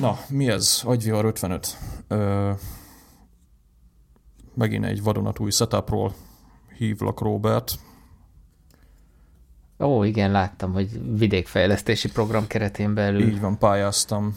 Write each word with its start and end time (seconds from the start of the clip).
Na, 0.00 0.18
mi 0.28 0.48
ez? 0.48 0.82
Agyvihar 0.84 1.24
55. 1.24 1.78
Ö, 2.08 2.52
megint 4.54 4.84
egy 4.84 5.02
vadonatúj 5.02 5.50
setupról 5.50 6.14
hívlak 6.78 7.20
Robert. 7.20 7.78
Ó, 9.78 10.02
igen, 10.04 10.30
láttam, 10.30 10.72
hogy 10.72 11.16
vidékfejlesztési 11.16 12.10
program 12.10 12.46
keretén 12.46 12.94
belül. 12.94 13.28
Így 13.28 13.40
van, 13.40 13.58
pályáztam. 13.58 14.36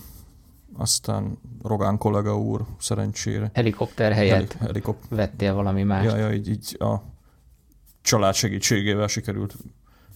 Aztán 0.74 1.38
Rogán 1.64 1.98
kollega 1.98 2.38
úr 2.40 2.66
szerencsére. 2.80 3.52
Helikopter 3.54 4.14
helyett 4.14 4.54
Heli, 4.54 4.66
helikop... 4.66 4.98
vettél 5.10 5.54
valami 5.54 5.84
más. 5.84 6.06
Ja, 6.06 6.16
ja, 6.16 6.34
így, 6.34 6.50
így 6.50 6.76
a 6.80 7.02
család 8.02 8.34
segítségével 8.34 9.08
sikerült 9.08 9.56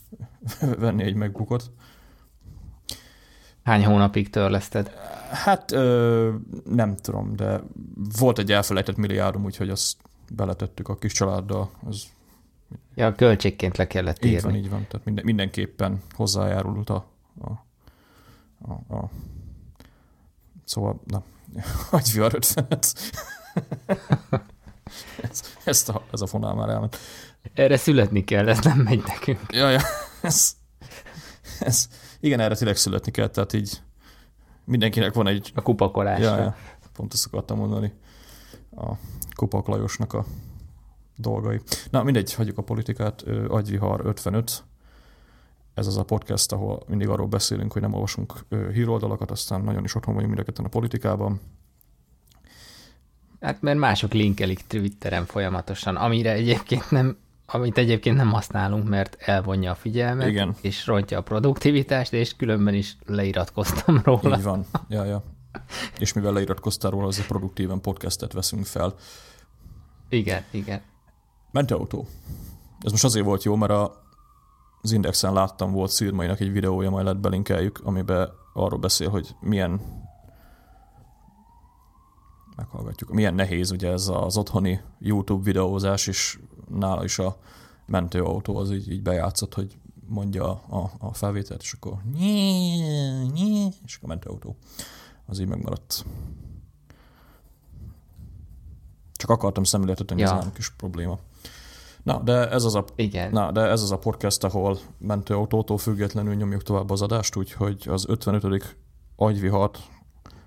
venni 0.79 1.03
egy 1.03 1.15
megbukot. 1.15 1.71
Hány 3.63 3.85
hónapig 3.85 4.29
törleszted? 4.29 4.87
Hát 5.31 5.71
ö, 5.71 6.33
nem 6.65 6.95
tudom, 6.95 7.35
de 7.35 7.61
volt 8.19 8.39
egy 8.39 8.51
elfelejtett 8.51 8.95
milliárdum, 8.95 9.43
úgyhogy 9.43 9.69
azt 9.69 9.97
beletettük 10.31 10.87
a 10.87 10.95
kis 10.95 11.13
családdal. 11.13 11.69
Ez 11.89 12.03
ja, 12.95 13.07
a 13.07 13.15
költségként 13.15 13.77
le 13.77 13.87
kellett 13.87 14.25
írni. 14.25 14.35
Így 14.35 14.43
van, 14.43 14.55
így 14.55 14.69
van. 14.69 14.85
Tehát 14.87 15.05
minden, 15.05 15.25
mindenképpen 15.25 16.01
hozzájárult 16.15 16.89
a, 16.89 17.05
a, 17.41 17.51
a, 18.61 18.95
a 18.95 19.09
Szóval, 20.63 21.01
na, 21.05 21.23
agyvihar 21.91 22.33
50 22.33 22.65
ez, 25.21 25.43
ezt 25.63 25.89
a, 25.89 26.03
ez 26.11 26.21
a 26.21 26.27
fonál 26.27 26.53
már 26.53 26.69
elment. 26.69 26.97
Erre 27.53 27.77
születni 27.77 28.23
kell, 28.23 28.49
ez 28.49 28.59
nem 28.59 28.79
megy 28.79 29.03
nekünk. 29.07 29.39
Ja, 29.49 29.69
ja, 29.69 29.81
ez, 30.21 30.55
ez, 31.59 31.89
igen, 32.21 32.39
erre 32.39 32.55
tényleg 32.55 32.75
születni 32.75 33.11
kell, 33.11 33.27
tehát 33.27 33.53
így 33.53 33.81
mindenkinek 34.65 35.13
van 35.13 35.27
egy... 35.27 35.51
A 35.55 35.61
kupakolásra. 35.61 36.35
Ja, 36.35 36.37
ja, 36.37 36.55
pont 36.93 37.13
ezt 37.13 37.25
akartam 37.25 37.57
mondani. 37.57 37.93
A 38.75 38.91
Kupak 39.35 39.67
Lajosnak 39.67 40.13
a 40.13 40.25
dolgai. 41.17 41.61
Na 41.89 42.03
mindegy, 42.03 42.33
hagyjuk 42.33 42.57
a 42.57 42.61
politikát. 42.61 43.21
Agyvihar 43.47 44.05
55. 44.05 44.63
Ez 45.73 45.87
az 45.87 45.97
a 45.97 46.03
podcast, 46.03 46.51
ahol 46.51 46.83
mindig 46.87 47.09
arról 47.09 47.27
beszélünk, 47.27 47.71
hogy 47.71 47.81
nem 47.81 47.93
olvasunk 47.93 48.33
híroldalakat, 48.49 49.31
aztán 49.31 49.61
nagyon 49.61 49.83
is 49.83 49.95
otthon 49.95 50.15
vagyunk 50.15 50.35
mind 50.35 50.59
a 50.63 50.67
politikában. 50.67 51.41
Hát 53.39 53.61
mert 53.61 53.77
mások 53.77 54.13
linkelik 54.13 54.67
Twitteren 54.67 55.25
folyamatosan, 55.25 55.95
amire 55.95 56.31
egyébként 56.31 56.91
nem 56.91 57.17
amit 57.51 57.77
egyébként 57.77 58.15
nem 58.15 58.31
használunk, 58.31 58.89
mert 58.89 59.17
elvonja 59.19 59.71
a 59.71 59.75
figyelmet, 59.75 60.27
Igen. 60.27 60.55
és 60.61 60.87
rontja 60.87 61.17
a 61.17 61.21
produktivitást, 61.21 62.13
és 62.13 62.35
különben 62.35 62.73
is 62.73 62.97
leiratkoztam 63.05 64.01
róla. 64.03 64.37
Így 64.37 64.43
van, 64.43 64.65
ja, 64.87 65.03
ja. 65.03 65.23
És 65.99 66.13
mivel 66.13 66.33
leiratkoztál 66.33 66.91
róla, 66.91 67.07
azért 67.07 67.27
produktíven 67.27 67.81
podcastet 67.81 68.33
veszünk 68.33 68.65
fel. 68.65 68.95
Igen, 70.09 70.43
igen. 70.51 70.81
Mentőautó. 71.51 72.07
Ez 72.81 72.91
most 72.91 73.03
azért 73.03 73.25
volt 73.25 73.43
jó, 73.43 73.55
mert 73.55 73.71
a, 73.71 74.03
az 74.81 74.91
Indexen 74.91 75.33
láttam, 75.33 75.71
volt 75.71 75.91
Szirmainak 75.91 76.39
egy 76.39 76.51
videója, 76.51 76.89
majd 76.89 77.03
lehet 77.03 77.19
belinkeljük, 77.19 77.79
amiben 77.83 78.29
arról 78.53 78.79
beszél, 78.79 79.09
hogy 79.09 79.35
milyen 79.39 79.81
meghallgatjuk. 82.55 83.11
Milyen 83.11 83.33
nehéz 83.33 83.71
ugye 83.71 83.91
ez 83.91 84.07
az 84.07 84.37
otthoni 84.37 84.79
YouTube 84.99 85.43
videózás, 85.43 86.07
és 86.07 86.39
nála 86.77 87.03
is 87.03 87.19
a 87.19 87.37
mentőautó 87.85 88.57
az 88.57 88.71
így, 88.71 88.91
így 88.91 89.01
bejátszott, 89.01 89.53
hogy 89.53 89.77
mondja 90.07 90.49
a, 90.51 90.91
a 90.99 91.13
felvételt, 91.13 91.61
és 91.61 91.73
akkor 91.73 91.93
nyí, 92.13 92.77
nyí, 93.33 93.67
és 93.85 93.95
akkor 93.95 94.09
a 94.09 94.13
mentőautó 94.13 94.55
az 95.25 95.39
így 95.39 95.47
megmaradt. 95.47 96.05
Csak 99.13 99.29
akartam 99.29 99.63
szemléletetni, 99.63 100.21
ja. 100.21 100.37
ez 100.37 100.43
nem 100.43 100.53
kis 100.53 100.69
probléma. 100.69 101.19
Na, 102.03 102.19
de 102.19 102.49
ez 102.49 102.63
az 102.63 102.75
a, 102.75 102.85
Igen. 102.95 103.31
Na, 103.31 103.51
de 103.51 103.61
ez 103.61 103.81
az 103.81 103.91
a 103.91 103.97
podcast, 103.97 104.43
ahol 104.43 104.77
mentőautótól 104.97 105.77
függetlenül 105.77 106.35
nyomjuk 106.35 106.63
tovább 106.63 106.89
az 106.89 107.01
adást, 107.01 107.35
úgyhogy 107.35 107.85
az 107.89 108.05
55. 108.07 108.75
agyvihart 109.15 109.79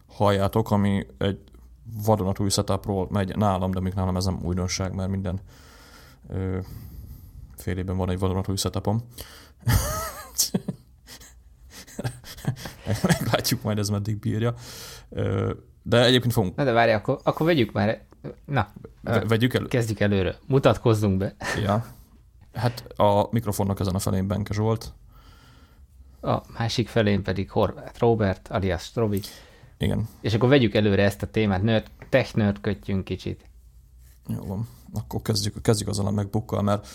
halljátok, 0.06 0.70
ami 0.70 1.06
egy 1.18 1.38
vadonatúj 2.04 2.48
setupról 2.48 3.06
megy 3.10 3.36
nálam, 3.36 3.70
de 3.70 3.80
még 3.80 3.92
nálam 3.92 4.16
ez 4.16 4.24
nem 4.24 4.40
újdonság, 4.42 4.94
mert 4.94 5.10
minden 5.10 5.40
ö, 6.28 6.58
fél 7.56 7.78
évben 7.78 7.96
van 7.96 8.10
egy 8.10 8.18
vadonatúj 8.18 8.56
setupom. 8.56 9.08
Meglátjuk 13.02 13.62
majd 13.62 13.78
ez 13.78 13.88
meddig 13.88 14.18
bírja. 14.18 14.54
De 15.82 16.04
egyébként 16.04 16.32
fogunk... 16.32 16.56
Na 16.56 16.64
de 16.64 16.72
várj, 16.72 16.92
akkor, 16.92 17.20
akkor 17.22 17.46
vegyük 17.46 17.72
már... 17.72 18.02
Na, 18.44 18.72
vegyük 19.02 19.54
elő. 19.54 19.66
Kezdjük 19.66 20.00
előre. 20.00 20.38
Mutatkozzunk 20.46 21.18
be. 21.18 21.34
Ja. 21.62 21.86
Hát 22.52 22.84
a 22.96 23.28
mikrofonnak 23.30 23.80
ezen 23.80 23.94
a 23.94 23.98
felén 23.98 24.26
Benke 24.26 24.54
Zsolt. 24.54 24.92
A 26.20 26.40
másik 26.58 26.88
felén 26.88 27.22
pedig 27.22 27.50
Horváth 27.50 28.00
Robert, 28.00 28.48
alias 28.48 28.82
Strobi. 28.82 29.20
Igen. 29.78 30.08
És 30.20 30.34
akkor 30.34 30.48
vegyük 30.48 30.74
előre 30.74 31.02
ezt 31.02 31.22
a 31.22 31.26
témát, 31.26 31.62
nerd, 31.62 31.86
tech 32.08 32.36
nerdködjünk 32.36 33.04
kicsit. 33.04 33.44
Jó 34.26 34.44
van, 34.46 34.68
akkor 34.92 35.22
kezdjük, 35.22 35.62
kezdjük 35.62 35.88
azzal 35.88 36.06
a 36.06 36.10
megbukkal, 36.10 36.62
mert 36.62 36.88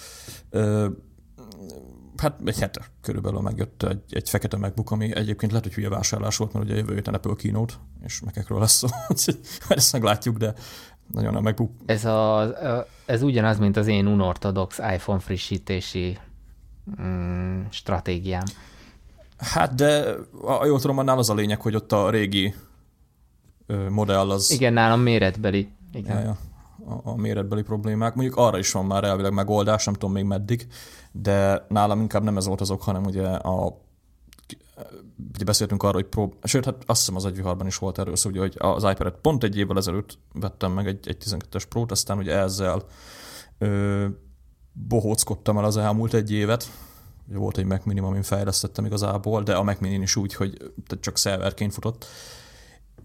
ö, 0.50 0.88
hát 2.18 2.40
egy 2.46 2.60
hete 2.60 2.86
körülbelül 3.02 3.40
megjött 3.40 3.84
egy, 3.84 4.02
egy 4.10 4.30
fekete 4.30 4.58
megbuk, 4.58 4.92
ami 4.92 5.16
egyébként 5.16 5.52
lehet, 5.52 5.66
hogy 5.66 5.76
hülye 5.76 5.90
vásárlás 5.90 6.38
volt, 6.38 6.54
mert 6.54 6.66
ugye 6.66 6.76
jövő 6.76 6.94
héten 6.94 7.14
Apple 7.14 7.34
keynote, 7.36 7.74
és 8.04 8.22
mekekről 8.22 8.60
lesz 8.60 8.84
szó, 9.14 9.34
ezt 9.70 9.92
meglátjuk, 9.92 10.38
de 10.38 10.54
nagyon 11.12 11.36
a 11.36 11.42
megbuk. 11.42 11.72
Ez, 11.86 12.06
a, 12.06 12.54
ez 13.06 13.22
ugyanaz, 13.22 13.58
mint 13.58 13.78
az 13.78 13.88
én 13.88 14.08
unortodox 14.08 14.78
iPhone 14.78 15.20
frissítési 15.20 16.18
mm, 17.02 17.62
stratégiám. 17.70 18.46
Hát 19.38 19.76
de 19.76 20.16
a, 20.42 20.66
jól 20.66 20.80
tudom, 20.80 20.98
annál 20.98 21.18
az 21.18 21.30
a 21.30 21.34
lényeg, 21.34 21.62
hogy 21.62 21.76
ott 21.76 21.92
a 21.92 22.10
régi 22.10 22.54
modell 23.90 24.30
az... 24.30 24.52
Igen, 24.52 24.74
nálam 24.74 25.02
méretbeli. 25.02 25.70
Igen. 25.94 26.18
Ja, 26.18 26.24
ja, 26.24 26.38
a, 27.04 27.16
méretbeli 27.16 27.62
problémák. 27.62 28.16
Mondjuk 28.16 28.38
arra 28.38 28.58
is 28.58 28.72
van 28.72 28.86
már 28.86 29.04
elvileg 29.04 29.34
megoldás, 29.34 29.86
nem 29.86 29.94
tudom 29.94 30.12
még 30.12 30.24
meddig, 30.24 30.68
de 31.12 31.66
nálam 31.70 32.02
inkább 32.02 32.24
nem 32.24 32.38
ez 32.38 32.46
volt 32.46 32.62
az 32.62 32.72
ok, 32.72 32.82
hanem 32.82 33.04
ugye 33.04 33.28
a 33.28 33.88
ugye 35.34 35.44
beszéltünk 35.44 35.84
arról, 35.84 36.02
hogy 36.02 36.10
prób... 36.10 36.36
Sőt, 36.44 36.66
hát 36.66 36.84
azt 36.86 37.00
hiszem 37.00 37.16
az 37.16 37.26
egyviharban 37.26 37.68
is 37.68 37.78
volt 37.78 38.00
erről 38.00 38.16
szó, 38.16 38.30
ugye, 38.30 38.40
hogy 38.40 38.56
az 38.58 38.84
iPad-et 38.84 39.16
pont 39.22 39.44
egy 39.44 39.58
évvel 39.58 39.78
ezelőtt 39.78 40.18
vettem 40.34 40.72
meg 40.72 40.88
egy, 40.88 41.08
egy 41.08 41.18
12-es 41.26 41.64
Pro-t, 41.70 41.92
aztán 41.92 42.18
ugye 42.18 42.36
ezzel 42.36 42.84
ö, 43.58 44.08
bohóckodtam 44.72 45.58
el 45.58 45.64
az 45.64 45.78
elmúlt 45.78 46.14
egy 46.14 46.32
évet, 46.32 46.72
volt 47.26 47.58
egy 47.58 47.66
Mac 47.66 47.86
Mini, 47.86 48.00
amin 48.00 48.22
fejlesztettem 48.22 48.86
igazából, 48.86 49.44
de 49.44 49.56
a 49.56 49.64
Mac 49.64 49.80
Mini 49.80 50.02
is 50.02 50.16
úgy, 50.16 50.34
hogy 50.34 50.72
csak 51.00 51.18
szerverként 51.18 51.74
futott, 51.74 52.06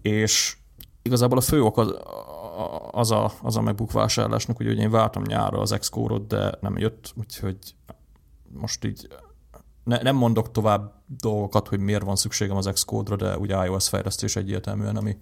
és 0.01 0.57
igazából 1.01 1.37
a 1.37 1.41
fő 1.41 1.61
ok 1.61 1.77
az, 1.77 1.95
az 2.91 3.11
a, 3.11 3.31
az 3.41 3.57
a 3.57 3.61
MacBook 3.61 3.91
vásárlásnak, 3.91 4.57
hogy 4.57 4.77
én 4.77 4.91
vártam 4.91 5.23
nyárra 5.25 5.59
az 5.59 5.75
Xcore-ot, 5.79 6.27
de 6.27 6.51
nem 6.61 6.77
jött, 6.77 7.13
úgyhogy 7.15 7.57
most 8.53 8.85
így 8.85 9.07
ne, 9.83 10.01
nem 10.01 10.15
mondok 10.15 10.51
tovább 10.51 10.93
dolgokat, 11.07 11.67
hogy 11.67 11.79
miért 11.79 12.03
van 12.03 12.15
szükségem 12.15 12.57
az 12.57 12.69
Xcode-ra, 12.73 13.15
de 13.15 13.37
ugye 13.37 13.65
iOS 13.65 13.89
fejlesztés 13.89 14.35
egyértelműen, 14.35 14.95
ami 14.95 15.17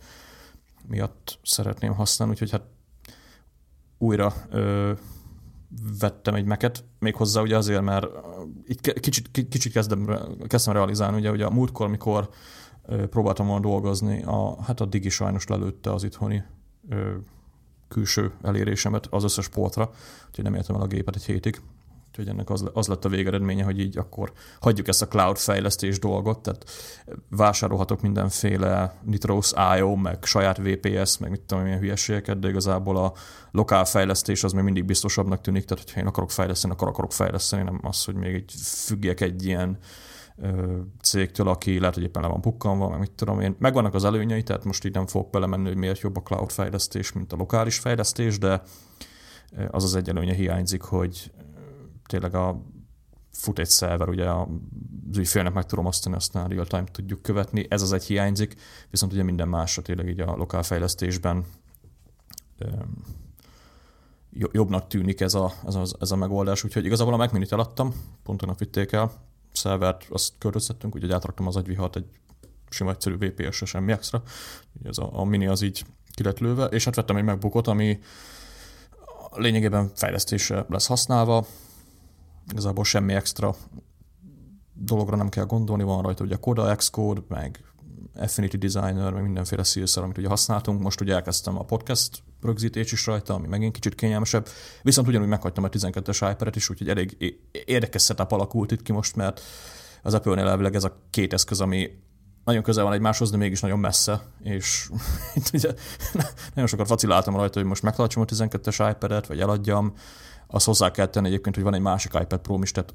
miatt 0.88 1.39
szeretném 1.44 1.94
használni, 1.94 2.33
úgyhogy 2.33 2.51
hát 2.51 2.63
újra 3.97 4.33
ö, 4.50 4.91
vettem 6.00 6.35
egy 6.35 6.45
meket, 6.45 6.83
méghozzá 7.00 7.41
ugye 7.41 7.57
azért, 7.57 7.81
mert 7.81 8.07
így 8.67 8.94
kicsit, 9.00 9.31
kicsit 9.31 9.71
kezdem, 9.71 10.19
kezdtem 10.47 10.73
realizálni, 10.73 11.17
ugye, 11.17 11.31
ugye 11.31 11.45
a 11.45 11.50
múltkor, 11.50 11.88
mikor 11.88 12.29
próbáltam 13.09 13.47
volna 13.47 13.61
dolgozni, 13.61 14.24
a, 14.24 14.62
hát 14.63 14.79
a 14.79 14.86
Digi 14.86 15.09
sajnos 15.09 15.47
lelőtte 15.47 15.94
az 15.94 16.03
itthoni 16.03 16.44
külső 17.88 18.31
elérésemet 18.41 19.07
az 19.09 19.24
összes 19.24 19.47
portra, 19.47 19.91
úgyhogy 20.27 20.44
nem 20.44 20.56
értem 20.56 20.75
el 20.75 20.81
a 20.81 20.88
gépet 20.88 21.15
egy 21.15 21.25
hétig. 21.25 21.62
Úgyhogy 22.09 22.27
ennek 22.27 22.50
az, 22.50 22.69
az 22.74 22.88
lett 22.88 23.06
a 23.06 23.09
végeredménye, 23.09 23.63
hogy 23.63 23.80
így 23.80 23.97
akkor 23.97 24.31
hagyjuk 24.59 24.88
ezt 24.88 25.01
a 25.01 25.07
cloud 25.07 25.38
fejlesztés 25.38 26.00
dolgot, 26.00 26.39
tehát 26.39 26.69
vásárolhatok 27.30 28.01
mindenféle 28.01 28.95
Nitros 29.03 29.51
IO, 29.77 29.95
meg 29.95 30.24
saját 30.24 30.57
VPS, 30.57 31.18
meg 31.18 31.30
mit 31.30 31.41
tudom, 31.41 31.63
milyen 31.63 31.80
hülyeségeket, 31.80 32.39
de 32.39 32.50
igazából 32.50 32.97
a 32.97 33.13
lokál 33.51 33.86
fejlesztés 33.86 34.44
az 34.44 34.51
még 34.51 34.63
mindig 34.63 34.86
biztosabbnak 34.86 35.41
tűnik, 35.41 35.65
tehát 35.65 35.83
hogyha 35.83 36.00
én 36.00 36.07
akarok 36.07 36.31
fejleszteni, 36.31 36.74
akkor 36.74 36.88
akarok 36.88 37.12
fejleszteni, 37.12 37.63
nem 37.63 37.79
az, 37.81 38.03
hogy 38.03 38.15
még 38.15 38.33
egy 38.33 38.53
függjek 38.62 39.21
egy 39.21 39.45
ilyen 39.45 39.77
cégtől, 41.01 41.47
aki 41.47 41.80
lehet, 41.80 41.94
hogy 41.94 42.03
éppen 42.03 42.21
le 42.21 42.27
van 42.27 42.41
pukkanva, 42.41 42.89
meg 42.89 43.00
mit 43.00 43.12
tudom 43.12 43.39
én. 43.39 43.56
Megvannak 43.59 43.94
az 43.94 44.03
előnyei, 44.03 44.44
tehát 44.44 44.63
most 44.63 44.85
így 44.85 44.94
nem 44.94 45.07
fogok 45.07 45.30
belemenni, 45.30 45.68
hogy 45.68 45.77
miért 45.77 46.00
jobb 46.00 46.18
a 46.18 46.21
cloud 46.21 46.51
fejlesztés, 46.51 47.12
mint 47.12 47.33
a 47.33 47.35
lokális 47.35 47.80
fejlesztés, 47.80 48.38
de 48.38 48.62
az 49.71 49.83
az 49.83 49.95
egy 49.95 50.09
előnye 50.09 50.33
hiányzik, 50.33 50.81
hogy 50.81 51.31
tényleg 52.06 52.35
a 52.35 52.62
fut 53.31 53.59
egy 53.59 53.69
szerver, 53.69 54.09
ugye 54.09 54.30
az 54.30 55.18
ügyfélnek 55.18 55.53
meg 55.53 55.65
tudom 55.65 55.85
osztani, 55.85 56.15
aztán 56.15 56.47
real 56.47 56.65
time 56.65 56.83
tudjuk 56.83 57.21
követni. 57.21 57.65
Ez 57.69 57.81
az 57.81 57.94
egy 57.94 58.03
hiányzik, 58.03 58.56
viszont 58.89 59.13
ugye 59.13 59.24
minden 59.24 59.47
másra 59.47 59.81
tényleg 59.81 60.07
így 60.07 60.19
a 60.19 60.36
lokálfejlesztésben 60.36 61.45
jobbnak 64.51 64.88
tűnik 64.88 65.21
ez 65.21 65.33
a, 65.33 65.51
ez, 65.65 65.75
a, 65.75 65.83
ez 66.00 66.12
a 66.12 66.15
megoldás, 66.15 66.63
úgyhogy 66.63 66.86
igazából 66.86 67.13
a 67.13 67.18
Mac 67.18 67.31
Mini-t 67.31 67.51
eladtam, 67.51 67.94
pont 68.24 68.59
vitték 68.59 68.91
el, 68.91 69.12
szervert 69.53 70.05
azt 70.09 70.33
költöztettünk, 70.38 70.95
úgyhogy 70.95 71.11
átraktam 71.11 71.47
az 71.47 71.55
agyvihart 71.55 71.95
egy 71.95 72.05
sima 72.69 72.89
egyszerű 72.89 73.17
extra. 73.91 74.23
Ugye 74.79 74.89
ez 74.89 74.97
a, 74.97 75.19
a 75.19 75.23
Mini 75.23 75.47
az 75.47 75.61
így 75.61 75.85
ki 76.13 76.23
és 76.71 76.85
hát 76.85 76.95
vettem 76.95 77.15
egy 77.15 77.23
MacBookot, 77.23 77.67
ami 77.67 78.00
lényegében 79.31 79.91
fejlesztésre 79.95 80.65
lesz 80.69 80.88
használva, 80.88 81.45
igazából 82.51 82.83
semmi 82.83 83.13
extra 83.13 83.55
dologra 84.73 85.15
nem 85.15 85.29
kell 85.29 85.45
gondolni, 85.45 85.83
van 85.83 86.01
rajta 86.01 86.23
ugye 86.23 86.35
Coda, 86.35 86.75
Xcode, 86.75 87.21
meg 87.27 87.63
Affinity 88.15 88.57
Designer, 88.57 89.13
meg 89.13 89.24
mindenféle 89.24 89.63
szírszer, 89.63 90.04
amit 90.04 90.18
ugye 90.18 90.27
használtunk. 90.27 90.81
Most 90.81 91.01
ugye 91.01 91.13
elkezdtem 91.13 91.60
a 91.60 91.63
podcast 91.63 92.24
rögzítés 92.42 92.92
is 92.92 93.06
rajta, 93.06 93.33
ami 93.33 93.48
megint 93.48 93.74
kicsit 93.74 93.95
kényelmesebb. 93.95 94.48
Viszont 94.81 95.07
ugyanúgy 95.07 95.27
meghagytam 95.27 95.63
a 95.63 95.69
12-es 95.69 96.30
iPad-et 96.31 96.56
is, 96.56 96.69
úgyhogy 96.69 96.89
elég 96.89 97.36
érdekes 97.65 98.04
setup 98.04 98.31
alakult 98.31 98.71
itt 98.71 98.81
ki 98.81 98.92
most, 98.92 99.15
mert 99.15 99.42
az 100.01 100.13
Apple-nél 100.13 100.48
elvileg 100.48 100.75
ez 100.75 100.83
a 100.83 101.01
két 101.10 101.33
eszköz, 101.33 101.62
ami 101.62 101.89
nagyon 102.44 102.63
közel 102.63 102.83
van 102.83 102.94
egymáshoz, 102.94 103.31
de 103.31 103.38
mégis 103.38 103.62
nagyon 103.62 103.80
messze, 103.80 104.21
és 104.39 104.89
itt 105.36 105.50
ugye 105.54 105.74
nagyon 106.54 106.68
sokat 106.69 106.88
vaciláltam 106.88 107.36
rajta, 107.36 107.60
hogy 107.60 107.68
most 107.68 107.83
megtartsam 107.83 108.21
a 108.21 108.25
12-es 108.25 108.92
iPad-et, 108.95 109.27
vagy 109.27 109.39
eladjam. 109.39 109.94
Azt 110.48 110.65
hozzá 110.65 110.92
kell 110.92 111.07
tenni 111.07 111.27
egyébként, 111.27 111.56
hogy 111.56 111.63
van 111.63 111.74
egy 111.74 111.81
másik 111.81 112.13
iPad 112.13 112.39
Pro 112.39 112.60
is, 112.62 112.71
tehát 112.71 112.94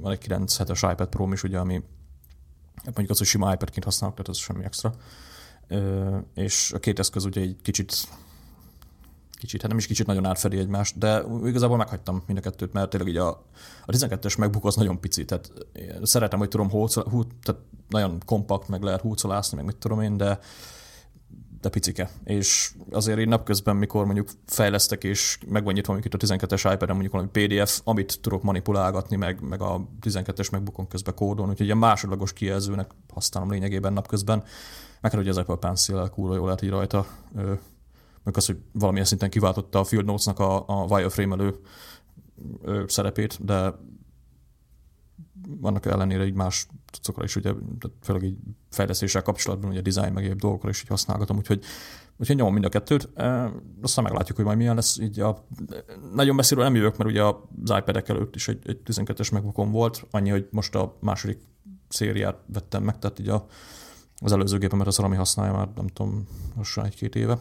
van 0.00 0.12
egy 0.12 0.18
9 0.18 0.60
es 0.60 0.82
iPad 0.82 1.08
Pro 1.08 1.32
is, 1.32 1.42
ugye, 1.42 1.58
ami 1.58 1.82
mondjuk 2.94 3.10
az, 3.10 3.18
hogy 3.18 3.26
sima 3.26 3.52
iPad-ként 3.52 3.84
használok, 3.84 4.16
tehát 4.16 4.30
az 4.30 4.36
semmi 4.36 4.64
extra. 4.64 4.94
És 6.34 6.72
a 6.72 6.78
két 6.78 6.98
eszköz 6.98 7.24
ugye 7.24 7.40
egy 7.40 7.56
kicsit 7.62 8.08
kicsit, 9.38 9.60
hát 9.60 9.70
nem 9.70 9.78
is 9.78 9.86
kicsit 9.86 10.06
nagyon 10.06 10.24
átfedi 10.24 10.58
egymást, 10.58 10.98
de 10.98 11.22
igazából 11.44 11.76
meghagytam 11.76 12.22
mind 12.26 12.38
a 12.38 12.42
kettőt, 12.42 12.72
mert 12.72 12.90
tényleg 12.90 13.08
így 13.08 13.16
a, 13.16 13.28
a 13.84 13.92
12-es 13.92 14.38
MacBook 14.38 14.64
az 14.64 14.76
nagyon 14.76 15.00
pici, 15.00 15.24
tehát 15.24 15.52
szeretem, 16.02 16.38
hogy 16.38 16.48
tudom, 16.48 16.70
húcol, 16.70 17.08
hú, 17.10 17.22
tehát 17.42 17.60
nagyon 17.88 18.22
kompakt, 18.24 18.68
meg 18.68 18.82
lehet 18.82 19.00
húcolászni, 19.00 19.56
meg 19.56 19.66
mit 19.66 19.76
tudom 19.76 20.00
én, 20.00 20.16
de 20.16 20.38
de 21.60 21.68
picike. 21.68 22.10
És 22.24 22.72
azért 22.90 23.18
én 23.18 23.28
napközben, 23.28 23.76
mikor 23.76 24.04
mondjuk 24.04 24.28
fejlesztek, 24.46 25.04
és 25.04 25.38
meg 25.48 25.64
van 25.64 25.72
nyitva 25.72 25.94
a 25.94 25.98
12-es 25.98 26.70
iPad-en 26.72 26.96
mondjuk 26.96 27.12
valami 27.12 27.28
PDF, 27.32 27.80
amit 27.84 28.18
tudok 28.20 28.42
manipulálgatni, 28.42 29.16
meg, 29.16 29.40
meg 29.40 29.60
a 29.62 29.88
12-es 30.02 30.50
megbukon 30.50 30.88
közben 30.88 31.14
kódon, 31.14 31.48
úgyhogy 31.48 31.66
ilyen 31.66 31.78
másodlagos 31.78 32.32
kijelzőnek 32.32 32.90
használom 33.12 33.50
lényegében 33.50 33.92
napközben. 33.92 34.38
Meg 35.00 35.10
hát, 35.10 35.20
hogy 35.20 35.28
az 35.28 35.36
Apple 35.36 35.56
Pencil 35.56 36.08
kurva 36.08 36.34
jól 36.34 36.44
lehet 36.44 36.62
így 36.62 36.70
rajta. 36.70 37.06
Meg 38.22 38.36
az, 38.36 38.46
hogy 38.46 38.58
valamilyen 38.72 39.06
szinten 39.06 39.30
kiváltotta 39.30 39.78
a 39.78 39.84
Field 39.84 40.04
Notes-nak 40.04 40.38
a, 40.38 40.64
a 40.66 40.84
wireframe-elő 40.84 41.54
szerepét, 42.86 43.44
de 43.44 43.74
vannak 45.48 45.86
ellenére 45.86 46.26
így 46.26 46.34
más 46.34 46.66
cuccokra 46.92 47.24
is, 47.24 47.36
ugye, 47.36 47.52
főleg 48.02 48.22
így 48.22 48.36
fejlesztéssel 48.70 49.22
kapcsolatban, 49.22 49.70
ugye 49.70 49.80
design 49.80 50.12
meg 50.12 50.24
egyéb 50.24 50.40
dolgokra 50.40 50.68
is 50.68 50.80
így 50.80 50.88
használgatom, 50.88 51.36
úgyhogy, 51.36 51.64
úgyhogy 52.16 52.36
nyomom 52.36 52.52
mind 52.52 52.64
a 52.64 52.68
kettőt. 52.68 53.08
E, 53.14 53.52
aztán 53.82 54.04
meglátjuk, 54.04 54.36
hogy 54.36 54.46
majd 54.46 54.58
milyen 54.58 54.74
lesz. 54.74 54.98
Így 54.98 55.20
a, 55.20 55.44
nagyon 56.14 56.34
messziről 56.34 56.64
nem 56.64 56.74
jövök, 56.74 56.96
mert 56.96 57.10
ugye 57.10 57.22
az 57.22 57.78
iPad-ek 57.78 58.08
előtt 58.08 58.34
is 58.34 58.48
egy, 58.48 58.58
egy 58.64 58.80
12-es 58.84 59.32
megbukon 59.32 59.70
volt, 59.70 60.06
annyi, 60.10 60.30
hogy 60.30 60.48
most 60.50 60.74
a 60.74 60.96
második 61.00 61.38
szériát 61.88 62.36
vettem 62.46 62.82
meg, 62.82 62.98
tehát 62.98 63.18
így 63.18 63.28
a, 63.28 63.46
az 64.16 64.32
előző 64.32 64.58
gépemet 64.58 64.86
az 64.86 64.98
ami 64.98 65.16
használja 65.16 65.52
már, 65.52 65.68
nem 65.74 65.86
tudom, 65.86 66.28
most 66.54 66.78
egy-két 66.78 67.16
éve. 67.16 67.38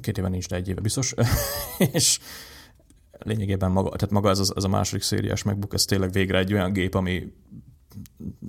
Két 0.00 0.18
éve 0.18 0.28
nincs, 0.28 0.48
de 0.48 0.56
egy 0.56 0.68
éve 0.68 0.80
biztos. 0.80 1.14
és, 1.92 2.18
lényegében 3.24 3.70
maga, 3.70 3.88
tehát 3.88 4.10
maga 4.10 4.30
ez, 4.30 4.38
az, 4.38 4.52
ez 4.56 4.64
a 4.64 4.68
második 4.68 5.02
szériás 5.02 5.42
MacBook, 5.42 5.74
ez 5.74 5.84
tényleg 5.84 6.12
végre 6.12 6.38
egy 6.38 6.52
olyan 6.52 6.72
gép, 6.72 6.94
ami 6.94 7.32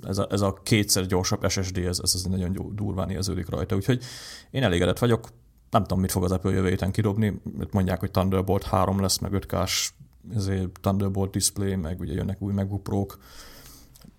ez 0.02 0.18
a, 0.18 0.26
ez 0.30 0.40
a 0.40 0.60
kétszer 0.62 1.06
gyorsabb 1.06 1.48
SSD, 1.48 1.76
ez, 1.78 1.98
ez 2.02 2.14
az 2.14 2.22
nagyon 2.22 2.72
durván 2.74 3.10
érződik 3.10 3.48
rajta. 3.48 3.76
Úgyhogy 3.76 4.02
én 4.50 4.62
elégedett 4.62 4.98
vagyok, 4.98 5.28
nem 5.70 5.82
tudom, 5.82 6.00
mit 6.00 6.12
fog 6.12 6.24
az 6.24 6.32
Apple 6.32 6.52
jövő 6.52 6.68
héten 6.68 6.90
kirobni. 6.90 7.40
Mondják, 7.70 8.00
hogy 8.00 8.10
Thunderbolt 8.10 8.62
3 8.62 9.00
lesz, 9.00 9.18
meg 9.18 9.30
5K-s 9.34 9.92
ezért 10.34 10.80
Thunderbolt 10.80 11.30
display, 11.30 11.74
meg 11.74 12.00
ugye 12.00 12.12
jönnek 12.12 12.42
új 12.42 12.52
MacBook 12.52 12.82
Pro-k. 12.82 13.18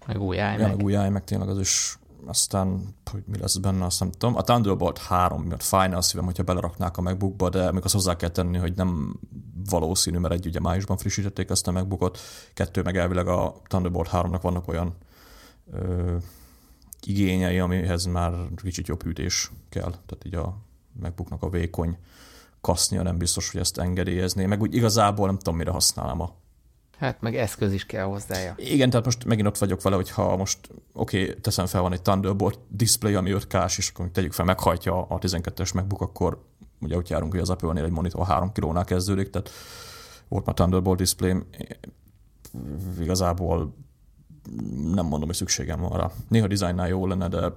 Meg 0.08 0.22
új 0.22 0.36
iMac. 0.36 0.60
Ja, 0.60 0.68
meg 0.68 0.84
új 0.84 0.94
iMac, 0.94 1.26
tényleg 1.26 1.50
az 1.50 1.60
is 1.60 1.98
aztán, 2.28 2.96
hogy 3.12 3.24
mi 3.26 3.38
lesz 3.38 3.58
benne, 3.58 3.86
azt 3.86 4.00
nem 4.00 4.12
tudom. 4.12 4.36
A 4.36 4.42
Thunderbolt 4.42 4.98
3 4.98 5.42
miatt 5.42 5.64
fájna 5.64 5.98
a 5.98 6.02
szívem, 6.02 6.26
hogyha 6.26 6.44
beleraknák 6.44 6.98
a 6.98 7.02
MacBookba, 7.02 7.50
de 7.50 7.72
még 7.72 7.84
azt 7.84 7.94
hozzá 7.94 8.16
kell 8.16 8.30
tenni, 8.30 8.58
hogy 8.58 8.76
nem 8.76 9.20
valószínű, 9.70 10.18
mert 10.18 10.34
egy 10.34 10.46
ugye 10.46 10.60
májusban 10.60 10.98
frissítették 10.98 11.50
ezt 11.50 11.68
a 11.68 11.72
MacBookot, 11.72 12.20
kettő 12.54 12.82
meg 12.82 12.98
elvileg 12.98 13.28
a 13.28 13.62
Thunderbolt 13.68 14.10
3-nak 14.12 14.40
vannak 14.42 14.68
olyan 14.68 14.96
ö, 15.72 16.16
igényei, 17.02 17.60
amihez 17.60 18.06
már 18.06 18.34
kicsit 18.56 18.88
jobb 18.88 19.04
hűtés 19.04 19.52
kell. 19.70 19.90
Tehát 19.90 20.26
így 20.26 20.36
a 20.36 20.58
MacBooknak 21.02 21.44
a 21.44 21.50
vékony 21.50 21.98
kasznia 22.62 23.02
nem 23.02 23.18
biztos, 23.18 23.52
hogy 23.52 23.62
ezt 23.62 23.78
engedélyezné. 23.78 24.46
Meg 24.46 24.62
úgy 24.62 24.76
igazából 24.76 25.26
nem 25.26 25.38
tudom, 25.38 25.56
mire 25.56 25.72
használom 25.72 26.22
a 26.22 26.36
Hát 26.98 27.22
meg 27.22 27.36
eszköz 27.36 27.74
is 27.74 27.86
kell 27.86 28.04
hozzája. 28.04 28.54
Igen, 28.58 28.90
tehát 28.90 29.06
most 29.06 29.26
megint 29.26 29.48
ott 29.48 29.58
vagyok 29.58 29.82
vele, 29.82 29.96
hogy 29.96 30.10
ha 30.10 30.38
most 30.38 30.60
oké, 30.94 31.22
okay, 31.22 31.40
teszem 31.42 31.66
fel, 31.66 31.82
van 31.82 31.94
egy 31.94 32.02
Thunderbolt 32.02 32.60
display, 32.70 33.14
ami 33.14 33.32
5 33.32 33.48
k 33.48 33.64
és 33.78 33.90
akkor 33.94 34.10
tegyük 34.12 34.34
fel, 34.34 34.46
meghajtja 34.46 35.02
a 35.02 35.20
12-es 35.20 35.74
MacBook, 35.74 36.02
akkor 36.02 36.44
ugye 36.80 36.96
úgy 36.96 37.10
járunk, 37.10 37.32
hogy 37.32 37.42
az 37.42 37.50
Apple-nél 37.50 37.84
egy 37.84 37.92
monitor 37.92 38.26
3 38.26 38.52
kilónál 38.52 38.86
kezdődik, 38.86 39.30
tehát 39.30 39.50
volt 40.28 40.46
már 40.46 40.56
Thunderbolt 40.56 40.98
display, 40.98 41.36
igazából 43.02 43.76
nem 44.94 45.06
mondom, 45.06 45.26
hogy 45.26 45.36
szükségem 45.36 45.80
van 45.80 45.92
arra. 45.92 46.12
Néha 46.28 46.48
dizájnnál 46.48 46.88
jó 46.88 47.08
lenne, 47.08 47.28
de, 47.28 47.52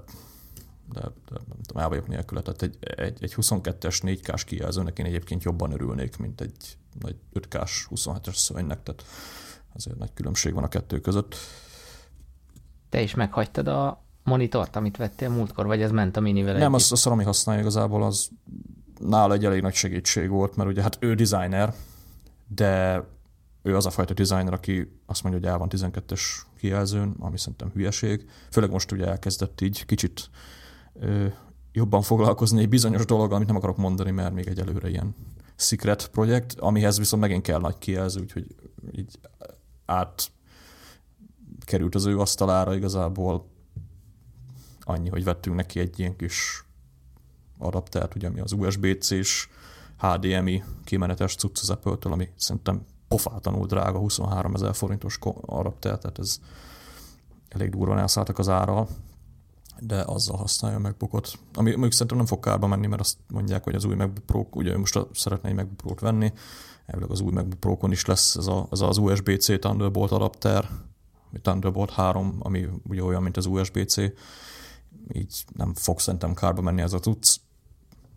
de, 0.93 1.01
de 1.01 1.41
nem 1.49 1.59
tudom, 1.67 1.83
el 1.83 1.89
vagyok 1.89 2.09
nélküle. 2.09 2.41
Tehát 2.41 2.63
egy, 2.63 2.77
egy, 2.81 3.23
egy 3.23 3.35
22-es 3.37 3.99
4K-s 4.03 4.45
kijelzőnek 4.45 4.99
én 4.99 5.07
egyébként 5.07 5.43
jobban 5.43 5.73
örülnék, 5.73 6.17
mint 6.17 6.41
egy 6.41 6.79
nagy 7.01 7.17
5K-s 7.35 7.87
27-es 7.91 8.35
szövegnek, 8.35 8.83
tehát 8.83 9.05
azért 9.75 9.99
nagy 9.99 10.13
különbség 10.15 10.55
van 10.55 10.65
a 10.65 10.69
kettő 10.69 11.01
között. 11.01 11.35
Te 12.89 13.03
is 13.03 13.15
meghagytad 13.15 13.69
a 13.69 14.05
monitort, 14.23 14.77
amit 14.77 14.97
vettél 14.97 15.29
múltkor, 15.29 15.67
vagy 15.67 15.83
ez 15.83 15.91
ment 15.91 16.17
a 16.17 16.21
minivel 16.21 16.59
Nem, 16.59 16.75
az, 16.75 16.93
az, 16.93 17.07
ami 17.07 17.25
használja 17.25 17.61
igazából, 17.61 18.03
az 18.03 18.29
nála 19.01 19.35
egy 19.35 19.45
elég 19.45 19.63
nagy 19.63 19.75
segítség 19.75 20.29
volt, 20.29 20.57
mert 20.57 20.69
ugye 20.69 20.83
hát 20.83 20.97
ő 21.01 21.15
designer, 21.15 21.75
de 22.47 23.05
ő 23.63 23.77
az 23.77 23.87
a 23.87 23.91
fajta 23.91 24.15
designer, 24.15 24.53
aki 24.53 25.01
azt 25.07 25.23
mondja, 25.23 25.41
hogy 25.41 25.51
el 25.51 25.59
van 25.59 25.69
12-es 25.71 26.21
kijelzőn, 26.59 27.15
ami 27.19 27.39
szerintem 27.39 27.71
hülyeség. 27.75 28.31
Főleg 28.51 28.71
most 28.71 28.93
ugye 28.93 29.07
elkezdett 29.07 29.61
így 29.61 29.87
kicsit 29.87 30.31
jobban 31.73 32.03
foglalkozni 32.03 32.61
egy 32.61 32.69
bizonyos 32.69 33.05
dolog, 33.05 33.33
amit 33.33 33.47
nem 33.47 33.57
akarok 33.57 33.77
mondani, 33.77 34.11
mert 34.11 34.35
még 34.35 34.47
egy 34.47 34.59
előre 34.59 34.89
ilyen 34.89 35.15
secret 35.57 36.09
projekt, 36.09 36.59
amihez 36.59 36.99
viszont 36.99 37.23
megint 37.23 37.43
kell 37.43 37.61
nagy 37.61 37.79
kijelző, 37.79 38.21
úgyhogy 38.21 38.55
így 38.93 39.19
át 39.87 40.31
került 41.65 41.95
az 41.95 42.07
ő 42.07 42.19
asztalára 42.19 42.75
igazából. 42.75 43.47
Annyi, 44.81 45.09
hogy 45.09 45.25
vettünk 45.25 45.57
neki 45.57 45.81
egy 45.81 45.99
ilyen 45.99 46.17
kis 46.17 46.65
adaptert, 47.59 48.15
ugye, 48.15 48.29
ami 48.29 48.41
az 48.41 48.53
USB-C-s 48.53 49.49
HDMI 49.99 50.63
kimenetes 50.85 51.35
cucc 51.35 51.59
az 51.61 51.71
Apple-től, 51.71 52.13
ami 52.13 52.29
szerintem 52.37 52.85
pofátlanul 53.09 53.67
drága, 53.67 53.99
23 53.99 54.55
ezer 54.55 54.75
forintos 54.75 55.19
adapter, 55.41 55.99
tehát 55.99 56.19
ez 56.19 56.41
elég 57.49 57.71
durván 57.71 57.99
elszálltak 57.99 58.39
az 58.39 58.49
ára, 58.49 58.87
de 59.81 60.03
azzal 60.07 60.37
használja 60.37 60.77
a 60.77 60.81
MacBookot. 60.81 61.39
Ami 61.55 61.71
mondjuk 61.71 61.93
szerintem 61.93 62.17
nem 62.17 62.27
fog 62.27 62.41
kárba 62.41 62.67
menni, 62.67 62.87
mert 62.87 63.01
azt 63.01 63.17
mondják, 63.29 63.65
hogy 63.65 63.75
az 63.75 63.85
új 63.85 63.95
MacBook 63.95 64.27
Pro, 64.27 64.47
ugye 64.51 64.79
most 64.79 64.99
szeretné 65.13 65.49
egy 65.49 65.55
MacBook 65.55 65.77
Pro-t 65.77 66.01
venni, 66.01 66.33
elvileg 66.87 67.11
az 67.11 67.21
új 67.21 67.33
MacBook 67.33 67.61
Pro-kon 67.61 67.93
is 67.93 68.05
lesz 68.05 68.37
ez, 68.37 68.47
a, 68.47 68.67
ez 68.71 68.81
az 68.81 68.99
USB-C 68.99 69.59
Thunderbolt 69.61 70.11
adapter, 70.11 70.69
Thunderbolt 71.43 71.91
3, 71.91 72.37
ami 72.39 72.69
ugye 72.89 73.03
olyan, 73.03 73.23
mint 73.23 73.37
az 73.37 73.47
USB-C, 73.47 73.97
így 75.13 75.45
nem 75.57 75.75
fog 75.75 76.01
szerintem 76.01 76.35
kárba 76.35 76.61
menni 76.61 76.81
ez 76.81 76.93
a 76.93 76.99
tudsz. 76.99 77.41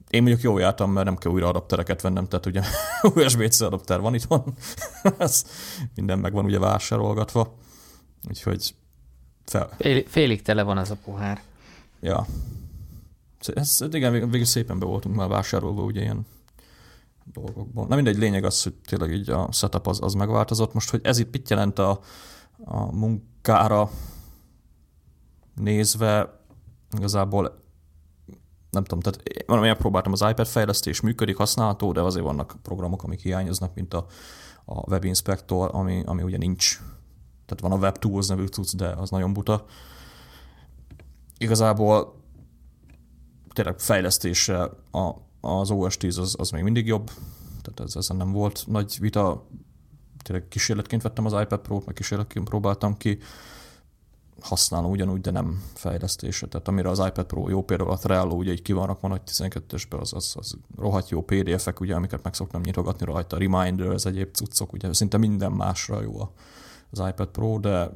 Én 0.10 0.22
mondjuk 0.22 0.44
jól 0.44 0.60
jártam, 0.60 0.92
mert 0.92 1.06
nem 1.06 1.18
kell 1.18 1.32
újra 1.32 1.48
adaptereket 1.48 2.02
vennem, 2.02 2.28
tehát 2.28 2.46
ugye 2.46 2.62
USB-C 3.16 3.62
adapter 3.62 4.00
van 4.00 4.14
itt 4.14 4.24
van, 4.24 4.54
ez 5.18 5.46
minden 5.96 6.20
meg 6.20 6.34
van 6.34 6.46
ugye 6.46 6.60
vásárolgatva, 6.60 7.56
úgyhogy 8.28 8.76
fel. 9.46 9.70
Fél, 9.78 10.04
félig 10.08 10.42
tele 10.42 10.64
van 10.64 10.78
az 10.78 10.92
a 10.92 10.98
pohár. 11.04 11.42
Ja. 12.02 12.26
Ez, 13.54 13.80
igen, 13.92 14.12
végül 14.12 14.46
szépen 14.46 14.80
be 14.80 14.86
voltunk 14.86 15.16
már 15.16 15.28
vásárolva, 15.28 15.84
ugye 15.84 16.02
ilyen 16.02 16.26
dolgokból. 17.26 17.88
Na 17.88 17.96
mindegy, 17.96 18.18
lényeg 18.18 18.44
az, 18.44 18.64
hogy 18.64 18.74
tényleg 18.74 19.14
így 19.14 19.30
a 19.30 19.52
setup 19.52 19.88
az, 19.88 20.00
az 20.02 20.14
megváltozott. 20.14 20.74
Most, 20.74 20.90
hogy 20.90 21.00
ez 21.04 21.18
itt 21.18 21.32
mit 21.32 21.50
jelent 21.50 21.80
a, 21.80 22.00
a 22.64 22.96
munkára 22.96 23.90
nézve, 25.56 26.40
igazából 26.98 27.60
nem 28.70 28.84
tudom, 28.84 29.00
tehát 29.00 29.22
én 29.64 29.78
próbáltam 29.78 30.12
az 30.12 30.26
iPad 30.30 30.48
fejlesztés, 30.48 31.02
működik, 31.02 31.36
használható, 31.36 31.92
de 31.92 32.02
azért 32.02 32.26
vannak 32.26 32.56
programok, 32.62 33.04
amik 33.04 33.22
hiányoznak, 33.22 33.74
mint 33.74 33.94
a, 33.94 34.06
a 34.66 34.90
Web 34.90 35.04
Inspector, 35.04 35.70
ami, 35.74 36.04
ami 36.06 36.24
ugye 36.24 36.38
nincs. 36.38 36.80
Tehát 37.46 37.62
van 37.62 37.72
a 37.72 37.82
Web 37.82 37.98
Tools 37.98 38.28
nevű 38.28 38.46
cucc, 38.46 38.76
de 38.76 38.88
az 38.88 39.10
nagyon 39.10 39.34
buta. 39.34 39.66
Igazából 41.42 42.14
tényleg 43.54 43.80
fejlesztése 43.80 44.62
a, 44.92 45.16
az 45.42 45.72
OS 45.72 45.98
10 45.98 46.18
az, 46.18 46.36
az 46.38 46.50
még 46.50 46.64
mindig 46.64 46.88
jobb, 46.88 47.12
tehát 47.62 47.80
ez, 47.80 47.96
ezen 47.96 48.16
nem 48.16 48.32
volt 48.32 48.64
nagy 48.68 48.98
vita. 49.00 49.48
Tényleg 50.24 50.48
kísérletként 50.48 51.02
vettem 51.02 51.26
az 51.26 51.42
iPad 51.42 51.60
Pro-t, 51.60 51.86
meg 51.86 51.96
kísérletként 51.96 52.50
próbáltam 52.50 52.98
ki 52.98 53.18
használom 54.42 54.92
ugyanúgy, 54.92 55.22
de 55.22 55.32
nem 55.32 55.64
fejlesztése. 55.74 56.48
Tehát 56.48 56.68
amire 56.68 56.90
az 56.90 57.00
iPad 57.00 57.26
Pro 57.26 57.50
jó, 57.50 57.64
például 57.64 57.92
a 57.92 57.98
Trello, 57.98 58.36
ugye 58.36 58.52
így 58.52 58.62
ki 58.62 58.74
van 58.74 58.88
rakva 58.88 59.08
nagy 59.08 59.22
12-esbe, 59.26 60.00
az, 60.00 60.14
az, 60.14 60.34
az 60.38 60.58
rohadt 60.78 61.10
jó 61.10 61.22
PDF-ek, 61.22 61.80
ugye, 61.80 61.96
amiket 61.96 62.24
meg 62.24 62.34
szoktam 62.34 62.62
nyitogatni 62.62 63.06
rajta, 63.06 63.38
Reminder, 63.38 63.88
az 63.88 64.06
egyéb 64.06 64.34
cuccok, 64.34 64.74
ugye 64.74 64.94
szinte 64.94 65.18
minden 65.18 65.52
másra 65.52 66.02
jó 66.02 66.30
az 66.92 67.04
iPad 67.10 67.28
Pro, 67.28 67.60
de 67.60 67.92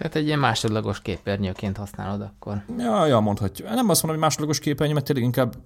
tehát 0.00 0.16
egy 0.16 0.26
ilyen 0.26 0.38
másodlagos 0.38 1.00
képernyőként 1.02 1.76
használod 1.76 2.20
akkor. 2.20 2.64
Ja, 2.78 3.06
ja, 3.06 3.20
mondhatjuk. 3.20 3.68
Nem 3.68 3.88
azt 3.88 4.02
mondom, 4.02 4.08
hogy 4.08 4.18
másodlagos 4.18 4.58
képernyő, 4.58 4.92
mert 4.92 5.06
tényleg 5.06 5.24
inkább 5.24 5.56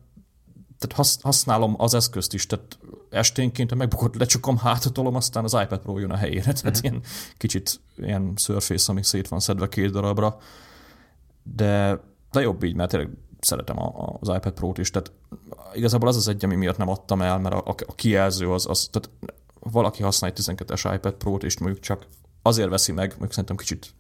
tehát 0.79 1.21
használom 1.23 1.75
az 1.79 1.95
eszközt 1.95 2.35
is, 2.35 2.47
tehát 2.47 2.79
esténként 3.11 3.73
a 3.73 3.75
megbukott 3.75 4.15
lecsukom, 4.15 4.57
hátotolom, 4.57 5.15
aztán 5.15 5.45
az 5.45 5.57
iPad 5.63 5.79
Pro 5.79 5.99
jön 5.99 6.11
a 6.11 6.17
helyére. 6.17 6.53
Tehát 6.53 6.77
uh-huh. 6.77 6.83
ilyen 6.83 7.01
kicsit 7.37 7.81
ilyen 7.97 8.33
Surface, 8.37 8.93
ami 8.93 9.03
szét 9.03 9.29
van 9.29 9.41
szedve 9.41 9.69
két 9.69 9.91
darabra. 9.91 10.39
De, 11.43 12.01
de 12.31 12.41
jobb 12.41 12.63
így, 12.63 12.75
mert 12.75 12.91
tényleg 12.91 13.11
szeretem 13.41 13.79
a, 13.79 14.17
az 14.21 14.29
iPad 14.29 14.53
Pro-t 14.53 14.79
is. 14.79 14.91
Tehát 14.91 15.13
igazából 15.75 16.09
az 16.09 16.17
az 16.17 16.29
egy, 16.29 16.45
ami 16.45 16.55
miatt 16.55 16.77
nem 16.77 16.89
adtam 16.89 17.23
el, 17.23 17.39
mert 17.39 17.55
a, 17.55 17.59
a, 17.59 17.75
a 17.87 17.95
kijelző 17.95 18.51
az, 18.51 18.67
az, 18.69 18.89
tehát 18.93 19.11
valaki 19.61 20.03
használ 20.03 20.31
egy 20.31 20.45
12-es 20.45 20.93
iPad 20.95 21.15
Pro-t, 21.15 21.43
és 21.43 21.59
mondjuk 21.59 21.83
csak 21.83 22.07
azért 22.43 22.69
veszi 22.69 22.93
meg, 22.93 23.09
mondjuk 23.09 23.31
szerintem 23.31 23.57
kicsit 23.57 23.95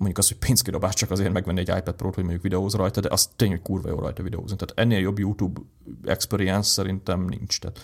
mondjuk 0.00 0.18
az, 0.18 0.28
hogy 0.28 0.38
pénzkidobás 0.38 0.94
csak 0.94 1.10
azért 1.10 1.32
megvenni 1.32 1.60
egy 1.60 1.68
iPad 1.68 1.94
Pro-t, 1.94 2.14
hogy 2.14 2.22
mondjuk 2.22 2.42
videóz 2.42 2.74
rajta, 2.74 3.00
de 3.00 3.08
az 3.10 3.30
tényleg 3.36 3.62
kurva 3.62 3.88
jó 3.88 3.98
rajta 3.98 4.22
videózni. 4.22 4.56
Tehát 4.56 4.78
ennél 4.78 4.98
jobb 4.98 5.18
YouTube 5.18 5.60
experience 6.04 6.68
szerintem 6.68 7.24
nincs. 7.24 7.58
Tehát 7.60 7.78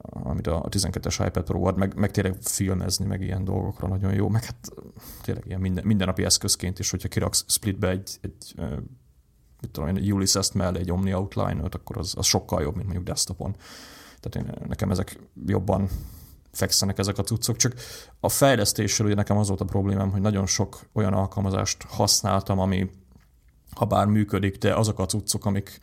amit 0.00 0.46
a 0.46 0.68
12-es 0.68 1.24
iPad 1.26 1.44
Pro 1.44 1.66
ad, 1.66 1.76
meg, 1.76 1.94
meg 1.94 2.10
tényleg 2.10 2.36
filmezni, 2.40 3.04
meg 3.04 3.20
ilyen 3.20 3.44
dolgokra 3.44 3.88
nagyon 3.88 4.14
jó, 4.14 4.28
meg 4.28 4.44
hát 4.44 4.68
tényleg 5.22 5.46
ilyen 5.46 5.60
minden, 5.60 5.84
mindennapi 5.86 6.24
eszközként 6.24 6.78
is, 6.78 6.90
hogyha 6.90 7.08
kiraksz 7.08 7.44
splitbe 7.48 7.88
egy, 7.88 8.18
egy 8.20 8.54
mit 9.60 9.70
tudom 9.70 9.88
én, 9.88 9.96
egy 9.96 10.12
Ulysses-t 10.12 10.54
mellé 10.54 10.78
egy 10.78 10.90
Omni 10.90 11.14
Outline-ot, 11.14 11.74
akkor 11.74 11.98
az, 11.98 12.14
az 12.16 12.26
sokkal 12.26 12.62
jobb, 12.62 12.74
mint 12.74 12.84
mondjuk 12.84 13.06
desktopon. 13.06 13.56
Tehát 14.20 14.48
én, 14.48 14.66
nekem 14.68 14.90
ezek 14.90 15.18
jobban 15.46 15.88
fekszenek 16.52 16.98
ezek 16.98 17.18
a 17.18 17.22
cuccok, 17.22 17.56
csak 17.56 17.74
a 18.20 18.28
fejlesztéssel 18.28 19.06
ugye 19.06 19.14
nekem 19.14 19.36
az 19.36 19.48
volt 19.48 19.60
a 19.60 19.64
problémám, 19.64 20.10
hogy 20.10 20.20
nagyon 20.20 20.46
sok 20.46 20.80
olyan 20.92 21.12
alkalmazást 21.12 21.82
használtam, 21.82 22.58
ami 22.58 22.90
ha 23.74 23.84
bár 23.84 24.06
működik, 24.06 24.58
de 24.58 24.74
azok 24.74 24.98
a 24.98 25.06
cuccok, 25.06 25.44
amik, 25.44 25.80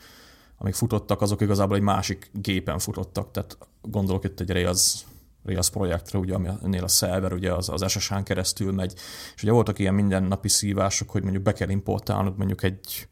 amik 0.58 0.74
futottak, 0.74 1.22
azok 1.22 1.42
igazából 1.42 1.76
egy 1.76 1.82
másik 1.82 2.30
gépen 2.34 2.80
futottak, 2.80 3.32
tehát 3.32 3.58
gondolok 3.82 4.24
itt 4.24 4.40
egy 4.40 4.50
Rails, 4.50 5.06
Rails 5.44 5.70
projektre, 5.70 6.20
ugye, 6.20 6.34
aminél 6.34 6.84
a 6.84 6.88
szerver 6.88 7.34
ugye 7.34 7.54
az, 7.54 7.70
az 7.70 7.92
SSH-n 7.92 8.24
keresztül 8.24 8.72
megy, 8.72 8.94
és 9.36 9.44
ugye 9.44 9.52
voltak 9.52 9.80
ilyen 9.80 9.94
mindennapi 9.94 10.48
szívások, 10.48 11.10
hogy 11.10 11.22
mondjuk 11.22 11.44
be 11.44 11.54
kell 11.54 11.70
importálnod 11.70 12.38
mondjuk 12.38 12.64
egy 12.64 13.08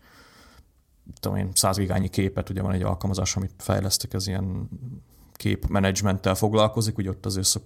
tudom 1.20 1.38
én, 1.38 1.50
100 1.54 1.78
gigányi 1.78 2.10
képet, 2.10 2.50
ugye 2.50 2.62
van 2.62 2.72
egy 2.72 2.82
alkalmazás, 2.82 3.36
amit 3.36 3.54
fejlesztek, 3.58 4.14
ez 4.14 4.28
ilyen 4.28 4.70
képmenedzsmenttel 5.38 6.36
foglalkozik, 6.36 6.98
ugye 6.98 7.10
ott 7.10 7.26
azért 7.26 7.62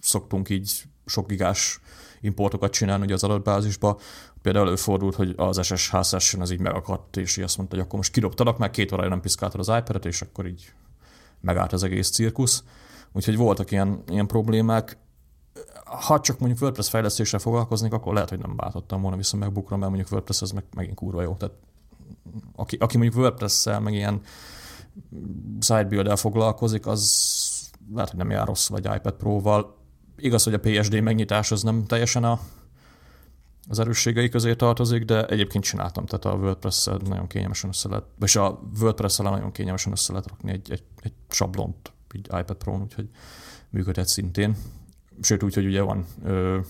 szoktunk 0.00 0.48
így 0.48 0.82
sok 1.06 1.28
gigás 1.28 1.80
importokat 2.20 2.72
csinálni 2.72 3.04
ugye 3.04 3.14
az 3.14 3.24
adatbázisba. 3.24 3.98
Például 4.42 4.66
előfordult, 4.66 5.14
hogy 5.14 5.34
az 5.36 5.64
SSH 5.64 6.02
session 6.02 6.42
az 6.42 6.50
így 6.50 6.60
megakadt, 6.60 7.16
és 7.16 7.36
így 7.36 7.44
azt 7.44 7.56
mondta, 7.56 7.76
hogy 7.76 7.84
akkor 7.84 7.98
most 7.98 8.12
kidobtalak, 8.12 8.58
már 8.58 8.70
két 8.70 8.92
órája 8.92 9.08
nem 9.08 9.20
piszkáltad 9.20 9.60
az 9.60 9.68
iPad-et, 9.68 10.04
és 10.04 10.22
akkor 10.22 10.46
így 10.46 10.72
megállt 11.40 11.72
az 11.72 11.82
egész 11.82 12.10
cirkusz. 12.10 12.64
Úgyhogy 13.12 13.36
voltak 13.36 13.70
ilyen, 13.70 14.02
ilyen 14.08 14.26
problémák. 14.26 14.98
Ha 15.84 16.20
csak 16.20 16.38
mondjuk 16.38 16.60
WordPress 16.60 16.88
fejlesztéssel 16.88 17.38
foglalkoznék, 17.38 17.92
akkor 17.92 18.14
lehet, 18.14 18.28
hogy 18.28 18.38
nem 18.38 18.56
váltottam 18.56 19.00
volna 19.00 19.16
vissza 19.16 19.36
megbukra, 19.36 19.76
mert 19.76 19.88
mondjuk 19.90 20.12
WordPress 20.12 20.42
az 20.42 20.50
meg, 20.50 20.64
megint 20.74 20.96
kurva 20.96 21.22
jó. 21.22 21.34
Tehát 21.34 21.54
aki, 22.56 22.76
aki 22.76 22.96
mondjuk 22.96 23.22
WordPress-szel, 23.22 23.80
meg 23.80 23.94
ilyen 23.94 24.20
sidebuild 25.60 26.18
foglalkozik, 26.18 26.86
az 26.86 27.32
lehet, 27.94 28.10
hogy 28.10 28.18
nem 28.18 28.30
jár 28.30 28.46
rossz, 28.46 28.68
vagy 28.68 28.84
iPad 28.84 29.12
Pro-val. 29.12 29.76
Igaz, 30.16 30.44
hogy 30.44 30.54
a 30.54 30.60
PSD 30.60 31.00
megnyitás 31.00 31.50
az 31.50 31.62
nem 31.62 31.84
teljesen 31.84 32.24
a, 32.24 32.40
az 33.68 33.78
erősségei 33.78 34.28
közé 34.28 34.54
tartozik, 34.54 35.04
de 35.04 35.26
egyébként 35.26 35.64
csináltam, 35.64 36.06
tehát 36.06 36.24
a 36.24 36.40
wordpress 36.42 36.84
nagyon 36.84 37.26
kényelmesen 37.26 37.70
össze 37.70 37.88
lehet, 37.88 38.04
és 38.20 38.36
a 38.36 38.60
wordpress 38.80 39.16
nagyon 39.16 39.52
kényelmesen 39.52 39.92
össze 39.92 40.12
lehet 40.12 40.28
rakni 40.28 40.50
egy, 40.50 40.70
egy, 40.70 40.84
egy 41.00 41.12
sablont 41.28 41.92
így 42.14 42.26
iPad 42.26 42.56
Pro-n, 42.56 42.80
úgyhogy 42.80 43.08
működhet 43.70 44.08
szintén. 44.08 44.56
Sőt, 45.20 45.42
úgy, 45.42 45.54
hogy 45.54 45.66
ugye 45.66 45.82
van 45.82 46.06
ö, 46.22 46.60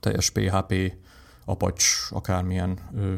teljes 0.00 0.30
PHP, 0.30 0.92
Apache, 1.44 1.94
akármilyen 2.10 2.78
ö, 2.94 3.14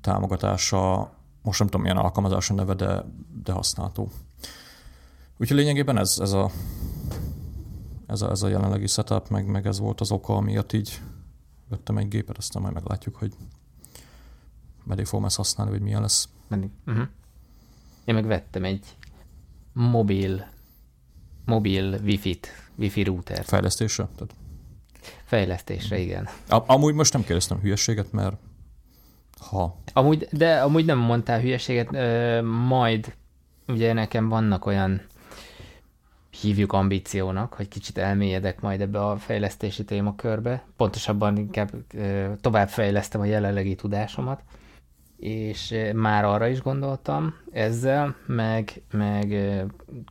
támogatása 0.00 1.12
most 1.48 1.58
nem 1.58 1.68
tudom 1.68 1.82
milyen 1.82 1.96
alkalmazás 1.96 2.50
a 2.50 2.54
neve, 2.54 2.74
de, 2.74 3.04
de 3.42 3.52
használható. 3.52 4.10
Úgyhogy 5.36 5.56
lényegében 5.56 5.98
ez, 5.98 6.18
ez, 6.20 6.32
a, 6.32 6.50
ez, 8.06 8.22
a, 8.22 8.30
ez 8.30 8.42
a 8.42 8.48
jelenlegi 8.48 8.86
setup, 8.86 9.28
meg, 9.28 9.46
meg 9.46 9.66
ez 9.66 9.78
volt 9.78 10.00
az 10.00 10.10
oka, 10.10 10.34
amiatt 10.34 10.72
így 10.72 11.00
vettem 11.68 11.98
egy 11.98 12.08
gépet, 12.08 12.36
aztán 12.36 12.62
majd 12.62 12.74
meglátjuk, 12.74 13.16
hogy 13.16 13.32
meddig 14.84 15.06
fogom 15.06 15.24
ezt 15.24 15.36
használni, 15.36 15.72
vagy 15.72 15.82
milyen 15.82 16.00
lesz. 16.00 16.28
Meddig. 16.48 16.70
Uh-huh. 16.86 17.06
Én 18.04 18.14
meg 18.14 18.26
vettem 18.26 18.64
egy 18.64 18.96
mobil, 19.72 20.46
mobil 21.44 22.00
wifi-t, 22.02 22.48
wifi 22.78 23.02
router. 23.02 23.44
Fejlesztésre? 23.44 24.08
Tehát... 24.16 24.34
Fejlesztésre, 25.24 25.98
igen. 25.98 26.28
A, 26.48 26.62
amúgy 26.66 26.94
most 26.94 27.12
nem 27.12 27.22
kérdeztem 27.22 27.60
hülyeséget, 27.60 28.12
mert 28.12 28.36
ha. 29.40 29.76
Amúgy, 29.92 30.28
de 30.30 30.60
amúgy 30.60 30.84
nem 30.84 30.98
mondtál 30.98 31.40
hülyeséget, 31.40 31.94
ö, 31.94 32.42
majd 32.42 33.14
ugye 33.68 33.92
nekem 33.92 34.28
vannak 34.28 34.66
olyan 34.66 35.00
hívjuk 36.40 36.72
ambíciónak, 36.72 37.52
hogy 37.52 37.68
kicsit 37.68 37.98
elmélyedek 37.98 38.60
majd 38.60 38.80
ebbe 38.80 39.06
a 39.06 39.16
fejlesztési 39.16 39.84
témakörbe. 39.84 40.62
Pontosabban 40.76 41.36
inkább 41.36 41.70
ö, 41.94 42.32
továbbfejlesztem 42.40 43.20
a 43.20 43.24
jelenlegi 43.24 43.74
tudásomat, 43.74 44.42
és 45.16 45.74
már 45.94 46.24
arra 46.24 46.46
is 46.46 46.62
gondoltam 46.62 47.34
ezzel, 47.52 48.14
meg, 48.26 48.82
meg 48.90 49.34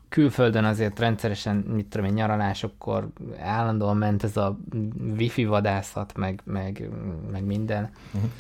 külföldön 0.10 0.64
azért 0.64 1.00
rendszeresen, 1.00 1.56
mit 1.56 1.86
tudom 1.86 2.08
én, 2.08 2.14
nyaralásokkor 2.14 3.08
állandóan 3.40 3.98
ment 3.98 4.24
ez 4.24 4.38
a 4.38 4.58
wifi 5.18 5.46
vadászat, 5.46 6.18
meg, 6.18 6.42
meg, 6.44 6.90
meg 7.32 7.44
minden. 7.44 7.90
Uh-huh 8.14 8.32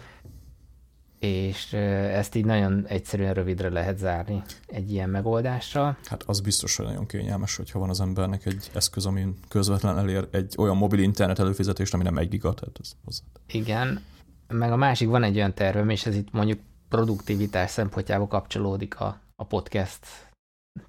és 1.20 1.74
ezt 1.74 2.36
így 2.36 2.46
nagyon 2.46 2.86
egyszerűen 2.88 3.34
rövidre 3.34 3.70
lehet 3.70 3.98
zárni 3.98 4.44
egy 4.68 4.92
ilyen 4.92 5.10
megoldással. 5.10 5.98
Hát 6.04 6.24
az 6.24 6.40
biztos, 6.40 6.76
hogy 6.76 6.86
nagyon 6.86 7.06
kényelmes, 7.06 7.56
hogyha 7.56 7.80
van 7.80 7.90
az 7.90 8.02
embernek 8.02 8.46
egy 8.46 8.70
eszköz, 8.74 9.06
amin 9.06 9.38
közvetlen 9.48 9.98
elér 9.98 10.28
egy 10.32 10.56
olyan 10.58 10.78
mobil 10.78 11.00
internet 11.00 11.40
előfizetést, 11.40 11.94
ami 11.94 12.04
nem 12.04 12.18
egy 12.18 12.30
giga, 12.30 12.54
tehát 12.54 12.78
ez 12.82 12.92
hozzá. 13.04 13.24
Igen, 13.48 14.02
meg 14.48 14.72
a 14.72 14.76
másik 14.76 15.08
van 15.08 15.24
egy 15.24 15.36
olyan 15.36 15.54
tervem, 15.54 15.90
és 15.90 16.06
ez 16.06 16.16
itt 16.16 16.32
mondjuk 16.32 16.60
produktivitás 16.90 17.72
szempontjából 17.72 18.28
kapcsolódik 18.28 19.00
a, 19.00 19.20
a 19.36 19.44
podcast 19.44 20.06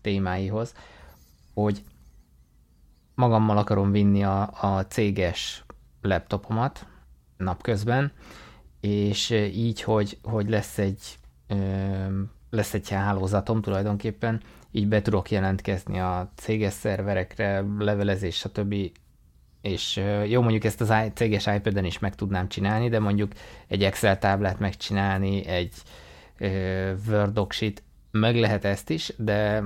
témáihoz, 0.00 0.74
hogy 1.54 1.82
magammal 3.14 3.58
akarom 3.58 3.90
vinni 3.90 4.24
a, 4.24 4.50
a 4.60 4.86
céges 4.86 5.64
laptopomat 6.02 6.86
napközben, 7.36 8.12
és 8.80 9.30
így, 9.54 9.82
hogy, 9.82 10.18
hogy 10.22 10.48
lesz 10.48 10.78
egy 10.78 11.18
lesz 12.50 12.74
egy 12.74 12.88
hálózatom 12.88 13.62
tulajdonképpen, 13.62 14.40
így 14.70 14.88
be 14.88 15.02
tudok 15.02 15.30
jelentkezni 15.30 16.00
a 16.00 16.30
céges 16.34 16.72
szerverekre, 16.72 17.64
levelezés, 17.78 18.36
stb. 18.36 18.74
És 19.60 20.00
jó, 20.26 20.40
mondjuk 20.40 20.64
ezt 20.64 20.80
az 20.80 20.92
céges 21.14 21.46
iPad-en 21.46 21.84
is 21.84 21.98
meg 21.98 22.14
tudnám 22.14 22.48
csinálni, 22.48 22.88
de 22.88 22.98
mondjuk 22.98 23.32
egy 23.66 23.84
Excel 23.84 24.18
táblát 24.18 24.58
megcsinálni, 24.58 25.46
egy 25.46 25.74
Word 27.08 27.32
docsit, 27.32 27.82
meg 28.10 28.36
lehet 28.36 28.64
ezt 28.64 28.90
is, 28.90 29.12
de 29.16 29.62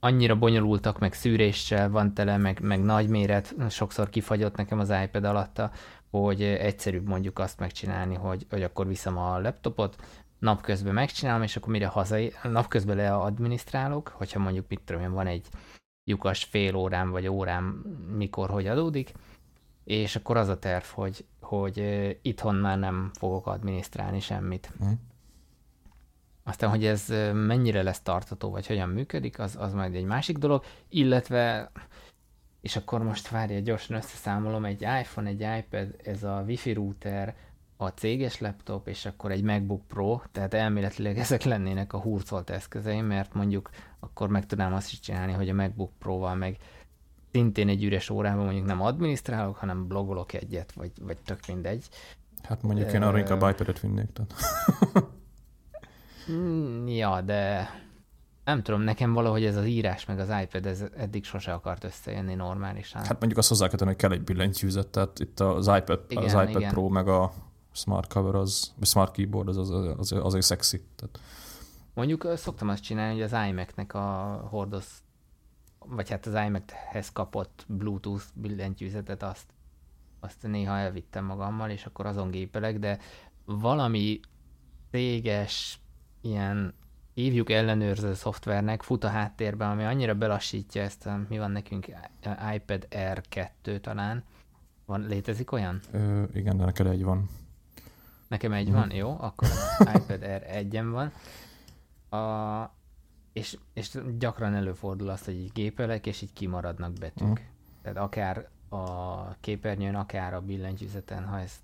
annyira 0.00 0.36
bonyolultak, 0.36 0.98
meg 0.98 1.12
szűréssel 1.12 1.90
van 1.90 2.14
tele, 2.14 2.36
meg, 2.36 2.60
meg 2.60 2.82
nagy 2.82 3.08
méret, 3.08 3.54
sokszor 3.70 4.10
kifagyott 4.10 4.56
nekem 4.56 4.78
az 4.78 4.92
iPad 5.04 5.24
alatta, 5.24 5.70
hogy 6.10 6.42
egyszerűbb 6.42 7.06
mondjuk 7.08 7.38
azt 7.38 7.58
megcsinálni, 7.58 8.14
hogy, 8.14 8.46
hogy 8.50 8.62
akkor 8.62 8.86
viszem 8.86 9.18
a 9.18 9.40
laptopot, 9.40 9.96
napközben 10.38 10.94
megcsinálom, 10.94 11.42
és 11.42 11.56
akkor 11.56 11.72
mire 11.72 11.86
hazai, 11.86 12.32
napközben 12.42 12.96
leadminisztrálok, 12.96 14.08
hogyha 14.08 14.38
mondjuk 14.38 14.68
mit 14.68 14.80
tudom 14.84 15.02
én, 15.02 15.12
van 15.12 15.26
egy 15.26 15.46
lyukas 16.04 16.44
fél 16.44 16.74
órám 16.74 17.10
vagy 17.10 17.28
órám, 17.28 17.64
mikor, 18.16 18.50
hogy 18.50 18.66
adódik, 18.66 19.12
és 19.84 20.16
akkor 20.16 20.36
az 20.36 20.48
a 20.48 20.58
terv, 20.58 20.84
hogy, 20.84 21.24
hogy 21.40 21.78
itthon 22.22 22.54
már 22.54 22.78
nem 22.78 23.10
fogok 23.18 23.46
adminisztrálni 23.46 24.20
semmit. 24.20 24.72
Mm. 24.84 24.92
Aztán, 26.44 26.70
hogy 26.70 26.84
ez 26.84 27.08
mennyire 27.32 27.82
lesz 27.82 28.00
tartató, 28.00 28.50
vagy 28.50 28.66
hogyan 28.66 28.88
működik, 28.88 29.38
az, 29.38 29.56
az 29.60 29.72
majd 29.72 29.94
egy 29.94 30.04
másik 30.04 30.38
dolog, 30.38 30.64
illetve, 30.88 31.70
és 32.60 32.76
akkor 32.76 33.02
most 33.02 33.28
várja, 33.28 33.60
gyorsan 33.60 33.96
összeszámolom, 33.96 34.64
egy 34.64 34.82
iPhone, 34.82 35.28
egy 35.28 35.46
iPad, 35.58 35.96
ez 36.04 36.22
a 36.22 36.42
Wi-Fi 36.46 36.72
router, 36.72 37.34
a 37.80 37.88
céges 37.88 38.40
laptop, 38.40 38.88
és 38.88 39.06
akkor 39.06 39.30
egy 39.30 39.42
MacBook 39.42 39.86
Pro, 39.86 40.20
tehát 40.32 40.54
elméletileg 40.54 41.18
ezek 41.18 41.42
lennének 41.42 41.92
a 41.92 41.98
hurcolt 41.98 42.50
eszközeim, 42.50 43.06
mert 43.06 43.34
mondjuk 43.34 43.70
akkor 44.00 44.28
meg 44.28 44.46
tudnám 44.46 44.74
azt 44.74 44.92
is 44.92 45.00
csinálni, 45.00 45.32
hogy 45.32 45.48
a 45.48 45.54
MacBook 45.54 45.90
Pro-val 45.98 46.34
meg 46.34 46.56
szintén 47.30 47.68
egy 47.68 47.84
üres 47.84 48.10
órában 48.10 48.44
mondjuk 48.44 48.66
nem 48.66 48.82
adminisztrálok, 48.82 49.56
hanem 49.56 49.86
blogolok 49.86 50.32
egyet, 50.32 50.72
vagy, 50.72 50.92
vagy 51.00 51.16
tök 51.24 51.46
mindegy. 51.46 51.88
Hát 52.42 52.62
mondjuk 52.62 52.92
én 52.92 53.02
arra 53.02 53.18
inkább 53.18 53.50
iPad-et 53.50 53.80
vinnék. 53.80 54.12
Tehát. 54.12 54.34
Mm, 56.30 56.86
ja, 56.86 57.20
de 57.20 57.70
nem 58.48 58.62
tudom, 58.62 58.80
nekem 58.80 59.12
valahogy 59.12 59.44
ez 59.44 59.56
az 59.56 59.64
írás 59.64 60.04
meg 60.04 60.18
az 60.18 60.32
iPad 60.42 60.66
ez 60.66 60.84
eddig 60.96 61.24
sose 61.24 61.52
akart 61.52 61.84
összejönni 61.84 62.34
normálisan. 62.34 63.00
Hát 63.00 63.18
mondjuk 63.18 63.38
azt 63.38 63.48
hozzá 63.48 63.68
kell 63.68 63.76
tenni, 63.76 63.90
hogy 63.90 64.00
kell 64.00 64.12
egy 64.12 64.22
billentyűzet, 64.22 64.88
tehát 64.88 65.18
itt 65.18 65.40
az 65.40 65.66
iPad, 65.66 66.04
igen, 66.08 66.24
az 66.24 66.32
iPad 66.32 66.48
igen. 66.48 66.70
Pro 66.70 66.88
meg 66.88 67.08
a 67.08 67.32
Smart 67.72 68.12
Cover, 68.12 68.34
az, 68.34 68.74
vagy 68.76 68.88
Smart 68.88 69.12
Keyboard 69.12 69.48
az, 69.48 69.56
az, 69.56 69.70
az 69.98 70.12
azért 70.12 70.44
szexi. 70.44 70.82
Tehát. 70.96 71.20
Mondjuk 71.94 72.28
szoktam 72.36 72.68
azt 72.68 72.82
csinálni, 72.82 73.12
hogy 73.12 73.22
az 73.22 73.48
iMac-nek 73.48 73.94
a 73.94 74.00
hordoz, 74.50 74.86
vagy 75.78 76.10
hát 76.10 76.26
az 76.26 76.34
iMac-hez 76.46 77.12
kapott 77.12 77.64
Bluetooth 77.66 78.24
billentyűzetet, 78.34 79.22
azt, 79.22 79.46
azt 80.20 80.42
néha 80.42 80.76
elvittem 80.76 81.24
magammal, 81.24 81.70
és 81.70 81.86
akkor 81.86 82.06
azon 82.06 82.30
gépelek, 82.30 82.78
de 82.78 82.98
valami 83.44 84.20
céges 84.90 85.80
ilyen 86.20 86.74
hívjuk 87.22 87.50
ellenőrző 87.50 88.14
szoftvernek, 88.14 88.82
fut 88.82 89.04
a 89.04 89.08
háttérben, 89.08 89.70
ami 89.70 89.84
annyira 89.84 90.14
belassítja 90.14 90.82
ezt, 90.82 91.06
a, 91.06 91.20
mi 91.28 91.38
van 91.38 91.50
nekünk, 91.50 91.86
iPad 92.54 92.86
Air 92.90 93.20
2 93.28 93.78
talán. 93.78 94.24
Van, 94.84 95.06
létezik 95.06 95.52
olyan? 95.52 95.80
Ö, 95.90 96.22
igen, 96.32 96.56
de 96.56 96.64
neked 96.64 96.86
egy 96.86 97.04
van. 97.04 97.28
Nekem 98.28 98.52
egy 98.52 98.72
van, 98.72 98.90
jó, 98.92 99.16
akkor 99.20 99.48
iPad 99.94 100.22
Air 100.22 100.42
egyen 100.46 100.90
van. 100.90 101.12
A, 102.20 102.74
és, 103.32 103.58
és 103.72 103.98
gyakran 104.18 104.54
előfordul 104.54 105.08
az, 105.08 105.24
hogy 105.24 105.34
így 105.34 105.52
gépelek, 105.52 106.06
és 106.06 106.22
így 106.22 106.32
kimaradnak 106.32 106.92
betűk. 106.92 107.28
Uh. 107.28 107.38
Tehát 107.82 107.98
akár 107.98 108.48
a 108.68 109.34
képernyőn, 109.40 109.94
akár 109.94 110.34
a 110.34 110.40
billentyűzeten, 110.40 111.24
ha 111.24 111.40
ezt 111.40 111.60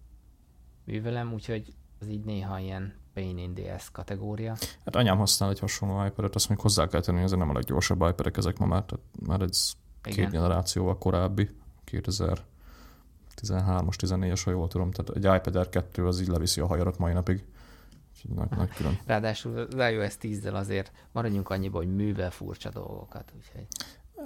művelem, 0.85 1.33
úgyhogy 1.33 1.75
az 2.01 2.09
így 2.09 2.25
néha 2.25 2.59
ilyen 2.59 2.95
pain 3.15 3.39
in 3.39 3.55
the 3.55 3.75
ass 3.75 3.91
kategória. 3.93 4.57
Hát 4.85 4.97
anyám 4.97 5.19
használ 5.19 5.51
egy 5.51 5.59
hasonló 5.59 6.05
iPad-et, 6.05 6.35
azt 6.35 6.49
még 6.49 6.59
hozzá 6.59 6.87
kell 6.87 7.01
tenni, 7.01 7.17
hogy 7.17 7.33
ez 7.33 7.39
nem 7.39 7.51
a 7.51 7.53
leggyorsabb 7.53 8.03
iPad-ek 8.03 8.37
ezek 8.37 8.59
ma 8.59 8.67
már, 8.67 8.85
tehát 8.85 9.05
már 9.27 9.41
ez 9.41 9.73
Igen. 10.05 10.25
két 10.25 10.31
generációval 10.31 10.99
korábbi, 10.99 11.51
2000 11.85 12.45
13-as, 13.43 13.95
14-es, 13.99 14.41
ha 14.45 14.51
jól 14.51 14.69
tudom. 14.69 14.91
Tehát 14.91 15.11
egy 15.11 15.37
iPad 15.39 15.57
Air 15.57 15.69
2 15.69 16.07
az 16.07 16.21
így 16.21 16.29
leviszi 16.29 16.61
a 16.61 16.67
hajarat 16.67 16.99
mai 16.99 17.13
napig. 17.13 17.45
Nagy, 18.35 18.51
nagy 18.51 18.69
külön. 18.69 18.99
Ráadásul 19.07 19.59
az 19.59 19.91
iOS 19.91 20.17
10-del 20.21 20.55
azért 20.55 20.93
maradjunk 21.13 21.51
annyiba, 21.51 21.79
hogy 21.79 21.95
művel 21.95 22.31
furcsa 22.31 22.71
dolgokat. 22.71 23.33
Úgyhogy... 23.37 23.67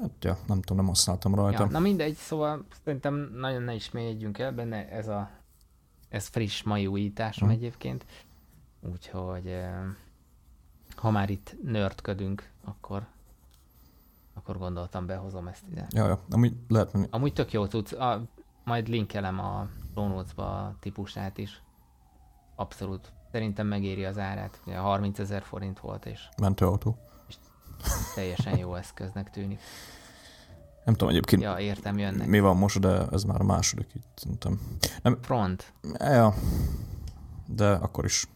Hát, 0.01 0.11
ja, 0.21 0.39
nem 0.47 0.61
tudom, 0.61 0.77
nem 0.77 0.87
használtam 0.87 1.35
rajta. 1.35 1.63
Ja, 1.63 1.69
na 1.71 1.79
mindegy, 1.79 2.15
szóval 2.15 2.65
szerintem 2.85 3.31
nagyon 3.35 3.63
ne 3.63 3.75
is 3.75 3.91
mélyedjünk 3.91 4.39
el 4.39 4.53
benne, 4.53 4.89
ez 4.89 5.09
a 5.09 5.31
ez 6.09 6.27
friss 6.27 6.63
mai 6.63 6.87
újításom 6.87 7.49
hmm. 7.49 7.57
egyébként. 7.57 8.05
Úgyhogy 8.81 9.47
eh, 9.47 9.83
ha 10.97 11.11
már 11.11 11.31
itt 11.31 11.57
nördködünk, 11.63 12.51
akkor 12.65 13.07
akkor 14.35 14.59
gondoltam, 14.59 15.07
behozom 15.07 15.49
ezt 15.49 15.63
ide. 15.71 15.87
Ja, 15.91 16.07
ja. 16.07 16.21
Amúgy 16.31 16.57
lehet 16.69 16.93
menni. 16.93 17.07
Amúgy 17.11 17.33
tök 17.33 17.53
jó 17.53 17.67
tudsz. 17.67 17.93
A, 17.93 18.23
majd 18.65 18.89
linkelem 18.89 19.39
a 19.39 19.69
show 19.95 20.23
a 20.37 20.77
típusát 20.81 21.39
is. 21.39 21.63
Abszolút. 22.57 23.13
Szerintem 23.33 23.67
megéri 23.67 24.05
az 24.05 24.19
árát. 24.19 24.61
Ugye 24.67 24.77
30 24.77 25.19
ezer 25.19 25.43
forint 25.43 25.81
volt, 25.81 26.07
és... 26.07 26.29
Mentőautó. 26.41 26.99
És 27.29 27.35
teljesen 28.15 28.59
jó 28.59 28.75
eszköznek 28.75 29.31
tűnik. 29.31 29.61
Nem 30.85 30.95
tudom 30.95 31.09
egyébként. 31.09 31.43
Ja, 31.43 31.59
értem, 31.59 31.99
jönnek. 31.99 32.27
Mi 32.27 32.41
van 32.41 32.57
most, 32.57 32.81
de 32.81 33.07
ez 33.11 33.23
már 33.23 33.41
a 33.41 33.45
második 33.45 33.95
itt, 33.95 34.13
szerintem. 34.15 34.61
Nem, 35.03 35.19
Front. 35.23 35.73
Ja, 35.99 36.35
de 37.47 37.71
akkor 37.73 38.05
is 38.05 38.27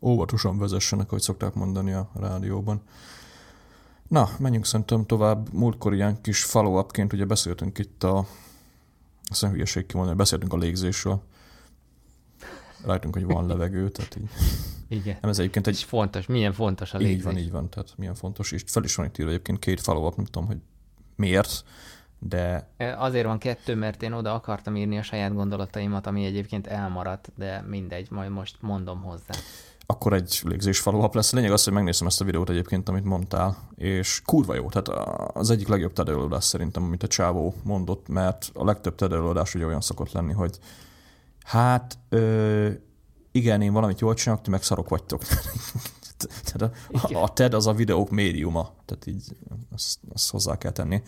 óvatosan 0.00 0.58
vezessenek, 0.58 1.06
ahogy 1.06 1.22
szokták 1.22 1.54
mondani 1.54 1.92
a 1.92 2.10
rádióban. 2.14 2.82
Na, 4.08 4.28
menjünk 4.38 4.66
szerintem 4.66 5.06
tovább. 5.06 5.52
Múltkor 5.52 5.94
ilyen 5.94 6.20
kis 6.20 6.44
follow-upként 6.44 7.12
ugye 7.12 7.24
beszéltünk 7.24 7.78
itt 7.78 8.04
a 8.04 8.26
azt 9.30 9.42
nem 9.42 9.50
hülyeség 9.50 9.86
kimondani, 9.86 10.16
beszéltünk 10.16 10.52
a 10.52 10.56
légzésről. 10.56 11.22
Rájtunk, 12.84 13.14
hogy 13.14 13.24
van 13.24 13.46
levegő, 13.46 13.88
tehát 13.88 14.16
így. 14.16 14.30
Igen. 14.88 15.16
Nem, 15.20 15.30
ez 15.30 15.38
egyébként 15.38 15.66
egy... 15.66 15.74
És 15.74 15.84
fontos, 15.84 16.26
milyen 16.26 16.52
fontos 16.52 16.94
a 16.94 16.98
légzés. 16.98 17.16
Így 17.16 17.22
van, 17.22 17.36
így 17.36 17.50
van, 17.50 17.70
tehát 17.70 17.94
milyen 17.96 18.14
fontos. 18.14 18.52
És 18.52 18.62
fel 18.66 18.84
is 18.84 18.94
van 18.94 19.06
itt 19.06 19.18
írva 19.18 19.30
egyébként 19.30 19.58
két 19.58 19.80
follow 19.80 20.12
nem 20.16 20.24
tudom, 20.24 20.46
hogy 20.46 20.58
miért, 21.16 21.64
de... 22.18 22.68
Azért 22.96 23.26
van 23.26 23.38
kettő, 23.38 23.74
mert 23.74 24.02
én 24.02 24.12
oda 24.12 24.34
akartam 24.34 24.76
írni 24.76 24.98
a 24.98 25.02
saját 25.02 25.34
gondolataimat, 25.34 26.06
ami 26.06 26.24
egyébként 26.24 26.66
elmaradt, 26.66 27.32
de 27.36 27.64
mindegy, 27.68 28.10
majd 28.10 28.30
most 28.30 28.56
mondom 28.60 29.02
hozzá 29.02 29.34
akkor 29.90 30.12
egy 30.12 30.40
légzés 30.44 30.80
faluhap 30.80 31.14
lesz. 31.14 31.32
Lényeg 31.32 31.52
az, 31.52 31.64
hogy 31.64 31.72
megnézem 31.72 32.06
ezt 32.06 32.20
a 32.20 32.24
videót 32.24 32.50
egyébként, 32.50 32.88
amit 32.88 33.04
mondtál, 33.04 33.68
és 33.74 34.22
kurva 34.24 34.54
jó. 34.54 34.68
Tehát 34.68 34.88
az 35.36 35.50
egyik 35.50 35.68
legjobb 35.68 35.92
TED 35.92 36.08
előadás 36.08 36.44
szerintem, 36.44 36.82
amit 36.82 37.02
a 37.02 37.06
Csávó 37.06 37.54
mondott, 37.62 38.08
mert 38.08 38.50
a 38.54 38.64
legtöbb 38.64 38.94
TED 38.94 39.12
előadás 39.12 39.54
ugye 39.54 39.66
olyan 39.66 39.80
szokott 39.80 40.12
lenni, 40.12 40.32
hogy 40.32 40.58
hát 41.44 41.98
ö, 42.08 42.68
igen, 43.32 43.62
én 43.62 43.72
valamit 43.72 44.00
jól 44.00 44.14
csinálok, 44.14 44.42
ti 44.44 44.50
meg 44.50 44.62
szarok 44.62 44.88
vagytok. 44.88 45.22
Tehát 46.44 46.76
a, 46.92 47.18
a 47.22 47.32
TED 47.32 47.54
az 47.54 47.66
a 47.66 47.72
videók 47.72 48.10
médiuma, 48.10 48.74
tehát 48.84 49.06
így 49.06 49.36
azt, 49.74 49.98
azt 50.12 50.30
hozzá 50.30 50.58
kell 50.58 50.72
tenni. 50.72 51.02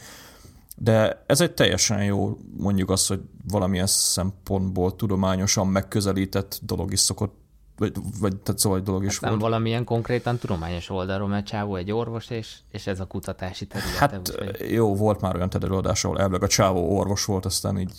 De 0.77 1.25
ez 1.27 1.41
egy 1.41 1.55
teljesen 1.55 2.05
jó, 2.05 2.39
mondjuk 2.57 2.91
azt, 2.91 3.09
hogy 3.09 3.21
valamilyen 3.49 3.87
szempontból 3.87 4.97
tudományosan 4.97 5.67
megközelített 5.67 6.61
dolog 6.63 6.93
is 6.93 7.01
szokott 7.01 7.40
vagy, 7.81 7.93
vagy 8.21 8.37
tehát 8.37 8.61
szóval 8.61 8.79
egy 8.79 8.85
dolog 8.85 9.05
is 9.05 9.19
hát 9.19 9.31
volt. 9.31 9.43
valamilyen 9.43 9.85
konkrétan 9.85 10.39
tudományos 10.39 10.91
oldalról, 10.91 11.29
mert 11.29 11.47
Csávó 11.47 11.77
egy 11.77 11.93
orvos, 11.93 12.31
és, 12.31 12.57
és 12.71 12.87
ez 12.87 13.01
a 13.01 13.05
kutatási 13.05 13.67
terület. 13.67 13.97
Hát 13.97 14.19
úgy, 14.19 14.71
jó, 14.71 14.97
volt 14.97 15.21
már 15.21 15.37
olyan 15.37 15.51
terület, 15.51 15.87
ahol 16.03 16.19
elvileg 16.19 16.43
a 16.43 16.47
Csávó 16.47 16.97
orvos 16.99 17.25
volt, 17.25 17.45
aztán 17.45 17.79
így 17.79 17.93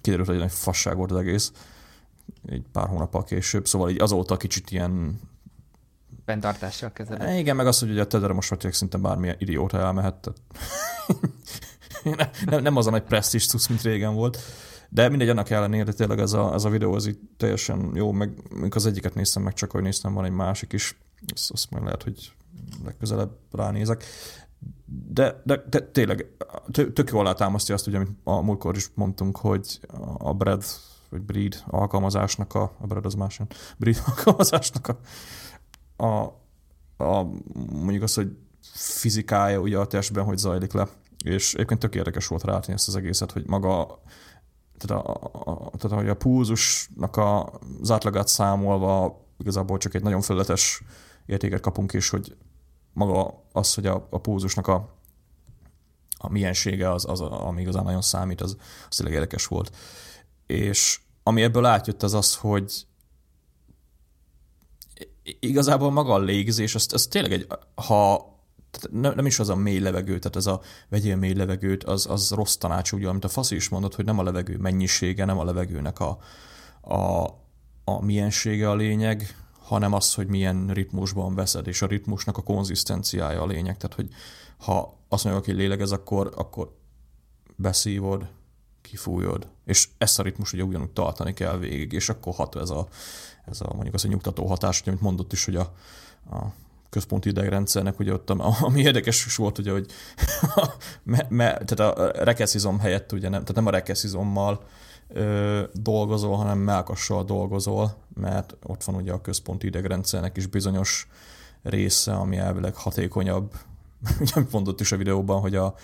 kiderült, 0.00 0.28
hogy 0.28 0.40
egy 0.40 0.52
fasság 0.52 0.96
volt 0.96 1.10
az 1.10 1.16
egész, 1.16 1.52
egy 2.46 2.62
pár 2.72 2.88
hónappal 2.88 3.24
később, 3.24 3.66
szóval 3.66 3.90
így 3.90 4.00
azóta 4.00 4.36
kicsit 4.36 4.70
ilyen 4.70 5.20
Fenntartással 6.24 6.92
kezelő. 6.92 7.38
Igen, 7.38 7.56
meg 7.56 7.66
az, 7.66 7.78
hogy 7.78 7.90
ugye 7.90 8.00
a 8.00 8.06
Tedre 8.06 8.32
most 8.32 8.50
már 8.50 8.74
szinte 8.74 8.98
bármilyen 8.98 9.36
idióta 9.38 9.78
elmehet. 9.78 10.14
Tehát... 10.14 10.40
nem, 12.50 12.62
nem 12.62 12.76
az 12.76 12.86
a 12.86 12.90
nagy 12.90 13.02
presztis 13.02 13.46
cucc, 13.46 13.68
mint 13.68 13.82
régen 13.82 14.14
volt. 14.14 14.38
De 14.94 15.08
mindegy, 15.08 15.28
annak 15.28 15.50
ellenére 15.50 15.92
tényleg 15.92 16.18
ez 16.18 16.32
a, 16.32 16.54
ez 16.54 16.64
a 16.64 16.68
videó 16.68 16.92
az 16.92 17.06
itt 17.06 17.20
teljesen 17.36 17.90
jó, 17.94 18.12
meg 18.12 18.32
az 18.70 18.86
egyiket 18.86 19.14
néztem 19.14 19.42
meg, 19.42 19.52
csak 19.52 19.70
hogy 19.70 19.82
néztem, 19.82 20.14
van 20.14 20.24
egy 20.24 20.32
másik 20.32 20.72
is, 20.72 20.98
azt, 21.34 21.50
azt 21.50 21.70
majd 21.70 21.84
lehet, 21.84 22.02
hogy 22.02 22.32
legközelebb 22.84 23.30
ránézek. 23.50 24.04
De, 25.08 25.42
de, 25.44 25.64
de 25.70 25.80
tényleg 25.80 26.26
tök 26.72 27.10
jól 27.10 27.20
alátámasztja 27.20 27.74
azt, 27.74 27.86
ugye, 27.86 27.96
amit 27.96 28.10
a 28.24 28.40
múltkor 28.40 28.76
is 28.76 28.90
mondtunk, 28.94 29.36
hogy 29.36 29.80
a 30.18 30.34
Bread, 30.34 30.64
vagy 31.08 31.20
Breed 31.20 31.62
alkalmazásnak 31.66 32.54
a, 32.54 32.72
a 32.80 32.86
Bread 32.86 33.06
az 33.06 33.14
más 33.14 33.38
jön, 33.38 33.48
Breed 33.76 34.02
alkalmazásnak 34.16 34.88
a, 34.88 34.98
a, 36.04 36.22
a 37.04 37.28
mondjuk 37.70 38.02
az, 38.02 38.14
hogy 38.14 38.36
fizikája 38.72 39.60
ugye 39.60 39.78
a 39.78 39.86
testben, 39.86 40.24
hogy 40.24 40.38
zajlik 40.38 40.72
le. 40.72 40.88
És 41.24 41.54
egyébként 41.54 41.80
tök 41.80 41.94
érdekes 41.94 42.26
volt 42.26 42.44
rátni 42.44 42.72
ezt 42.72 42.88
az 42.88 42.96
egészet, 42.96 43.32
hogy 43.32 43.46
maga 43.46 44.02
tehát, 44.86 45.06
a, 45.06 45.30
a, 45.32 45.70
tehát 45.76 45.98
hogy 45.98 46.08
a 46.08 46.14
púzusnak 46.14 47.16
a, 47.16 47.52
az 47.80 47.90
átlagát 47.90 48.28
számolva 48.28 49.20
igazából 49.38 49.78
csak 49.78 49.94
egy 49.94 50.02
nagyon 50.02 50.20
felületes 50.20 50.82
értéket 51.26 51.60
kapunk, 51.60 51.92
és 51.92 52.08
hogy 52.08 52.36
maga 52.92 53.44
az, 53.52 53.74
hogy 53.74 53.86
a, 53.86 54.06
a 54.10 54.18
pulzusnak 54.18 54.66
a, 54.66 54.88
a 56.18 56.28
miensége 56.28 56.90
az, 56.90 57.04
az, 57.08 57.20
ami 57.20 57.60
igazán 57.60 57.84
nagyon 57.84 58.02
számít, 58.02 58.40
az, 58.40 58.56
az 58.88 58.96
tényleg 58.96 59.14
érdekes 59.14 59.46
volt. 59.46 59.76
És 60.46 61.00
ami 61.22 61.42
ebből 61.42 61.64
átjött, 61.64 62.02
az 62.02 62.14
az, 62.14 62.36
hogy 62.36 62.86
igazából 65.22 65.90
maga 65.90 66.12
a 66.12 66.18
légzés, 66.18 66.74
az, 66.74 66.86
az 66.92 67.06
tényleg 67.06 67.32
egy, 67.32 67.46
ha 67.74 68.31
nem, 68.90 69.12
nem 69.14 69.26
is 69.26 69.38
az 69.38 69.48
a 69.48 69.56
mély 69.56 69.78
levegő, 69.78 70.18
tehát 70.18 70.36
ez 70.36 70.46
a 70.46 70.60
vegyél 70.88 71.16
mély 71.16 71.34
levegőt, 71.34 71.84
az, 71.84 72.06
az 72.06 72.30
rossz 72.30 72.54
tanács, 72.54 72.92
ugye, 72.92 73.08
amit 73.08 73.24
a 73.24 73.28
Faszi 73.28 73.54
is 73.54 73.68
mondott, 73.68 73.94
hogy 73.94 74.04
nem 74.04 74.18
a 74.18 74.22
levegő 74.22 74.56
mennyisége, 74.56 75.24
nem 75.24 75.38
a 75.38 75.44
levegőnek 75.44 76.00
a, 76.00 76.18
a, 76.80 77.24
a 77.84 78.04
miensége 78.04 78.70
a 78.70 78.74
lényeg, 78.74 79.36
hanem 79.58 79.92
az, 79.92 80.14
hogy 80.14 80.26
milyen 80.26 80.68
ritmusban 80.68 81.34
veszed, 81.34 81.66
és 81.66 81.82
a 81.82 81.86
ritmusnak 81.86 82.36
a 82.36 82.42
konzisztenciája 82.42 83.42
a 83.42 83.46
lényeg. 83.46 83.76
Tehát, 83.76 83.96
hogy 83.96 84.08
ha 84.58 84.98
azt 85.08 85.24
mondjuk, 85.24 85.44
hogy 85.44 85.54
lélegez, 85.54 85.92
akkor, 85.92 86.32
akkor 86.36 86.76
beszívod, 87.56 88.26
kifújod, 88.80 89.48
és 89.64 89.88
ezt 89.98 90.18
a 90.18 90.22
ritmus 90.22 90.52
ugye 90.52 90.62
ugyanúgy 90.62 90.90
tartani 90.90 91.32
kell 91.32 91.58
végig, 91.58 91.92
és 91.92 92.08
akkor 92.08 92.34
hat 92.34 92.56
ez 92.56 92.70
a, 92.70 92.88
ez 93.44 93.60
a 93.60 93.72
mondjuk 93.72 93.94
az 93.94 94.04
a 94.04 94.08
nyugtató 94.08 94.46
hatás, 94.46 94.82
amit 94.86 95.00
mondott 95.00 95.32
is, 95.32 95.44
hogy 95.44 95.56
a, 95.56 95.74
a 96.30 96.52
központi 96.92 97.28
idegrendszernek, 97.28 97.98
ugye 97.98 98.12
ott, 98.12 98.30
ami 98.30 98.80
érdekes 98.80 99.36
volt, 99.36 99.58
ugye, 99.58 99.70
hogy 99.70 99.86
me, 101.02 101.26
me, 101.28 101.58
tehát 101.64 101.98
a 101.98 102.24
rekeszizom 102.24 102.78
helyett, 102.78 103.12
ugye 103.12 103.28
nem, 103.28 103.40
tehát 103.40 103.54
nem 103.54 103.66
a 103.66 103.70
rekeszizommal 103.70 104.64
ö, 105.08 105.62
dolgozol, 105.72 106.36
hanem 106.36 106.58
melkassal 106.58 107.24
dolgozol, 107.24 107.96
mert 108.14 108.56
ott 108.62 108.84
van 108.84 108.94
ugye 108.94 109.12
a 109.12 109.20
központi 109.20 109.66
idegrendszernek 109.66 110.36
is 110.36 110.46
bizonyos 110.46 111.08
része, 111.62 112.12
ami 112.12 112.36
elvileg 112.36 112.74
hatékonyabb. 112.74 113.52
Ugye 114.20 114.42
mondott 114.50 114.80
is 114.80 114.92
a 114.92 114.96
videóban, 114.96 115.40
hogy 115.40 115.56
a 115.56 115.74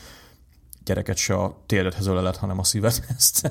gyereket 0.84 1.16
se 1.16 1.34
a 1.34 1.62
térdethez 1.66 2.06
ölelet, 2.06 2.36
hanem 2.36 2.58
a 2.58 2.64
szívedhez. 2.64 3.32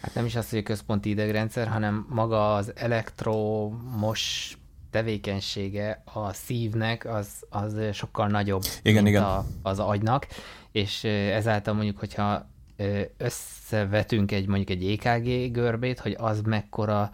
Hát 0.00 0.14
nem 0.14 0.24
is 0.24 0.36
az, 0.36 0.50
hogy 0.50 0.58
a 0.58 0.62
központi 0.62 1.08
idegrendszer, 1.08 1.68
hanem 1.68 2.06
maga 2.08 2.54
az 2.54 2.72
elektromos 2.76 4.56
tevékenysége 4.90 6.02
a 6.14 6.32
szívnek 6.32 7.04
az, 7.04 7.28
az 7.48 7.76
sokkal 7.92 8.26
nagyobb, 8.26 8.62
igen, 8.82 9.02
mint 9.02 9.16
igen. 9.16 9.22
A, 9.22 9.44
az 9.62 9.78
agynak, 9.78 10.26
és 10.72 11.04
ezáltal 11.04 11.74
mondjuk, 11.74 11.98
hogyha 11.98 12.48
összevetünk 13.16 14.32
egy 14.32 14.46
mondjuk 14.46 14.70
egy 14.70 14.90
EKG 14.90 15.52
görbét, 15.52 15.98
hogy 15.98 16.16
az 16.18 16.40
mekkora 16.40 17.10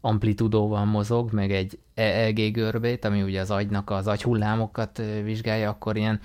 amplitudóval 0.00 0.84
mozog, 0.84 1.32
meg 1.32 1.52
egy 1.52 1.78
EEG 1.94 2.52
görbét, 2.52 3.04
ami 3.04 3.22
ugye 3.22 3.40
az 3.40 3.50
agynak 3.50 3.90
az 3.90 4.06
agyhullámokat 4.06 5.02
vizsgálja, 5.22 5.70
akkor 5.70 5.96
ilyen 5.96 6.20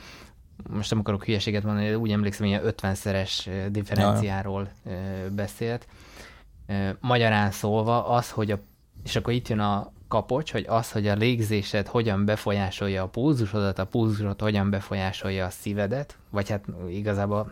most 0.69 0.89
nem 0.89 0.99
akarok 0.99 1.25
hülyeséget 1.25 1.63
mondani, 1.63 1.93
úgy 1.93 2.11
emlékszem, 2.11 2.45
ilyen 2.45 2.61
50-szeres 2.65 3.49
differenciáról 3.71 4.71
beszélt. 5.31 5.87
Magyarán 6.99 7.51
szólva 7.51 8.07
az, 8.07 8.31
hogy 8.31 8.51
a, 8.51 8.59
és 9.03 9.15
akkor 9.15 9.33
itt 9.33 9.47
jön 9.47 9.59
a 9.59 9.91
kapocs, 10.07 10.51
hogy 10.51 10.65
az, 10.67 10.91
hogy 10.91 11.07
a 11.07 11.13
légzésed 11.13 11.87
hogyan 11.87 12.25
befolyásolja 12.25 13.03
a 13.03 13.07
pulzusodat, 13.07 13.79
a 13.79 13.85
pulzusod 13.85 14.41
hogyan 14.41 14.69
befolyásolja 14.69 15.45
a 15.45 15.49
szívedet, 15.49 16.17
vagy 16.29 16.49
hát 16.49 16.65
igazából, 16.89 17.51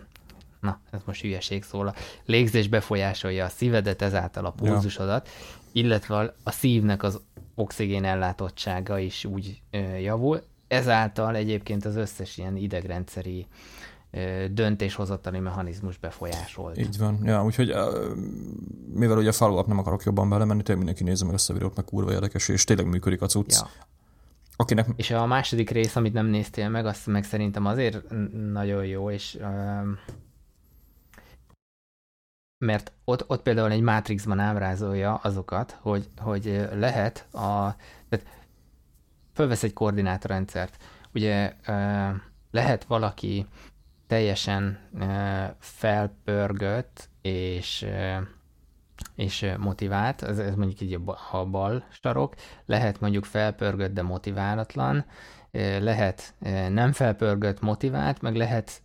na, 0.59 0.79
ez 0.91 0.99
most 1.05 1.21
hülyeség 1.21 1.63
szól, 1.63 1.87
a 1.87 1.93
légzés 2.25 2.67
befolyásolja 2.67 3.45
a 3.45 3.49
szívedet, 3.49 4.01
ezáltal 4.01 4.45
a 4.45 4.51
pulzusodat, 4.51 5.27
ja. 5.27 5.81
illetve 5.81 6.33
a 6.43 6.51
szívnek 6.51 7.03
az 7.03 7.19
oxigén 7.55 8.03
ellátottsága 8.03 8.99
is 8.99 9.25
úgy 9.25 9.61
ö, 9.71 9.77
javul, 9.97 10.41
ezáltal 10.67 11.35
egyébként 11.35 11.85
az 11.85 11.95
összes 11.95 12.37
ilyen 12.37 12.57
idegrendszeri 12.57 13.47
döntéshozatali 14.51 15.39
mechanizmus 15.39 15.97
befolyásolt. 15.97 16.77
Így 16.77 16.97
van. 16.97 17.19
Ja, 17.23 17.43
úgyhogy 17.43 17.73
mivel 18.93 19.17
ugye 19.17 19.29
a 19.29 19.33
follow 19.33 19.63
nem 19.67 19.79
akarok 19.79 20.03
jobban 20.03 20.29
belemenni, 20.29 20.61
tényleg 20.61 20.83
mindenki 20.85 21.03
nézze 21.03 21.25
meg 21.25 21.33
ezt 21.33 21.49
a 21.49 21.53
videót, 21.53 21.75
meg 21.75 21.85
kurva 21.85 22.11
érdekes, 22.11 22.47
és 22.47 22.63
tényleg 22.63 22.87
működik 22.87 23.21
a 23.21 23.25
cucc. 23.25 23.51
Ja. 23.51 23.69
Akinek... 24.55 24.87
És 24.95 25.11
a 25.11 25.25
második 25.25 25.69
rész, 25.69 25.95
amit 25.95 26.13
nem 26.13 26.25
néztél 26.25 26.69
meg, 26.69 26.85
azt 26.85 27.07
meg 27.07 27.23
szerintem 27.23 27.65
azért 27.65 28.03
nagyon 28.51 28.85
jó, 28.85 29.09
és 29.09 29.37
mert 32.65 32.91
ott, 33.03 33.29
ott 33.29 33.41
például 33.41 33.71
egy 33.71 33.81
Matrixban 33.81 34.39
ábrázolja 34.39 35.15
azokat, 35.15 35.77
hogy, 35.81 36.09
hogy 36.17 36.67
lehet 36.73 37.33
a... 37.33 37.75
Tehát 38.09 38.27
fölvesz 39.33 39.63
egy 39.63 39.73
koordinátorrendszert. 39.73 40.77
Ugye 41.13 41.53
lehet 42.51 42.83
valaki 42.83 43.45
teljesen 44.13 44.79
felpörgött 45.59 47.09
és, 47.21 47.85
és 49.15 49.53
motivált, 49.57 50.21
ez, 50.21 50.39
ez 50.39 50.55
mondjuk 50.55 50.81
így 50.81 50.99
a 51.31 51.45
bal 51.45 51.83
sarok, 51.89 52.35
lehet 52.65 52.99
mondjuk 52.99 53.25
felpörgött, 53.25 53.93
de 53.93 54.01
motiválatlan, 54.01 55.05
lehet 55.79 56.33
nem 56.69 56.91
felpörgött, 56.91 57.61
motivált, 57.61 58.21
meg 58.21 58.35
lehet 58.35 58.81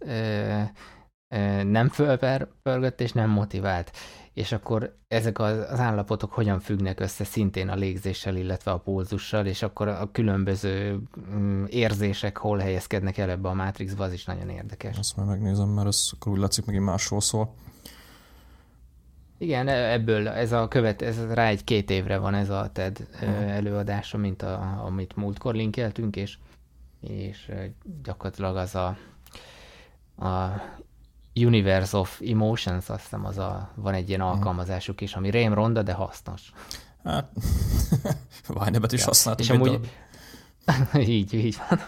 nem 1.63 1.89
felpörgött 1.89 3.01
és 3.01 3.13
nem 3.13 3.31
motivált 3.31 3.97
és 4.39 4.53
akkor 4.53 4.95
ezek 5.09 5.39
az 5.39 5.81
állapotok 5.81 6.33
hogyan 6.33 6.61
függnek 6.61 7.01
össze 7.01 7.25
szintén 7.25 7.69
a 7.69 7.75
légzéssel, 7.75 8.37
illetve 8.37 8.71
a 8.71 8.79
pulzussal, 8.79 9.47
és 9.47 9.63
akkor 9.63 9.89
a 9.89 10.11
különböző 10.13 11.01
mm, 11.31 11.65
érzések 11.65 12.37
hol 12.37 12.59
helyezkednek 12.59 13.19
el 13.19 13.31
ebbe 13.31 13.49
a 13.49 13.53
mátrixba, 13.53 14.05
az 14.05 14.13
is 14.13 14.25
nagyon 14.25 14.49
érdekes. 14.49 14.99
Azt 14.99 15.17
már 15.17 15.27
megnézem, 15.27 15.69
mert 15.69 15.87
ez 15.87 16.11
akkor 16.13 16.33
úgy 16.33 16.39
látszik 16.39 16.65
megint 16.65 16.85
másról 16.85 17.21
szól. 17.21 17.55
Igen, 19.39 19.69
e- 19.69 19.93
ebből 19.93 20.29
ez 20.29 20.53
a 20.53 20.69
követ, 20.69 21.03
ez 21.03 21.33
rá 21.33 21.49
egy 21.49 21.65
két 21.65 21.91
évre 21.91 22.19
van 22.19 22.35
ez 22.35 22.51
a 22.51 22.71
TED 22.73 23.07
uh-huh. 23.13 23.55
előadása, 23.55 24.19
mint 24.19 24.43
a, 24.43 24.85
amit 24.85 25.17
múltkor 25.17 25.55
linkeltünk, 25.55 26.17
és, 26.17 26.39
és 27.01 27.53
gyakorlatilag 28.03 28.57
az 28.57 28.75
a, 28.75 28.97
a 30.27 30.63
Universe 31.45 31.97
of 31.97 32.21
Emotions, 32.25 32.89
azt 32.89 33.03
hiszem 33.03 33.25
az 33.25 33.39
a, 33.39 33.71
van 33.75 33.95
egy 33.95 34.09
ilyen 34.09 34.21
mhm. 34.21 34.29
alkalmazásuk 34.29 35.01
is, 35.01 35.15
ami 35.15 35.31
rém 35.31 35.55
ronda, 35.55 35.83
de 35.83 35.93
hasznos. 35.93 36.53
Hát, 37.05 37.31
Vájnebet 38.47 38.93
is 38.93 39.01
ja. 39.01 39.07
használtuk. 39.07 39.45
És 39.45 39.51
amúgy, 39.51 39.91
így, 41.15 41.35
így 41.35 41.57
van. 41.69 41.81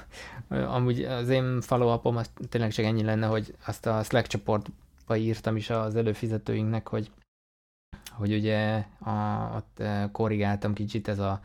Amúgy 0.64 1.02
az 1.04 1.28
én 1.28 1.60
follow 1.60 2.16
az 2.16 2.30
tényleg 2.48 2.72
csak 2.72 2.84
ennyi 2.84 3.02
lenne, 3.02 3.26
hogy 3.26 3.54
azt 3.66 3.86
a 3.86 4.02
Slack 4.02 4.26
csoportba 4.26 5.16
írtam 5.16 5.56
is 5.56 5.70
az 5.70 5.96
előfizetőinknek, 5.96 6.88
hogy 6.88 7.10
hogy 8.10 8.34
ugye 8.34 8.84
a, 8.98 9.50
ott 9.56 9.80
eh, 9.80 10.08
korrigáltam 10.12 10.74
kicsit 10.74 11.08
ez 11.08 11.18
a 11.18 11.40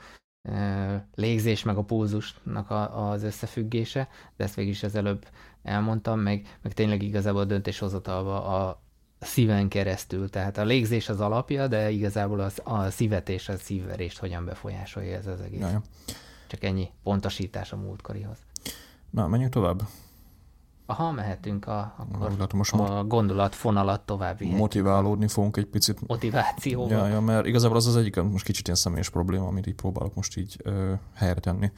légzés 1.16 1.64
meg 1.64 1.78
a 1.78 1.84
pulzusnak 1.84 2.70
a, 2.70 3.10
az 3.10 3.24
összefüggése, 3.24 4.08
de 4.38 4.44
ezt 4.44 4.56
végig 4.56 4.72
is 4.72 4.84
az 4.84 4.96
előbb 4.96 5.26
elmondtam, 5.64 6.20
meg, 6.20 6.58
meg 6.62 6.74
tényleg 6.74 7.04
igazából 7.04 7.42
a 7.42 7.46
döntéshozatalba 7.46 8.46
a 8.46 8.82
szíven 9.20 9.68
keresztül. 9.68 10.30
Tehát 10.30 10.58
a 10.58 10.64
légzés 10.64 11.10
az 11.10 11.20
alapja, 11.20 11.68
de 11.68 11.90
igazából 11.90 12.40
az, 12.40 12.62
a 12.64 12.90
szívet 12.90 13.30
és 13.30 13.50
a 13.50 13.58
szívverést 13.58 14.20
hogyan 14.20 14.46
befolyásolja 14.46 15.18
ez 15.18 15.28
az 15.28 15.42
egész. 15.42 15.60
Jaja. 15.60 15.82
Csak 16.48 16.64
ennyi 16.64 16.90
pontosítás 17.04 17.72
a 17.72 17.78
múltkorihoz. 17.78 18.38
Na, 19.10 19.28
menjünk 19.28 19.54
tovább. 19.54 19.82
Aha, 20.86 21.12
mehetünk 21.12 21.68
a, 21.68 21.96
akkor 21.98 22.38
Na, 22.38 22.48
most 22.54 22.74
a 22.74 23.04
gondolat 23.04 23.56
fonalat 23.56 24.02
tovább. 24.02 24.42
Motiválódni 24.42 25.28
fogunk 25.28 25.58
egy 25.58 25.66
picit. 25.66 26.08
Motivációval. 26.08 26.98
Ja, 26.98 27.08
ja, 27.08 27.20
mert 27.20 27.46
igazából 27.46 27.78
az 27.78 27.88
az 27.88 27.96
egyik 27.96 28.22
most 28.22 28.46
kicsit 28.46 28.66
ilyen 28.66 28.80
személyes 28.80 29.10
probléma, 29.10 29.48
amit 29.48 29.68
így 29.68 29.76
próbálok 29.76 30.16
most 30.16 30.38
így 30.38 30.60
ö, 30.64 30.94
helyre 31.14 31.40
tenni. 31.40 31.72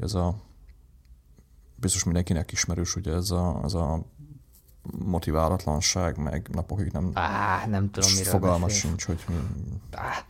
Ez 0.00 0.14
a 0.14 0.34
biztos 1.74 2.04
mindenkinek 2.04 2.52
ismerős, 2.52 2.96
ugye 2.96 3.12
ez 3.12 3.30
a, 3.30 3.60
ez 3.64 3.74
a 3.74 4.02
motiválatlanság, 5.04 6.16
meg 6.16 6.48
napokig 6.52 6.92
nem, 6.92 7.10
Á, 7.14 7.66
nem 7.66 7.90
tudom, 7.90 8.10
fogalmas 8.10 8.78
sincs, 8.78 9.04
hogy 9.04 9.24
mi... 9.28 9.34
Á, 9.90 10.24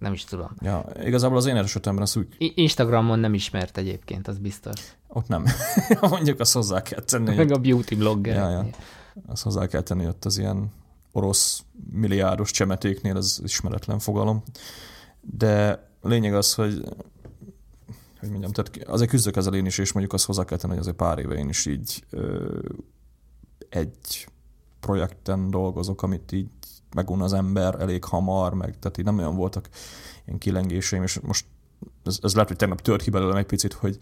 nem 0.00 0.12
is 0.12 0.24
tudom. 0.24 0.50
Ja, 0.60 0.84
igazából 1.02 1.36
az 1.36 1.46
én 1.46 1.56
esetemben 1.56 2.02
az 2.02 2.16
úgy... 2.16 2.52
Instagramon 2.54 3.18
nem 3.18 3.34
ismert 3.34 3.76
egyébként, 3.76 4.28
az 4.28 4.38
biztos. 4.38 4.80
Ott 5.08 5.28
nem. 5.28 5.44
Mondjuk 6.00 6.40
azt 6.40 6.52
hozzá 6.52 6.82
kell 6.82 7.00
tenni. 7.00 7.34
Meg 7.34 7.52
a 7.52 7.58
beauty 7.58 7.94
blogger. 7.94 8.34
Ja, 8.34 8.50
ja. 8.50 8.66
Azt 9.26 9.42
hozzá 9.42 9.66
kell 9.66 9.80
tenni, 9.80 10.06
ott 10.06 10.24
az 10.24 10.38
ilyen 10.38 10.72
orosz 11.12 11.64
milliárdos 11.90 12.50
csemetéknél 12.50 13.16
az 13.16 13.40
ismeretlen 13.44 13.98
fogalom. 13.98 14.42
De 15.20 15.88
lényeg 16.02 16.34
az, 16.34 16.54
hogy 16.54 16.82
hogy 18.20 18.30
mondjam, 18.30 18.52
tehát 18.52 18.88
azért 18.88 19.10
küzdök 19.10 19.36
ezzel 19.36 19.54
én 19.54 19.66
is, 19.66 19.78
és 19.78 19.92
mondjuk 19.92 20.14
azt 20.14 20.24
hozzá 20.24 20.44
kell 20.44 20.58
tenni, 20.58 20.72
hogy 20.72 20.82
azért 20.82 20.96
pár 20.96 21.18
éve 21.18 21.34
én 21.34 21.48
is 21.48 21.66
így 21.66 22.04
ö, 22.10 22.58
egy 23.68 24.26
projekten 24.80 25.50
dolgozok, 25.50 26.02
amit 26.02 26.32
így 26.32 26.48
megun 26.94 27.20
az 27.20 27.32
ember 27.32 27.80
elég 27.80 28.04
hamar, 28.04 28.54
meg 28.54 28.78
tehát 28.78 28.98
így 28.98 29.04
nem 29.04 29.18
olyan 29.18 29.36
voltak 29.36 29.68
ilyen 30.26 30.38
kilengéseim, 30.38 31.02
és 31.02 31.18
most 31.20 31.46
ez, 32.04 32.18
ez 32.22 32.32
lehet, 32.32 32.48
hogy 32.48 32.56
tegnap 32.56 32.80
tört 32.80 33.02
ki 33.02 33.10
belőlem 33.10 33.36
egy 33.36 33.46
picit, 33.46 33.72
hogy 33.72 33.98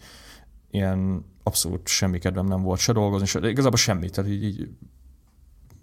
ilyen 0.71 1.25
abszolút 1.43 1.87
semmi 1.87 2.19
kedvem 2.19 2.45
nem 2.45 2.61
volt 2.61 2.79
se 2.79 2.93
dolgozni, 2.93 3.25
se, 3.27 3.49
igazából 3.49 3.77
semmi, 3.77 4.09
tehát 4.09 4.31
így, 4.31 4.43
így 4.43 4.69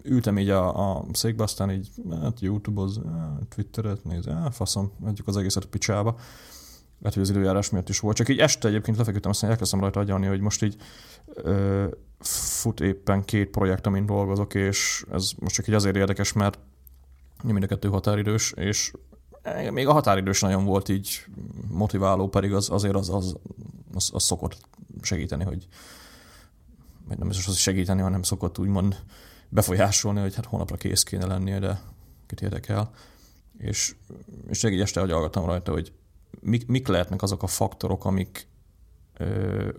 ültem 0.03 0.37
így 0.37 0.49
a, 0.49 0.95
a 0.97 1.05
székbe, 1.11 1.43
aztán 1.43 1.71
így 1.71 1.89
hát 2.21 2.39
YouTube-oz, 2.39 3.01
hát 3.11 3.47
Twitteret 3.55 4.03
néz, 4.03 4.25
hát 4.25 4.55
faszom, 4.55 4.91
adjuk 5.03 5.27
az 5.27 5.37
egészet 5.37 5.65
picsába. 5.65 6.15
Lehet, 6.99 7.13
hogy 7.13 7.23
az 7.23 7.29
időjárás 7.29 7.69
miatt 7.69 7.89
is 7.89 7.99
volt. 7.99 8.15
Csak 8.15 8.29
így 8.29 8.39
este 8.39 8.67
egyébként 8.67 8.97
lefeküdtem, 8.97 9.31
aztán 9.31 9.49
elkezdtem 9.49 9.79
rajta 9.79 9.99
agyalni, 9.99 10.25
hogy 10.25 10.39
most 10.39 10.63
így 10.63 10.75
ö, 11.25 11.85
fut 12.19 12.79
éppen 12.79 13.23
két 13.23 13.49
projekt, 13.49 13.85
amin 13.85 14.05
dolgozok, 14.05 14.53
és 14.53 15.05
ez 15.11 15.31
most 15.39 15.55
csak 15.55 15.67
így 15.67 15.73
azért 15.73 15.95
érdekes, 15.95 16.33
mert 16.33 16.59
mind 17.43 17.63
a 17.63 17.67
kettő 17.67 17.89
határidős, 17.89 18.51
és 18.51 18.93
még 19.71 19.87
a 19.87 19.91
határidős 19.91 20.41
nagyon 20.41 20.65
volt 20.65 20.89
így 20.89 21.25
motiváló, 21.69 22.27
pedig 22.27 22.53
az, 22.53 22.69
azért 22.69 22.95
az, 22.95 23.09
az, 23.09 23.35
az, 23.93 24.09
az 24.13 24.23
szokott 24.23 24.57
segíteni, 25.01 25.43
hogy 25.43 25.67
vagy 27.07 27.17
nem 27.17 27.29
is 27.29 27.47
az 27.47 27.57
segíteni, 27.57 28.01
hanem 28.01 28.23
szokott 28.23 28.59
úgymond 28.59 29.03
befolyásolni, 29.49 30.19
hogy 30.19 30.35
hát 30.35 30.45
hónapra 30.45 30.75
kész 30.75 31.03
kéne 31.03 31.25
lennie, 31.25 31.59
de 31.59 31.81
kit 32.25 32.41
érdekel. 32.41 32.91
És, 33.57 33.95
és 34.47 34.63
egy 34.63 34.81
este 34.81 35.01
agyalgattam 35.01 35.45
rajta, 35.45 35.71
hogy 35.71 35.93
mik, 36.39 36.67
mik 36.67 36.87
lehetnek 36.87 37.21
azok 37.21 37.43
a 37.43 37.47
faktorok, 37.47 38.05
amik 38.05 38.47
ö, 39.17 39.69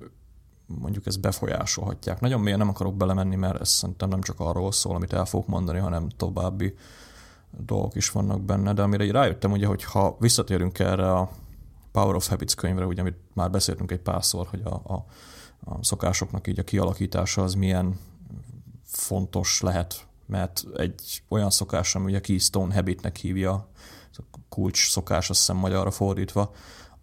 mondjuk 0.67 1.07
ezt 1.07 1.21
befolyásolhatják. 1.21 2.21
Nagyon 2.21 2.41
mélyen 2.41 2.59
nem 2.59 2.69
akarok 2.69 2.97
belemenni, 2.97 3.37
mert 3.37 3.61
ez 3.61 3.69
szerintem 3.69 4.09
nem 4.09 4.21
csak 4.21 4.41
arról 4.41 4.73
szól, 4.73 4.95
amit 4.95 5.13
el 5.13 5.25
fogok 5.25 5.47
mondani, 5.47 5.79
hanem 5.79 6.09
további 6.09 6.75
dolgok 7.51 7.95
is 7.95 8.11
vannak 8.11 8.41
benne, 8.41 8.73
de 8.73 8.83
amire 8.83 9.13
rájöttem, 9.13 9.53
ugye, 9.53 9.67
hogy 9.67 9.85
ha 9.85 10.17
visszatérünk 10.21 10.79
erre 10.79 11.13
a 11.13 11.31
Power 11.93 12.15
of 12.15 12.29
Habits 12.29 12.55
könyvre, 12.55 12.87
ugye, 12.87 13.01
amit 13.01 13.19
már 13.35 13.51
beszéltünk 13.51 13.91
egy 13.91 14.01
párszor, 14.01 14.47
hogy 14.47 14.63
a, 14.65 14.75
a, 14.75 15.05
a 15.65 15.85
szokásoknak 15.85 16.47
így 16.47 16.59
a 16.59 16.65
kialakítása 16.65 17.43
az 17.43 17.55
milyen 17.55 17.99
fontos 18.85 19.61
lehet, 19.61 20.07
mert 20.27 20.65
egy 20.77 21.23
olyan 21.29 21.51
szokás, 21.51 21.95
ami 21.95 22.05
ugye 22.05 22.21
Keystone 22.21 22.75
Habitnek 22.75 23.17
hívja, 23.17 23.69
kulcs 24.49 24.91
szokás, 24.91 25.31
azt 25.31 25.39
hiszem 25.39 25.57
magyarra 25.57 25.91
fordítva, 25.91 26.55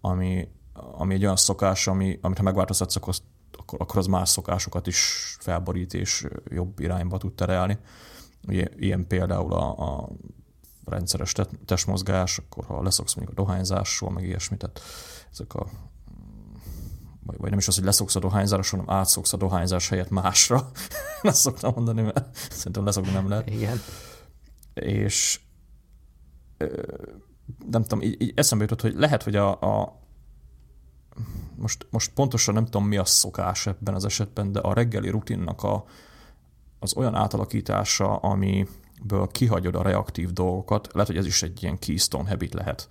ami, 0.02 0.48
ami 0.74 1.14
egy 1.14 1.24
olyan 1.24 1.36
szokás, 1.36 1.88
ami, 1.88 2.20
amit 2.22 2.38
ha 2.38 2.44
megváltoztatsz, 2.44 2.96
akkor, 2.96 3.16
akkor 3.78 3.98
az 3.98 4.06
más 4.06 4.30
szokásokat 4.30 4.88
is 4.88 5.36
felborít 5.40 5.94
és 5.94 6.28
jobb 6.50 6.80
irányba 6.80 7.18
tud 7.18 7.34
terelni. 7.34 7.78
Ilyen 8.48 9.08
például 9.08 9.54
a, 9.54 10.02
a 10.02 10.10
rendszeres 10.86 11.34
testmozgás, 11.66 12.38
akkor 12.38 12.66
ha 12.66 12.84
leszoksz 12.84 13.14
mondjuk 13.14 13.38
a 13.38 13.42
dohányzásról, 13.42 14.12
meg 14.12 14.24
ilyesmit, 14.24 14.60
tehát 14.60 14.82
ezek 15.32 15.54
a 15.54 15.68
vagy, 17.26 17.38
vagy 17.38 17.50
nem 17.50 17.60
is 17.60 17.68
az, 17.68 17.76
hogy 17.76 17.84
leszoksz 17.84 18.16
a 18.16 18.20
dohányzásról, 18.20 18.82
hanem 18.82 19.00
átszoksz 19.00 19.34
a 19.34 19.38
dohányzás 19.38 19.90
helyett 19.90 20.10
másra. 20.10 20.72
Ezt 21.22 21.38
szoktam 21.38 21.74
mondani, 21.76 22.02
mert 22.02 22.36
szerintem 22.52 22.86
leszokni 22.86 23.12
nem 23.12 23.30
lehet. 23.30 23.50
Igen. 23.50 23.80
És 24.74 25.40
nem 27.70 27.82
tudom, 27.82 28.02
így, 28.02 28.22
így 28.22 28.34
eszembe 28.36 28.64
jutott, 28.64 28.82
hogy 28.82 28.94
lehet, 28.96 29.24
hogy 29.24 29.36
a, 29.36 29.62
a 29.62 30.02
most, 31.56 31.88
most 31.90 32.12
pontosan 32.14 32.54
nem 32.54 32.66
tudom, 32.66 32.88
mi 32.88 32.98
a 32.98 33.06
szokás 33.06 33.68
ebben 33.68 33.94
az 33.94 34.06
esetben, 34.06 34.52
de 34.52 34.60
a 34.60 34.74
reggeli 34.74 35.10
rutinnak 35.10 35.64
a, 35.64 35.86
az 36.86 36.96
olyan 36.96 37.16
átalakítása, 37.16 38.16
amiből 38.16 39.28
kihagyod 39.32 39.76
a 39.76 39.82
reaktív 39.82 40.32
dolgokat, 40.32 40.90
lehet, 40.94 41.08
hogy 41.08 41.18
ez 41.18 41.26
is 41.26 41.44
egy 41.44 41.64
ilyen 41.64 41.80
keystone 41.80 42.30
habit 42.30 42.54
lehet. 42.54 42.88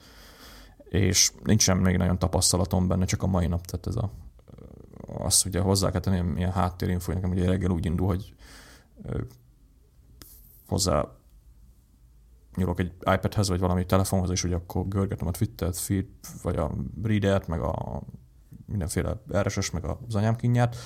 És 0.85 1.33
nincsen 1.43 1.77
még 1.77 1.97
nagyon 1.97 2.19
tapasztalatom 2.19 2.89
benne, 2.89 3.05
csak 3.05 3.23
a 3.23 3.27
mai 3.27 3.47
nap, 3.47 3.67
tehát 3.67 3.87
ez 3.87 3.97
a, 3.97 4.11
azt 5.19 5.47
ugye 5.47 5.61
hozzá 5.61 5.91
kell 5.91 6.01
tenni, 6.01 6.39
ilyen 6.39 6.53
háttérinfo, 6.53 7.13
nekem 7.13 7.31
ugye 7.31 7.47
reggel 7.47 7.71
úgy 7.71 7.87
indul, 7.87 8.07
hogy 8.07 8.35
hozzá 10.67 11.09
nyúlok 12.57 12.81
egy 12.81 12.93
iPadhez, 13.01 13.49
vagy 13.49 13.61
valami 13.61 13.87
telefonhoz, 13.87 14.31
és 14.31 14.43
hogy 14.43 14.53
akkor 14.53 14.89
görgetem 14.89 15.27
a 15.27 15.31
Twittert, 15.31 15.77
feed, 15.77 16.07
vagy 16.43 16.57
a 16.57 16.71
Reader-t, 17.03 17.49
meg 17.49 17.61
a 17.61 18.03
mindenféle 18.67 19.23
RSS, 19.33 19.71
meg 19.71 19.85
az 19.85 20.15
anyám 20.15 20.37
kinyát, 20.37 20.77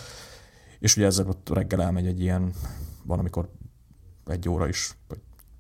és 0.79 0.97
ugye 0.97 1.07
ezzel 1.07 1.29
ott 1.29 1.49
reggel 1.49 1.83
elmegy 1.83 2.07
egy 2.07 2.21
ilyen, 2.21 2.53
van, 3.09 3.19
amikor 3.19 3.49
egy 4.27 4.49
óra 4.49 4.69
is, 4.69 4.97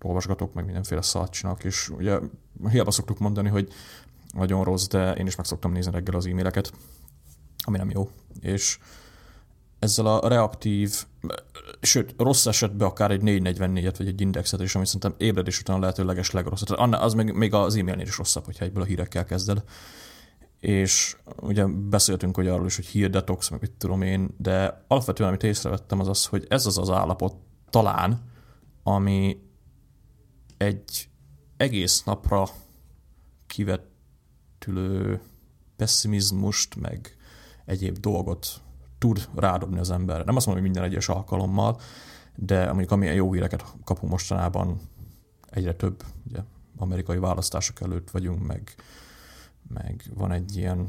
olvasgatok, 0.02 0.54
meg 0.54 0.64
mindenféle 0.64 1.02
szart 1.02 1.32
csinálok, 1.32 1.64
és 1.64 1.88
ugye 1.88 2.18
hiába 2.68 2.90
szoktuk 2.90 3.18
mondani, 3.18 3.48
hogy 3.48 3.72
nagyon 4.34 4.64
rossz, 4.64 4.86
de 4.86 5.14
én 5.14 5.26
is 5.26 5.36
meg 5.36 5.46
szoktam 5.46 5.72
nézni 5.72 5.92
reggel 5.92 6.14
az 6.14 6.26
e-maileket, 6.26 6.72
ami 7.64 7.76
nem 7.76 7.90
jó. 7.90 8.10
És 8.40 8.78
ezzel 9.78 10.06
a 10.06 10.28
reaktív, 10.28 11.04
sőt, 11.80 12.14
rossz 12.18 12.46
esetben 12.46 12.88
akár 12.88 13.10
egy 13.10 13.20
444-et 13.24 13.94
vagy 13.98 14.06
egy 14.06 14.20
indexet 14.20 14.60
is, 14.60 14.74
ami 14.74 14.86
szerintem 14.86 15.14
ébredés 15.18 15.60
után 15.60 15.76
a 15.76 15.80
lehetőleges 15.80 16.30
legrosszabb. 16.30 16.92
Az 16.92 17.14
még, 17.14 17.32
még 17.32 17.54
az 17.54 17.76
e-mailnél 17.76 18.06
is 18.06 18.16
rosszabb, 18.16 18.44
hogyha 18.44 18.64
egyből 18.64 18.82
a 18.82 18.86
hírekkel 18.86 19.24
kezded. 19.24 19.62
És 20.60 21.16
ugye 21.40 21.66
beszéltünk 21.66 22.36
hogy 22.36 22.48
arról 22.48 22.66
is, 22.66 22.76
hogy 22.76 22.86
hírdetox, 22.86 23.48
meg 23.48 23.60
mit 23.60 23.72
tudom 23.72 24.02
én, 24.02 24.34
de 24.36 24.84
alapvetően 24.86 25.28
amit 25.28 25.42
észrevettem 25.42 26.00
az 26.00 26.08
az, 26.08 26.26
hogy 26.26 26.46
ez 26.48 26.66
az 26.66 26.78
az 26.78 26.90
állapot 26.90 27.36
talán, 27.70 28.22
ami 28.82 29.42
egy 30.56 31.08
egész 31.56 32.02
napra 32.02 32.48
kivetülő 33.46 35.20
pessimizmust, 35.76 36.76
meg 36.76 37.16
egyéb 37.64 37.98
dolgot 37.98 38.62
tud 38.98 39.28
rádobni 39.34 39.78
az 39.78 39.90
ember. 39.90 40.24
Nem 40.24 40.36
azt 40.36 40.46
mondom, 40.46 40.64
hogy 40.64 40.72
minden 40.72 40.90
egyes 40.90 41.08
alkalommal, 41.08 41.80
de 42.34 42.66
mondjuk 42.66 42.90
amilyen 42.90 43.14
jó 43.14 43.32
híreket 43.32 43.64
kapunk 43.84 44.12
mostanában, 44.12 44.80
egyre 45.50 45.74
több, 45.74 46.02
ugye 46.28 46.40
amerikai 46.76 47.18
választások 47.18 47.80
előtt 47.80 48.10
vagyunk, 48.10 48.46
meg, 48.46 48.74
meg 49.68 50.02
van 50.14 50.32
egy 50.32 50.56
ilyen 50.56 50.86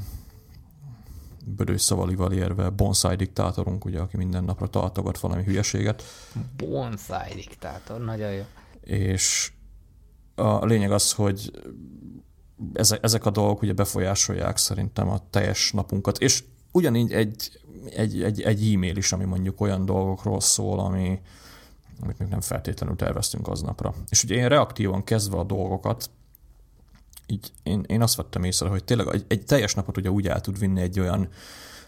bödős 1.45 1.81
szavalival 1.81 2.31
érve 2.31 2.69
bonsai 2.69 3.15
diktátorunk, 3.15 3.85
ugye, 3.85 3.99
aki 3.99 4.17
minden 4.17 4.43
napra 4.43 4.67
tartogat 4.67 5.19
valami 5.19 5.43
hülyeséget. 5.43 6.03
Bonsai 6.57 7.33
diktátor, 7.33 8.03
nagyon 8.03 8.31
jó. 8.31 8.43
És 8.81 9.51
a 10.35 10.65
lényeg 10.65 10.91
az, 10.91 11.13
hogy 11.13 11.51
ezek 13.01 13.25
a 13.25 13.29
dolgok 13.29 13.61
ugye 13.61 13.73
befolyásolják 13.73 14.57
szerintem 14.57 15.09
a 15.09 15.29
teljes 15.29 15.71
napunkat, 15.71 16.17
és 16.17 16.43
ugyanígy 16.71 17.11
egy 17.11 17.59
egy, 17.95 18.23
egy, 18.23 18.41
egy 18.41 18.73
e-mail 18.73 18.97
is, 18.97 19.11
ami 19.11 19.23
mondjuk 19.23 19.61
olyan 19.61 19.85
dolgokról 19.85 20.39
szól, 20.39 20.79
ami, 20.79 21.21
amit 22.01 22.19
még 22.19 22.27
nem 22.27 22.41
feltétlenül 22.41 22.95
terveztünk 22.95 23.47
aznapra. 23.47 23.93
És 24.09 24.23
ugye 24.23 24.35
én 24.35 24.47
reaktívan 24.47 25.03
kezdve 25.03 25.37
a 25.37 25.43
dolgokat, 25.43 26.09
így 27.31 27.51
én, 27.63 27.83
én 27.87 28.01
azt 28.01 28.15
vettem 28.15 28.43
észre, 28.43 28.69
hogy 28.69 28.83
tényleg 28.83 29.07
egy, 29.11 29.25
egy 29.27 29.45
teljes 29.45 29.73
napot 29.73 29.97
ugye 29.97 30.11
úgy 30.11 30.27
el 30.27 30.41
tud 30.41 30.59
vinni 30.59 30.81
egy 30.81 30.99
olyan 30.99 31.29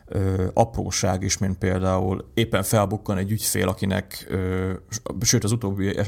ö, 0.05 0.47
apróság 0.53 1.23
is, 1.23 1.37
mint 1.37 1.57
például 1.57 2.31
éppen 2.33 2.63
felbukkan 2.63 3.17
egy 3.17 3.31
ügyfél, 3.31 3.67
akinek, 3.67 4.25
ö, 4.29 4.73
sőt 5.21 5.43
az 5.43 5.51
utóbbi 5.51 5.99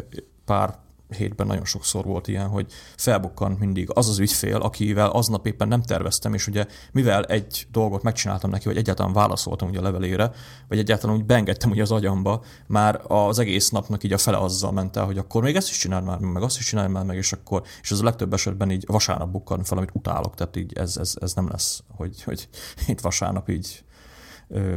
pár 0.46 0.80
hétben 1.14 1.48
nagyon 1.48 1.66
sokszor 1.66 2.06
volt 2.06 2.28
ilyen, 2.28 2.48
hogy 2.48 2.72
felbukkan 2.98 3.52
mindig 3.60 3.90
az 3.94 4.10
az 4.10 4.20
ügyfél, 4.20 4.56
akivel 4.56 5.10
aznap 5.10 5.48
éppen 5.48 5.68
nem 5.68 5.82
terveztem, 5.82 6.34
és 6.34 6.48
ugye 6.48 6.66
mivel 6.92 7.24
egy 7.24 7.68
dolgot 7.72 8.04
megcsináltam 8.04 8.50
neki, 8.50 8.68
vagy 8.68 8.78
egyáltalán 8.78 9.14
válaszoltam 9.14 9.70
ugye 9.70 9.80
a 9.80 9.82
levelére, 9.82 10.32
vagy 10.68 10.78
egyáltalán 10.78 11.16
úgy 11.16 11.26
beengedtem 11.26 11.70
ugye 11.72 11.82
az 11.82 11.92
agyamba, 11.92 12.44
már 12.68 13.02
az 13.08 13.40
egész 13.40 13.70
napnak 13.70 14.04
így 14.04 14.14
a 14.14 14.18
fele 14.18 14.38
azzal 14.38 14.72
ment 14.72 14.98
el, 14.98 15.06
hogy 15.06 15.18
akkor 15.18 15.44
még 15.44 15.56
ezt 15.56 15.70
is 15.70 15.78
csináld 15.78 16.04
már, 16.04 16.20
meg 16.20 16.44
azt 16.44 16.58
is 16.58 16.66
csináld 16.66 16.92
már 16.92 17.06
meg, 17.06 17.18
és 17.18 17.34
akkor, 17.34 17.64
és 17.82 17.92
ez 17.92 18.00
a 18.00 18.04
legtöbb 18.04 18.34
esetben 18.34 18.72
így 18.72 18.84
vasárnap 18.88 19.30
bukkan 19.30 19.64
fel, 19.64 19.78
amit 19.78 19.90
utálok, 19.94 20.36
tehát 20.36 20.56
így 20.56 20.74
ez, 20.74 20.98
ez, 20.98 21.14
ez 21.22 21.34
nem 21.34 21.48
lesz, 21.48 21.84
hogy, 21.96 22.24
hogy 22.24 22.48
itt 22.88 23.02
vasárnap 23.02 23.50
így 23.50 23.84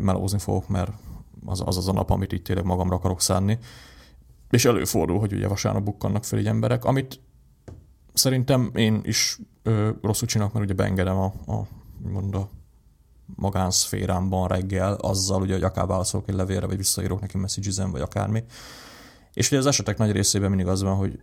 melózni 0.00 0.38
fogok, 0.38 0.68
mert 0.68 0.92
az, 1.44 1.62
az 1.64 1.76
az 1.76 1.88
a 1.88 1.92
nap, 1.92 2.10
amit 2.10 2.32
itt 2.32 2.44
tényleg 2.44 2.64
magamra 2.64 2.96
akarok 2.96 3.20
szánni 3.20 3.58
és 4.56 4.64
előfordul, 4.64 5.18
hogy 5.18 5.32
ugye 5.32 5.48
vasárnap 5.48 5.82
bukkannak 5.82 6.24
fel 6.24 6.38
egy 6.38 6.46
emberek, 6.46 6.84
amit 6.84 7.20
szerintem 8.12 8.70
én 8.74 9.00
is 9.04 9.38
ö, 9.62 9.90
rosszul 10.02 10.28
csinálok, 10.28 10.52
mert 10.52 10.64
ugye 10.64 10.74
beengedem 10.74 11.16
a, 11.16 11.32
a, 11.46 11.66
mond 12.08 12.34
a 12.34 12.48
magánszférámban 13.34 14.48
reggel 14.48 14.92
azzal, 14.92 15.40
ugye, 15.40 15.52
hogy 15.52 15.62
akár 15.62 15.86
válaszolok 15.86 16.28
egy 16.28 16.34
levélre, 16.34 16.66
vagy 16.66 16.76
visszaírok 16.76 17.20
neki 17.20 17.38
messages 17.38 17.76
vagy 17.90 18.00
akármi. 18.00 18.44
És 19.32 19.46
ugye 19.46 19.58
az 19.58 19.66
esetek 19.66 19.98
nagy 19.98 20.12
részében 20.12 20.48
mindig 20.48 20.66
az 20.66 20.82
van, 20.82 20.96
hogy 20.96 21.18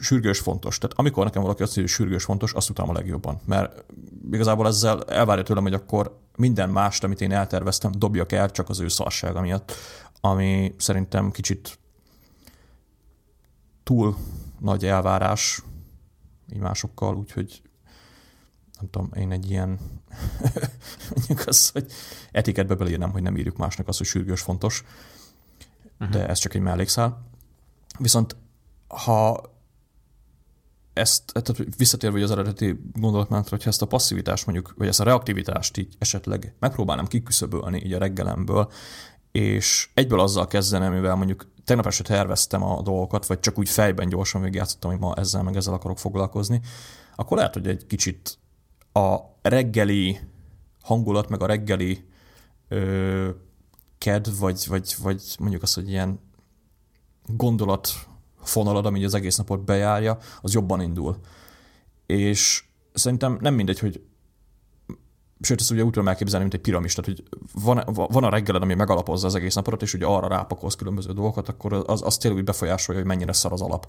sürgős 0.00 0.38
fontos. 0.38 0.78
Tehát 0.78 0.98
amikor 0.98 1.24
nekem 1.24 1.42
valaki 1.42 1.62
azt 1.62 1.76
mondja, 1.76 1.94
hogy 1.94 2.04
sürgős 2.04 2.24
fontos, 2.24 2.52
azt 2.52 2.70
utána 2.70 2.90
a 2.90 2.92
legjobban. 2.92 3.40
Mert 3.44 3.84
igazából 4.30 4.66
ezzel 4.66 5.04
elvárja 5.04 5.42
tőlem, 5.42 5.62
hogy 5.62 5.74
akkor 5.74 6.18
minden 6.36 6.70
mást, 6.70 7.04
amit 7.04 7.20
én 7.20 7.32
elterveztem, 7.32 7.92
dobjak 7.96 8.32
el 8.32 8.50
csak 8.50 8.68
az 8.68 8.80
ő 8.80 8.88
szarsága 8.88 9.40
miatt, 9.40 9.72
ami 10.20 10.74
szerintem 10.78 11.30
kicsit 11.30 11.78
túl 13.88 14.16
nagy 14.60 14.84
elvárás 14.84 15.62
így 16.52 16.58
másokkal, 16.58 17.16
úgyhogy 17.16 17.62
nem 18.80 18.90
tudom, 18.90 19.10
én 19.14 19.32
egy 19.32 19.50
ilyen, 19.50 19.78
mondjuk 21.14 21.46
az, 21.46 21.68
hogy 21.68 21.92
etiketbe 22.30 22.74
belírnám, 22.74 23.10
hogy 23.10 23.22
nem 23.22 23.36
írjuk 23.36 23.56
másnak 23.56 23.88
azt, 23.88 23.98
hogy 23.98 24.06
sürgős 24.06 24.40
fontos, 24.40 24.84
uh-huh. 25.92 26.08
de 26.08 26.28
ez 26.28 26.38
csak 26.38 26.54
egy 26.54 26.60
mellékszál. 26.60 27.26
Viszont 27.98 28.36
ha 28.88 29.42
ezt, 30.92 31.32
tehát 31.32 31.76
visszatérve 31.76 32.22
az 32.22 32.30
eredeti 32.30 32.80
gondolatmenetre, 32.92 33.50
hogyha 33.50 33.70
ezt 33.70 33.82
a 33.82 33.86
passzivitást 33.86 34.46
mondjuk, 34.46 34.74
vagy 34.76 34.88
ezt 34.88 35.00
a 35.00 35.04
reaktivitást 35.04 35.76
így 35.76 35.96
esetleg 35.98 36.54
megpróbálnám 36.58 37.06
kiküszöbölni 37.06 37.84
így 37.84 37.92
a 37.92 37.98
reggelemből, 37.98 38.70
és 39.32 39.90
egyből 39.94 40.20
azzal 40.20 40.46
kezdenem, 40.46 40.92
mivel 40.92 41.14
mondjuk 41.14 41.46
tegnap 41.68 41.86
este 41.86 42.02
terveztem 42.02 42.62
a 42.62 42.82
dolgokat, 42.82 43.26
vagy 43.26 43.40
csak 43.40 43.58
úgy 43.58 43.68
fejben 43.68 44.08
gyorsan 44.08 44.40
végigjátszottam, 44.40 44.90
hogy 44.90 45.00
ma 45.00 45.14
ezzel 45.14 45.42
meg 45.42 45.56
ezzel 45.56 45.74
akarok 45.74 45.98
foglalkozni, 45.98 46.60
akkor 47.16 47.36
lehet, 47.36 47.54
hogy 47.54 47.66
egy 47.66 47.86
kicsit 47.86 48.38
a 48.92 49.16
reggeli 49.42 50.18
hangulat, 50.82 51.28
meg 51.28 51.42
a 51.42 51.46
reggeli 51.46 52.04
ö, 52.68 53.28
ked, 53.98 54.38
vagy, 54.38 54.64
vagy, 54.68 54.94
vagy 55.02 55.22
mondjuk 55.38 55.62
azt, 55.62 55.74
hogy 55.74 55.88
ilyen 55.88 56.20
gondolat 57.26 57.88
fonalad, 58.42 58.86
ami 58.86 59.04
az 59.04 59.14
egész 59.14 59.36
napot 59.36 59.64
bejárja, 59.64 60.18
az 60.40 60.54
jobban 60.54 60.80
indul. 60.80 61.16
És 62.06 62.64
szerintem 62.92 63.38
nem 63.40 63.54
mindegy, 63.54 63.78
hogy 63.78 64.02
sőt, 65.40 65.60
ezt 65.60 65.70
ugye 65.70 65.82
úgy 65.82 65.90
tudom 65.90 66.08
elképzelni, 66.08 66.42
mint 66.44 66.54
egy 66.56 66.60
piramis, 66.60 66.94
tehát 66.94 67.10
hogy 67.10 67.38
van, 67.62 67.82
van 68.10 68.24
a 68.24 68.28
reggeled, 68.28 68.62
ami 68.62 68.74
megalapozza 68.74 69.26
az 69.26 69.34
egész 69.34 69.54
napot, 69.54 69.82
és 69.82 69.94
ugye 69.94 70.06
arra 70.06 70.28
rápakolsz 70.28 70.74
különböző 70.74 71.12
dolgokat, 71.12 71.48
akkor 71.48 71.84
az, 71.86 72.02
az 72.04 72.16
tényleg 72.16 72.40
úgy 72.40 72.46
befolyásolja, 72.46 73.00
hogy 73.00 73.10
mennyire 73.10 73.32
szar 73.32 73.52
az 73.52 73.60
alap. 73.60 73.88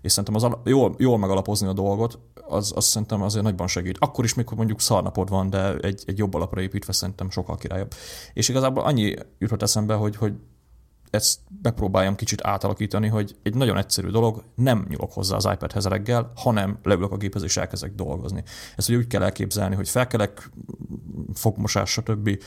És 0.00 0.10
szerintem 0.10 0.34
az 0.34 0.42
alap, 0.42 0.68
jól, 0.68 0.94
jól 0.98 1.18
megalapozni 1.18 1.68
a 1.68 1.72
dolgot, 1.72 2.18
az, 2.48 2.72
az 2.74 2.84
szerintem 2.84 3.22
azért 3.22 3.44
nagyban 3.44 3.66
segít. 3.66 3.96
Akkor 4.00 4.24
is, 4.24 4.34
mikor 4.34 4.56
mondjuk 4.56 4.80
szarnapod 4.80 5.28
van, 5.28 5.50
de 5.50 5.76
egy, 5.76 6.02
egy 6.06 6.18
jobb 6.18 6.34
alapra 6.34 6.60
építve 6.60 6.92
szerintem 6.92 7.30
sokkal 7.30 7.56
királyabb. 7.56 7.94
És 8.32 8.48
igazából 8.48 8.82
annyi 8.82 9.14
jutott 9.38 9.62
eszembe, 9.62 9.94
hogy, 9.94 10.16
hogy 10.16 10.32
ezt 11.10 11.40
bepróbáljam 11.48 12.14
kicsit 12.14 12.44
átalakítani, 12.44 13.08
hogy 13.08 13.36
egy 13.42 13.54
nagyon 13.54 13.76
egyszerű 13.76 14.08
dolog, 14.08 14.42
nem 14.54 14.86
nyúlok 14.88 15.12
hozzá 15.12 15.36
az 15.36 15.48
iPadhez 15.52 15.86
reggel, 15.86 16.32
hanem 16.36 16.78
leülök 16.82 17.12
a 17.12 17.16
géphez 17.16 17.42
és 17.42 17.56
elkezdek 17.56 17.94
dolgozni. 17.94 18.42
Ezt 18.76 18.88
ugye 18.88 18.98
úgy 18.98 19.06
kell 19.06 19.22
elképzelni, 19.22 19.74
hogy 19.74 19.88
felkelek, 19.88 20.50
fogmosás, 21.34 21.90
stb. 21.90 22.42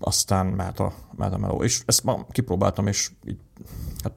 Aztán 0.00 0.46
mehet 0.46 0.80
a, 0.80 0.92
mehet 1.16 1.32
a 1.32 1.38
meló. 1.38 1.62
És 1.62 1.82
ezt 1.86 2.04
ma 2.04 2.26
kipróbáltam, 2.30 2.86
és 2.86 3.10
így, 3.26 3.38
hát 4.02 4.12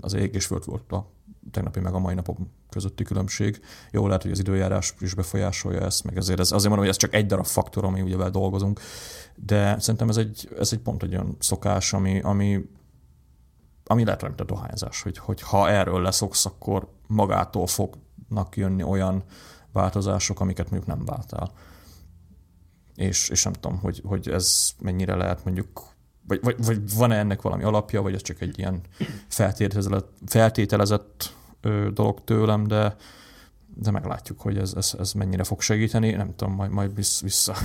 az 0.00 0.14
ég 0.14 0.34
és 0.34 0.46
föld 0.46 0.64
volt 0.64 0.92
a 0.92 1.10
tegnapi 1.50 1.80
meg 1.80 1.94
a 1.94 1.98
mai 1.98 2.14
napok 2.14 2.38
közötti 2.70 3.04
különbség. 3.04 3.60
Jó, 3.90 4.06
lehet, 4.06 4.22
hogy 4.22 4.30
az 4.30 4.38
időjárás 4.38 4.94
is 5.00 5.14
befolyásolja 5.14 5.80
ezt, 5.80 6.04
meg 6.04 6.16
ezért 6.16 6.40
ez, 6.40 6.52
azért 6.52 6.68
mondom, 6.68 6.78
hogy 6.78 6.88
ez 6.88 6.96
csak 6.96 7.14
egy 7.14 7.26
darab 7.26 7.46
faktor, 7.46 7.84
ami 7.84 8.00
ugye 8.00 8.30
dolgozunk, 8.30 8.80
de 9.34 9.78
szerintem 9.78 10.08
ez 10.08 10.16
egy, 10.16 10.48
ez 10.58 10.72
egy 10.72 10.78
pont 10.78 11.02
egy 11.02 11.12
olyan 11.12 11.36
szokás, 11.38 11.92
ami, 11.92 12.20
ami 12.20 12.64
ami 13.86 14.04
lehet, 14.04 14.22
mint 14.22 14.40
a 14.40 14.44
dohányzás, 14.44 15.02
hogy, 15.02 15.18
hogy 15.18 15.42
ha 15.42 15.68
erről 15.68 16.02
leszoksz, 16.02 16.46
akkor 16.46 16.88
magától 17.06 17.66
fognak 17.66 18.56
jönni 18.56 18.82
olyan 18.82 19.24
változások, 19.72 20.40
amiket 20.40 20.70
mondjuk 20.70 20.96
nem 20.96 21.04
váltál. 21.04 21.52
És, 22.94 23.28
és 23.28 23.42
nem 23.42 23.52
tudom, 23.52 23.78
hogy, 23.78 24.02
hogy 24.04 24.28
ez 24.28 24.70
mennyire 24.80 25.14
lehet 25.14 25.44
mondjuk, 25.44 25.82
vagy, 26.26 26.40
vagy, 26.42 26.64
vagy 26.64 26.94
van-e 26.94 27.18
ennek 27.18 27.42
valami 27.42 27.62
alapja, 27.62 28.02
vagy 28.02 28.14
ez 28.14 28.22
csak 28.22 28.40
egy 28.40 28.58
ilyen 28.58 28.80
feltételezett, 29.28 30.12
feltételezett 30.26 31.34
ö, 31.60 31.90
dolog 31.92 32.24
tőlem, 32.24 32.66
de, 32.66 32.96
de 33.74 33.90
meglátjuk, 33.90 34.40
hogy 34.40 34.58
ez, 34.58 34.74
ez, 34.76 34.94
ez 34.98 35.12
mennyire 35.12 35.44
fog 35.44 35.60
segíteni. 35.60 36.10
Nem 36.10 36.34
tudom, 36.34 36.54
majd, 36.54 36.70
majd 36.70 36.94
vissza 37.22 37.56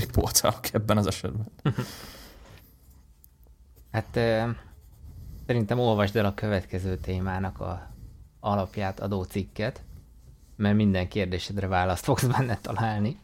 riportálok 0.00 0.72
ebben 0.72 0.96
az 0.96 1.06
esetben. 1.06 1.50
Hát 3.90 4.18
Szerintem 5.48 5.78
olvasd 5.78 6.16
el 6.16 6.24
a 6.24 6.34
következő 6.34 6.96
témának 6.96 7.60
a 7.60 7.90
alapját 8.40 9.00
adó 9.00 9.22
cikket, 9.22 9.82
mert 10.56 10.76
minden 10.76 11.08
kérdésedre 11.08 11.66
választ 11.66 12.04
fogsz 12.04 12.24
benne 12.24 12.58
találni. 12.60 13.18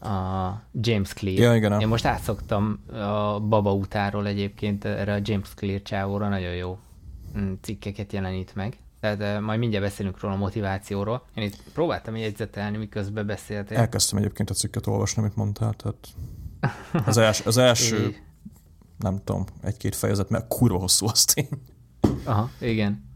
A 0.00 0.50
James 0.72 1.12
Clear. 1.12 1.38
Ja, 1.38 1.54
igen. 1.54 1.80
Én 1.80 1.88
most 1.88 2.04
átszoktam 2.04 2.84
a 2.92 3.40
Baba 3.40 3.72
utáról 3.72 4.26
egyébként 4.26 4.84
erre 4.84 5.12
a 5.14 5.18
James 5.22 5.54
Clear 5.54 5.82
csávóra, 5.82 6.28
nagyon 6.28 6.54
jó 6.54 6.78
mm, 7.38 7.52
cikkeket 7.60 8.12
jelenít 8.12 8.54
meg. 8.54 8.76
Tehát 9.00 9.40
majd 9.40 9.58
mindjárt 9.58 9.84
beszélünk 9.84 10.20
róla 10.20 10.34
a 10.34 10.38
motivációról. 10.38 11.26
Én 11.34 11.44
itt 11.44 11.62
próbáltam 11.72 12.16
jegyzetelni, 12.16 12.76
miközben 12.76 13.26
beszéltél. 13.26 13.78
Elkezdtem 13.78 14.18
egyébként 14.18 14.50
a 14.50 14.54
cikket 14.54 14.86
olvasni, 14.86 15.22
amit 15.22 15.36
mondtál, 15.36 15.74
tehát 15.74 16.06
az, 17.06 17.16
els, 17.16 17.46
az 17.46 17.56
első 17.68 18.16
nem 19.04 19.24
tudom, 19.24 19.44
egy-két 19.62 19.94
fejezet, 19.94 20.28
mert 20.28 20.48
kurva 20.48 20.78
hosszú 20.78 21.06
az 21.06 21.24
tény. 21.24 21.48
Aha, 22.24 22.50
igen. 22.60 23.12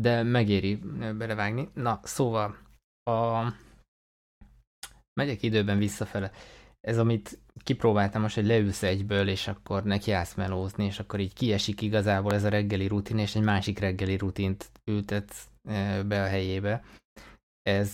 De 0.00 0.22
megéri 0.22 0.76
belevágni. 0.98 1.68
Na, 1.74 2.00
szóval 2.02 2.56
a... 3.10 3.42
megyek 5.20 5.42
időben 5.42 5.78
visszafele. 5.78 6.30
Ez, 6.80 6.98
amit 6.98 7.38
kipróbáltam 7.64 8.22
most, 8.22 8.34
hogy 8.34 8.46
leülsz 8.46 8.82
egyből, 8.82 9.28
és 9.28 9.48
akkor 9.48 9.84
nekiállsz 9.84 10.34
melózni, 10.34 10.84
és 10.84 10.98
akkor 10.98 11.20
így 11.20 11.32
kiesik 11.32 11.80
igazából 11.80 12.34
ez 12.34 12.44
a 12.44 12.48
reggeli 12.48 12.86
rutin, 12.86 13.18
és 13.18 13.34
egy 13.34 13.42
másik 13.42 13.78
reggeli 13.78 14.16
rutint 14.16 14.70
ültetsz 14.84 15.48
be 16.06 16.22
a 16.22 16.26
helyébe. 16.26 16.84
Ez 17.62 17.90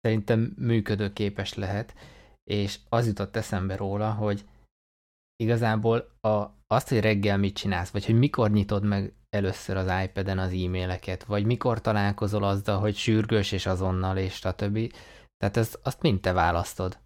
szerintem 0.00 0.54
működőképes 0.56 1.54
lehet, 1.54 1.94
és 2.50 2.78
az 2.88 3.06
jutott 3.06 3.36
eszembe 3.36 3.76
róla, 3.76 4.12
hogy 4.12 4.44
igazából 5.42 6.16
a, 6.20 6.46
azt, 6.66 6.88
hogy 6.88 7.00
reggel 7.00 7.38
mit 7.38 7.54
csinálsz, 7.54 7.90
vagy 7.90 8.06
hogy 8.06 8.18
mikor 8.18 8.50
nyitod 8.50 8.84
meg 8.84 9.14
először 9.30 9.76
az 9.76 9.90
iPad-en 10.04 10.38
az 10.38 10.52
e-maileket, 10.52 11.24
vagy 11.24 11.44
mikor 11.44 11.80
találkozol 11.80 12.44
azzal, 12.44 12.78
hogy 12.78 12.96
sürgős 12.96 13.52
és 13.52 13.66
azonnal, 13.66 14.16
és 14.16 14.34
stb. 14.34 14.92
Tehát 15.36 15.56
ezt, 15.56 15.80
azt 15.82 16.02
mind 16.02 16.20
te 16.20 16.32
választod. 16.32 16.98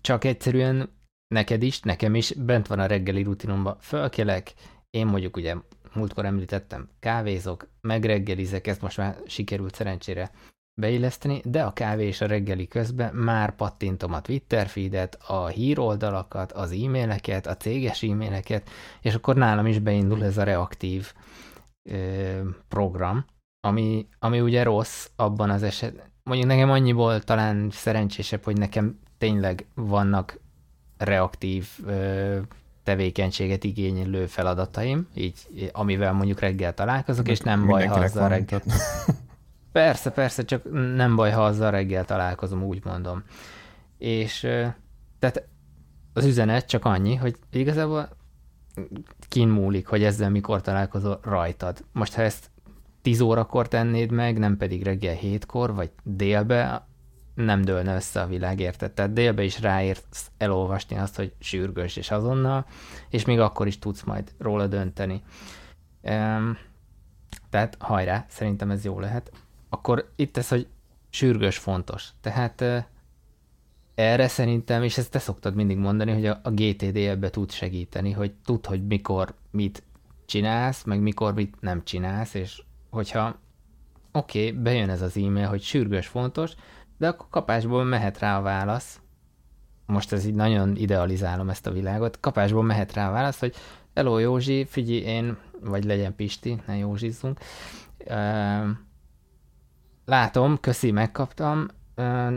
Csak 0.00 0.24
egyszerűen 0.24 0.90
neked 1.34 1.62
is, 1.62 1.80
nekem 1.80 2.14
is 2.14 2.34
bent 2.34 2.66
van 2.66 2.78
a 2.78 2.86
reggeli 2.86 3.22
rutinomban. 3.22 3.78
Fölkelek, 3.80 4.54
én 4.90 5.06
mondjuk 5.06 5.36
ugye 5.36 5.56
múltkor 5.94 6.24
említettem, 6.24 6.88
kávézok, 7.00 7.68
megreggelizek, 7.80 8.66
ezt 8.66 8.80
most 8.80 8.96
már 8.96 9.22
sikerült 9.26 9.74
szerencsére 9.74 10.30
beilleszteni, 10.78 11.40
de 11.44 11.62
a 11.62 11.72
kávé 11.72 12.06
és 12.06 12.20
a 12.20 12.26
reggeli 12.26 12.68
közben 12.68 13.14
már 13.14 13.54
pattintom 13.54 14.12
a 14.12 14.20
Twitter 14.20 14.66
feedet, 14.66 15.18
a 15.26 15.46
híroldalakat, 15.46 16.52
az 16.52 16.72
e-maileket, 16.72 17.46
a 17.46 17.56
céges 17.56 18.02
e-maileket, 18.02 18.70
és 19.00 19.14
akkor 19.14 19.36
nálam 19.36 19.66
is 19.66 19.78
beindul 19.78 20.24
ez 20.24 20.38
a 20.38 20.42
reaktív 20.42 21.12
ö, 21.90 21.96
program, 22.68 23.24
ami, 23.60 24.06
ami 24.18 24.40
ugye 24.40 24.62
rossz 24.62 25.08
abban 25.16 25.50
az 25.50 25.62
esetben. 25.62 26.06
Mondjuk 26.22 26.48
nekem 26.48 26.70
annyiból 26.70 27.20
talán 27.20 27.68
szerencsésebb, 27.70 28.44
hogy 28.44 28.58
nekem 28.58 28.98
tényleg 29.18 29.66
vannak 29.74 30.40
reaktív 30.96 31.68
ö, 31.86 32.38
tevékenységet 32.82 33.64
igénylő 33.64 34.26
feladataim, 34.26 35.08
így, 35.14 35.70
amivel 35.72 36.12
mondjuk 36.12 36.40
reggel 36.40 36.74
találkozok, 36.74 37.28
és 37.28 37.40
nem 37.40 37.66
baj, 37.66 37.86
ha 37.86 38.00
azzal 38.00 38.28
reggel... 38.28 38.62
Persze, 39.78 40.10
persze, 40.10 40.44
csak 40.44 40.62
nem 40.96 41.16
baj, 41.16 41.30
ha 41.30 41.44
azzal 41.44 41.70
reggel 41.70 42.04
találkozom, 42.04 42.62
úgy 42.62 42.84
mondom. 42.84 43.22
És 43.98 44.40
tehát 45.18 45.48
az 46.12 46.24
üzenet 46.24 46.66
csak 46.66 46.84
annyi, 46.84 47.14
hogy 47.14 47.36
igazából 47.52 48.08
kin 49.28 49.48
múlik, 49.48 49.86
hogy 49.86 50.02
ezzel 50.02 50.30
mikor 50.30 50.60
találkozol 50.60 51.20
rajtad. 51.22 51.84
Most 51.92 52.14
ha 52.14 52.22
ezt 52.22 52.50
10 53.02 53.20
órakor 53.20 53.68
tennéd 53.68 54.10
meg, 54.10 54.38
nem 54.38 54.56
pedig 54.56 54.82
reggel 54.82 55.16
7-kor, 55.22 55.74
vagy 55.74 55.90
délbe, 56.02 56.86
nem 57.34 57.62
dőlne 57.62 57.94
össze 57.94 58.20
a 58.20 58.26
világ, 58.26 58.60
érted? 58.60 58.92
Tehát 58.92 59.12
délbe 59.12 59.42
is 59.42 59.60
ráérsz 59.60 60.30
elolvasni 60.38 60.96
azt, 60.96 61.16
hogy 61.16 61.34
sürgős 61.38 61.96
és 61.96 62.10
azonnal, 62.10 62.66
és 63.10 63.24
még 63.24 63.40
akkor 63.40 63.66
is 63.66 63.78
tudsz 63.78 64.02
majd 64.02 64.32
róla 64.38 64.66
dönteni. 64.66 65.22
Um, 66.02 66.58
tehát 67.50 67.76
hajrá, 67.78 68.24
szerintem 68.28 68.70
ez 68.70 68.84
jó 68.84 69.00
lehet 69.00 69.30
akkor 69.68 70.12
itt 70.16 70.36
ez, 70.36 70.48
hogy 70.48 70.66
sürgős 71.10 71.58
fontos. 71.58 72.08
Tehát 72.20 72.64
erre 73.94 74.28
szerintem, 74.28 74.82
és 74.82 74.98
ezt 74.98 75.10
te 75.10 75.18
szoktad 75.18 75.54
mindig 75.54 75.76
mondani, 75.76 76.12
hogy 76.12 76.26
a, 76.26 76.40
a 76.42 76.50
GTD 76.50 76.96
ebbe 76.96 77.30
tud 77.30 77.50
segíteni, 77.50 78.12
hogy 78.12 78.32
tud, 78.44 78.66
hogy 78.66 78.86
mikor 78.86 79.34
mit 79.50 79.82
csinálsz, 80.26 80.84
meg 80.84 81.00
mikor 81.00 81.34
mit 81.34 81.60
nem 81.60 81.84
csinálsz, 81.84 82.34
és 82.34 82.62
hogyha 82.90 83.38
oké, 84.12 84.48
okay, 84.48 84.62
bejön 84.62 84.90
ez 84.90 85.02
az 85.02 85.16
e-mail, 85.16 85.46
hogy 85.46 85.62
sürgős 85.62 86.06
fontos, 86.06 86.52
de 86.98 87.08
akkor 87.08 87.26
kapásból 87.30 87.84
mehet 87.84 88.18
rá 88.18 88.38
a 88.38 88.42
válasz, 88.42 89.00
most 89.86 90.12
ez 90.12 90.24
így 90.26 90.34
nagyon 90.34 90.76
idealizálom 90.76 91.50
ezt 91.50 91.66
a 91.66 91.72
világot, 91.72 92.20
kapásból 92.20 92.62
mehet 92.62 92.92
rá 92.92 93.08
a 93.08 93.12
válasz, 93.12 93.38
hogy 93.38 93.54
hello 93.94 94.18
Józsi, 94.18 94.64
figyelj 94.64 95.00
én, 95.00 95.36
vagy 95.60 95.84
legyen 95.84 96.14
Pisti, 96.14 96.60
ne 96.66 96.76
Józsizzunk, 96.76 97.40
látom, 100.08 100.60
köszi, 100.60 100.90
megkaptam, 100.90 101.66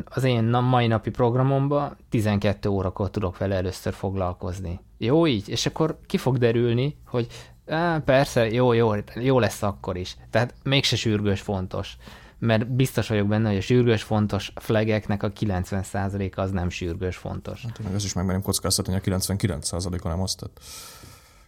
az 0.05 0.23
én 0.23 0.43
mai 0.43 0.87
napi 0.87 1.09
programomban 1.09 1.97
12 2.09 2.69
órakor 2.69 3.09
tudok 3.09 3.37
vele 3.37 3.55
először 3.55 3.93
foglalkozni. 3.93 4.79
Jó 4.97 5.27
így? 5.27 5.49
És 5.49 5.65
akkor 5.65 5.99
ki 6.05 6.17
fog 6.17 6.37
derülni, 6.37 6.97
hogy 7.05 7.27
á, 7.67 7.97
persze, 7.97 8.49
jó, 8.51 8.73
jó, 8.73 8.93
jó 9.15 9.39
lesz 9.39 9.61
akkor 9.61 9.97
is. 9.97 10.17
Tehát 10.29 10.53
mégse 10.63 10.95
sürgős 10.95 11.41
fontos. 11.41 11.97
Mert 12.37 12.67
biztos 12.71 13.07
vagyok 13.07 13.27
benne, 13.27 13.47
hogy 13.47 13.57
a 13.57 13.61
sürgős 13.61 14.03
fontos 14.03 14.53
flageknek 14.55 15.23
a 15.23 15.31
90%-a 15.31 16.41
az 16.41 16.51
nem 16.51 16.69
sürgős 16.69 17.17
fontos. 17.17 17.65
Hát 17.65 17.83
meg 17.83 17.93
ez 17.93 18.03
is 18.03 18.13
megmerem 18.13 18.41
kockáztatni, 18.41 18.93
hogy 18.93 19.13
a 19.13 19.17
99%-a 19.17 20.07
nem 20.07 20.21
azt 20.21 20.39
tett. 20.39 20.59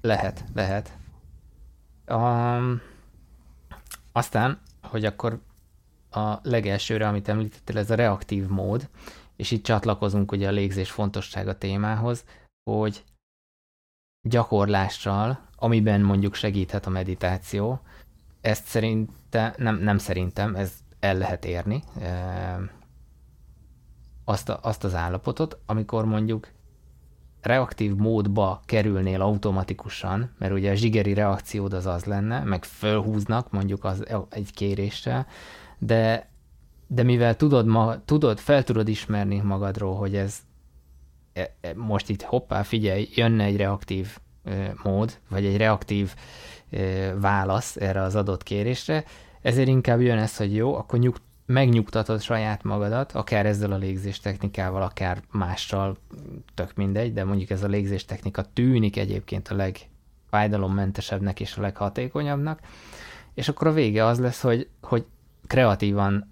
Lehet, 0.02 0.44
lehet. 0.54 0.92
Um, 2.08 2.82
aztán, 4.12 4.60
hogy 4.82 5.06
akkor 5.06 5.40
a 6.16 6.40
legelsőre, 6.44 7.08
amit 7.08 7.30
említettél, 7.30 7.78
ez 7.78 7.92
a 7.92 7.96
reaktív 7.96 8.48
mód, 8.48 8.90
és 9.36 9.52
itt 9.52 9.64
csatlakozunk 9.64 10.32
ugye 10.32 10.48
a 10.48 10.52
légzés 10.52 10.92
fontossága 10.92 11.58
témához, 11.58 12.26
hogy 12.70 13.04
gyakorlással, 14.28 15.40
amiben 15.56 16.02
mondjuk 16.02 16.34
segíthet 16.34 16.86
a 16.86 16.90
meditáció, 16.90 17.80
ezt 18.42 18.66
szerinte, 18.66 19.54
nem, 19.58 19.76
nem 19.76 19.98
szerintem, 19.98 20.56
ez 20.56 20.74
el 21.00 21.18
lehet 21.18 21.46
érni, 21.46 21.84
azt, 24.26 24.50
a, 24.50 24.60
azt 24.62 24.84
az 24.84 24.96
állapotot, 24.96 25.58
amikor 25.66 26.06
mondjuk 26.06 26.52
reaktív 27.42 27.96
módba 27.96 28.62
kerülnél 28.66 29.22
automatikusan, 29.22 30.32
mert 30.38 30.54
ugye 30.54 30.72
a 30.72 30.76
zsigeri 30.76 31.14
reakciód 31.14 31.74
az 31.74 31.86
az 31.86 32.04
lenne, 32.04 32.44
meg 32.44 32.64
fölhúznak 32.64 33.52
mondjuk 33.52 33.84
az 33.84 34.06
egy 34.30 34.54
kéréssel, 34.54 35.28
de, 35.86 36.30
de 36.88 37.04
mivel 37.04 37.36
tudod, 37.36 37.66
ma, 37.66 38.06
tudod, 38.06 38.40
fel 38.40 38.64
tudod 38.64 38.88
ismerni 38.88 39.42
magadról, 39.42 39.96
hogy 39.96 40.16
ez 40.16 40.38
e, 41.34 41.54
e, 41.62 41.74
most 41.76 42.10
itt 42.10 42.22
hoppá, 42.22 42.64
figyelj, 42.64 43.10
jönne 43.16 43.44
egy 43.44 43.58
reaktív 43.58 44.18
e, 44.44 44.74
mód, 44.84 45.20
vagy 45.30 45.46
egy 45.46 45.58
reaktív 45.58 46.16
válasz 47.16 47.76
erre 47.76 48.02
az 48.02 48.16
adott 48.16 48.44
kérésre, 48.44 49.04
ezért 49.42 49.68
inkább 49.68 50.02
jön 50.02 50.18
ez, 50.18 50.38
hogy 50.38 50.56
jó, 50.56 50.76
akkor 50.76 51.00
nyugt, 51.00 51.22
megnyugtatod 51.46 52.22
saját 52.22 52.64
magadat, 52.64 53.12
akár 53.12 53.46
ezzel 53.46 53.72
a 53.72 53.78
légzés 53.78 54.20
technikával, 54.20 54.82
akár 54.82 55.22
mással, 55.32 55.98
tök 56.54 56.76
mindegy, 56.76 57.14
de 57.14 57.24
mondjuk 57.24 57.50
ez 57.50 57.64
a 57.64 57.68
légzés 57.68 58.06
technika 58.06 58.44
tűnik 58.54 58.98
egyébként 58.98 59.48
a 59.48 59.56
legfájdalommentesebbnek 59.56 61.40
és 61.40 61.58
a 61.58 61.62
leghatékonyabbnak, 61.62 62.60
és 63.34 63.50
akkor 63.50 63.68
a 63.68 63.74
vége 63.74 64.06
az 64.06 64.20
lesz, 64.20 64.42
hogy, 64.42 64.68
hogy 64.82 65.06
kreatívan 65.48 66.32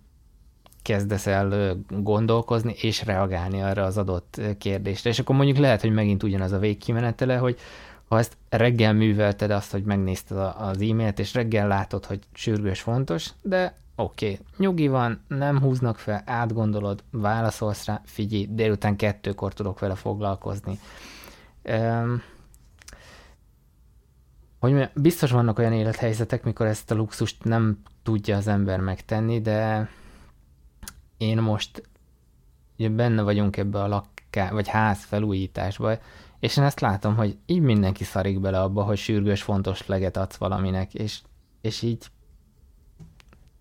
kezdesz 0.81 1.27
el 1.27 1.75
gondolkozni 1.89 2.75
és 2.81 3.05
reagálni 3.05 3.61
arra 3.61 3.83
az 3.83 3.97
adott 3.97 4.41
kérdésre. 4.57 5.09
És 5.09 5.19
akkor 5.19 5.35
mondjuk 5.35 5.57
lehet, 5.57 5.81
hogy 5.81 5.93
megint 5.93 6.23
ugyanaz 6.23 6.51
a 6.51 6.59
végkimenetele, 6.59 7.37
hogy 7.37 7.59
ha 8.07 8.17
ezt 8.17 8.37
reggel 8.49 8.93
művelted 8.93 9.51
azt, 9.51 9.71
hogy 9.71 9.83
megnézted 9.83 10.37
az 10.37 10.81
e-mailt, 10.81 11.19
és 11.19 11.33
reggel 11.33 11.67
látod, 11.67 12.05
hogy 12.05 12.19
sürgős, 12.33 12.81
fontos, 12.81 13.29
de 13.41 13.75
oké, 13.95 14.31
okay, 14.31 14.45
nyugi 14.57 14.87
van, 14.87 15.23
nem 15.27 15.59
húznak 15.59 15.97
fel, 15.97 16.23
átgondolod, 16.25 17.03
válaszolsz 17.11 17.85
rá, 17.85 18.01
figyelj, 18.05 18.47
délután 18.49 18.95
kettőkor 18.95 19.53
tudok 19.53 19.79
vele 19.79 19.95
foglalkozni. 19.95 20.79
Um, 21.63 22.21
hogy 24.59 24.89
biztos 24.95 25.31
vannak 25.31 25.59
olyan 25.59 25.73
élethelyzetek, 25.73 26.43
mikor 26.43 26.65
ezt 26.65 26.91
a 26.91 26.95
luxust 26.95 27.43
nem 27.43 27.77
tudja 28.03 28.37
az 28.37 28.47
ember 28.47 28.79
megtenni, 28.79 29.41
de 29.41 29.89
én 31.17 31.37
most 31.37 31.89
ugye 32.77 32.89
benne 32.89 33.21
vagyunk 33.21 33.57
ebbe 33.57 33.81
a 33.81 33.87
lakká, 33.87 34.51
vagy 34.51 34.67
ház 34.67 35.03
felújításba, 35.03 35.97
és 36.39 36.57
én 36.57 36.63
ezt 36.63 36.79
látom, 36.79 37.15
hogy 37.15 37.37
így 37.45 37.61
mindenki 37.61 38.03
szarik 38.03 38.39
bele 38.39 38.61
abba, 38.61 38.83
hogy 38.83 38.97
sürgős, 38.97 39.41
fontos 39.41 39.87
leget 39.87 40.17
adsz 40.17 40.35
valaminek, 40.35 40.93
és, 40.93 41.19
és 41.61 41.81
így 41.81 42.05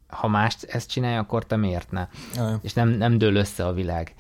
ha 0.06 0.28
mást 0.28 0.64
ezt 0.64 0.90
csinálja, 0.90 1.20
akkor 1.20 1.46
te 1.46 1.56
miért 1.56 1.90
ne? 1.90 2.08
Jaj. 2.34 2.54
És 2.62 2.72
nem, 2.72 2.88
nem 2.88 3.18
dől 3.18 3.34
össze 3.34 3.66
a 3.66 3.72
világ. 3.72 4.14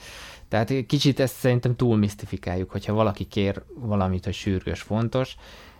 Tehát 0.48 0.86
kicsit 0.86 1.20
ezt 1.20 1.34
szerintem 1.34 1.76
túl 1.76 1.96
misztifikáljuk, 1.96 2.70
hogyha 2.70 2.92
valaki 2.92 3.24
kér 3.24 3.62
valamit, 3.74 4.24
hogy 4.24 4.34
sürgős, 4.34 4.80
fontos, 4.80 5.36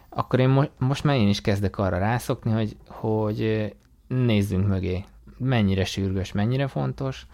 akkor 0.09 0.41
én 0.41 0.49
mo- 0.49 0.73
most 0.79 1.05
már 1.05 1.17
én 1.17 1.29
is 1.29 1.41
kezdek 1.41 1.79
arra 1.79 1.99
rászokni, 1.99 2.51
hogy, 2.51 2.77
hogy 2.87 3.73
nézzünk 4.11 4.67
mögé, 4.67 5.05
mennyire 5.39 5.85
sürgős, 5.85 6.33
mennyire 6.33 6.67
fontos, 6.67 7.27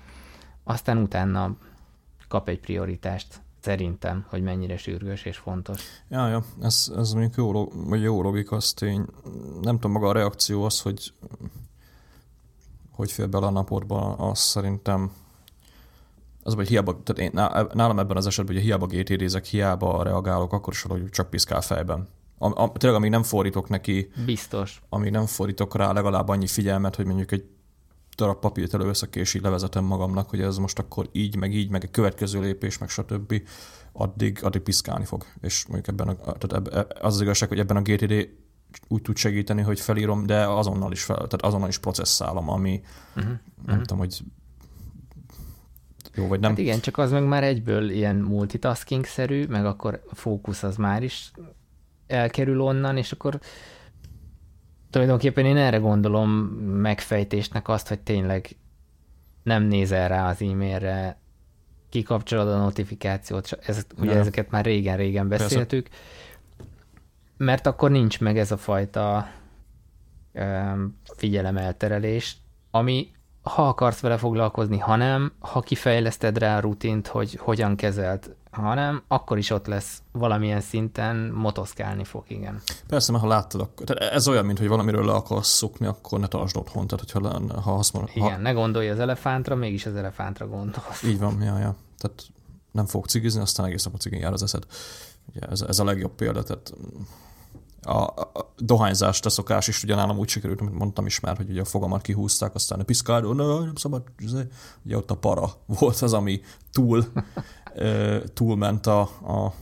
aztán 0.64 0.99
utána 0.99 1.57
kap 2.29 2.49
egy 2.49 2.61
prioritást 2.61 3.41
szerintem, 3.61 4.27
hogy 4.29 4.43
mennyire 4.43 4.77
sürgős 4.77 5.24
és 5.24 5.37
fontos. 5.37 5.83
Ja, 6.09 6.29
ja, 6.29 6.45
ez, 6.61 6.93
ez 6.97 7.12
mondjuk 7.12 7.35
jó, 7.35 7.68
vagy 7.68 8.03
jó 8.03 8.22
logika, 8.22 8.57
azt 8.57 8.83
én 8.83 9.07
nem 9.62 9.74
tudom, 9.74 9.93
maga 9.93 10.09
a 10.09 10.12
reakció 10.12 10.64
az, 10.64 10.81
hogy 10.81 11.12
hogy 12.91 13.12
fél 13.12 13.27
bele 13.27 13.47
a 13.47 13.51
napodba, 13.51 14.12
az 14.12 14.39
szerintem 14.39 15.11
az, 16.43 16.55
hogy 16.55 16.68
hiába, 16.68 17.03
tehát 17.03 17.33
én, 17.33 17.41
nálam 17.72 17.99
ebben 17.99 18.16
az 18.16 18.27
esetben, 18.27 18.55
hogy 18.55 18.64
hiába 18.64 18.87
GTD-zek, 18.87 19.45
hiába 19.45 20.03
reagálok, 20.03 20.53
akkor 20.53 20.72
is 20.72 20.83
hogy 20.83 21.09
csak 21.09 21.31
piszkál 21.31 21.61
fejben. 21.61 22.09
Am, 22.39 22.53
am, 22.57 22.72
tényleg, 22.72 22.99
amíg 22.99 23.11
nem 23.11 23.22
fordítok 23.22 23.68
neki... 23.68 24.11
Biztos. 24.24 24.82
Amíg 24.89 25.11
nem 25.11 25.26
fordítok 25.26 25.76
rá 25.76 25.93
legalább 25.93 26.28
annyi 26.28 26.47
figyelmet, 26.47 26.97
hogy 26.97 27.05
mondjuk 27.07 27.32
egy 27.32 27.45
darab 28.16 28.41
papírt 28.41 28.74
előveszek, 28.74 29.16
és 29.16 29.34
így 29.34 29.43
levezetem 29.43 29.84
magamnak, 29.84 30.30
hogy 30.30 30.41
ez 30.41 30.57
most 30.57 30.78
akkor 30.78 31.09
így, 31.12 31.37
meg 31.37 31.55
így, 31.55 31.70
meg 31.70 31.84
egy 31.84 31.91
következő 31.91 32.41
lépés, 32.41 32.78
meg 32.78 32.89
stb. 32.89 33.43
addig, 33.93 34.39
addig 34.43 34.61
piszkálni 34.61 35.05
fog. 35.05 35.24
És 35.41 35.66
mondjuk 35.66 35.89
ebben 35.89 36.09
a, 36.09 36.32
tehát 36.32 36.53
ebben, 36.53 36.87
az 37.01 37.14
az 37.14 37.20
igazság, 37.20 37.49
hogy 37.49 37.59
ebben 37.59 37.76
a 37.76 37.82
GTD 37.82 38.28
úgy 38.89 39.03
tud 39.03 39.16
segíteni, 39.16 39.62
hogy 39.62 39.80
felírom, 39.80 40.26
de 40.26 40.47
azonnal 40.47 40.93
is, 40.93 41.03
fel, 41.03 41.16
tehát 41.16 41.43
azonnal 41.43 41.68
is 41.68 41.78
processzálom, 41.78 42.51
ami 42.51 42.80
uh-huh. 43.16 43.24
nem 43.24 43.41
uh-huh. 43.66 43.80
tudom, 43.80 43.99
hogy 43.99 44.20
jó 46.14 46.26
vagy 46.26 46.41
nem. 46.41 46.51
Hát 46.51 46.59
igen, 46.59 46.80
csak 46.80 46.99
az 46.99 47.11
meg 47.11 47.26
már 47.26 47.45
egyből 47.45 47.91
ilyen 47.91 48.16
multitasking-szerű, 48.16 49.47
meg 49.47 49.66
akkor 49.66 50.03
a 50.11 50.14
fókusz 50.14 50.62
az 50.62 50.76
már 50.76 51.03
is 51.03 51.32
elkerül 52.07 52.61
onnan, 52.61 52.96
és 52.96 53.12
akkor 53.12 53.40
tulajdonképpen 54.90 55.44
én 55.44 55.57
erre 55.57 55.76
gondolom 55.76 56.30
megfejtésnek 56.80 57.68
azt, 57.68 57.88
hogy 57.88 58.00
tényleg 58.00 58.57
nem 59.42 59.62
nézel 59.62 60.09
rá 60.09 60.28
az 60.28 60.42
e-mailre, 60.42 61.18
kikapcsolod 61.88 62.48
a 62.48 62.59
notifikációt, 62.59 63.59
ez, 63.66 63.86
ugye 63.98 64.12
ja. 64.12 64.18
ezeket 64.18 64.50
már 64.50 64.64
régen-régen 64.64 65.28
beszéltük, 65.28 65.88
Persze. 65.88 66.72
mert 67.36 67.66
akkor 67.66 67.90
nincs 67.90 68.20
meg 68.20 68.38
ez 68.38 68.50
a 68.50 68.57
fajta 68.57 69.30
figyelemelterelés, 71.16 72.36
ami 72.70 73.11
ha 73.51 73.68
akarsz 73.68 74.01
vele 74.01 74.16
foglalkozni, 74.16 74.78
ha 74.78 74.97
nem, 74.97 75.32
ha 75.38 75.61
kifejleszted 75.61 76.38
rá 76.38 76.57
a 76.57 76.61
rutint, 76.61 77.07
hogy 77.07 77.38
hogyan 77.42 77.76
kezelt 77.76 78.30
hanem 78.57 79.03
akkor 79.09 79.38
is 79.38 79.51
ott 79.51 79.66
lesz 79.66 80.03
valamilyen 80.12 80.61
szinten, 80.61 81.16
motoszkálni 81.16 82.05
fog, 82.05 82.24
igen. 82.28 82.62
Persze, 82.86 83.12
mert 83.12 83.24
ha 83.24 83.30
láttad, 83.30 83.61
akkor, 83.61 83.86
tehát 83.86 84.12
ez 84.12 84.28
olyan, 84.28 84.44
mint 84.44 84.59
hogy 84.59 84.68
valamiről 84.68 85.05
le 85.05 85.12
akarsz 85.12 85.49
szokni, 85.49 85.86
akkor 85.86 86.20
ne 86.20 86.26
tartsd 86.26 86.57
otthon, 86.57 86.86
tehát 86.86 87.12
hogyha 87.12 87.61
ha 87.61 87.74
azt 87.74 87.92
mondod, 87.92 88.11
Igen, 88.14 88.32
ha... 88.32 88.38
ne 88.38 88.53
gondolj 88.53 88.88
az 88.88 88.99
elefántra, 88.99 89.55
mégis 89.55 89.86
az 89.86 89.94
elefántra 89.94 90.49
gondolsz. 90.49 91.03
Így 91.03 91.18
van, 91.18 91.42
ja, 91.42 91.59
ja. 91.59 91.74
Tehát 91.99 92.22
nem 92.70 92.86
fog 92.86 93.07
cigizni, 93.07 93.40
aztán 93.40 93.66
egész 93.66 93.84
nap 93.84 93.94
a 93.94 93.99
cigin 93.99 94.20
jár 94.20 94.32
az 94.32 94.42
eszed. 94.42 94.66
Ugye 95.34 95.47
ez, 95.47 95.61
ez 95.61 95.78
a 95.78 95.84
legjobb 95.84 96.12
példa, 96.12 96.42
tehát 96.42 96.72
a, 97.87 98.28
dohányzást 98.59 99.26
a 99.26 99.30
szokás 99.30 99.68
is 99.68 99.82
ugyanállom 99.82 100.18
úgy 100.18 100.28
sikerült, 100.28 100.61
mint 100.61 100.78
mondtam 100.78 101.07
is 101.07 101.20
már, 101.20 101.37
hogy 101.37 101.51
ugye 101.51 101.61
a 101.61 101.64
fogamat 101.64 102.03
kihúzták, 102.03 102.55
aztán 102.55 102.80
a 102.80 102.84
piszkáló, 102.84 103.32
nem 103.32 103.74
szabad, 103.74 104.03
ugye 104.84 104.97
ott 104.97 105.11
a 105.11 105.16
para 105.16 105.51
volt 105.78 106.01
az, 106.01 106.12
ami 106.12 106.41
túl 106.72 107.05
túlment 108.34 108.87
a, 108.87 109.01
a, 109.22 109.53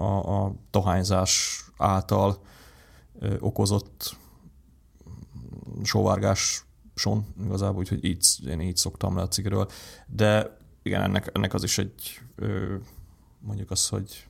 a, 0.00 0.44
a 0.44 0.54
dohányzás 0.70 1.64
által 1.76 2.38
okozott 3.38 4.16
sóvárgáson 5.82 7.26
igazából, 7.44 7.78
úgyhogy 7.78 8.04
így, 8.04 8.26
én 8.48 8.60
így 8.60 8.76
szoktam 8.76 9.16
le 9.16 9.22
a 9.22 9.28
cigiről. 9.28 9.68
De 10.06 10.56
igen, 10.82 11.02
ennek, 11.02 11.30
ennek 11.32 11.54
az 11.54 11.62
is 11.62 11.78
egy 11.78 12.20
mondjuk 13.40 13.70
az, 13.70 13.88
hogy 13.88 14.26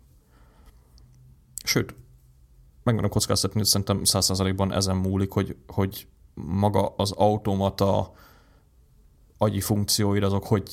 sőt, 1.64 1.94
megmondom 2.92 3.20
kockáztatni, 3.20 3.58
hogy 3.58 3.68
szerintem 3.68 4.04
százszerzalékban 4.04 4.72
ezen 4.72 4.96
múlik, 4.96 5.32
hogy, 5.32 5.56
hogy 5.66 6.06
maga 6.34 6.94
az 6.96 7.12
automata 7.12 8.12
agyi 9.38 9.60
funkcióid 9.60 10.22
azok 10.22 10.44
hogy 10.44 10.70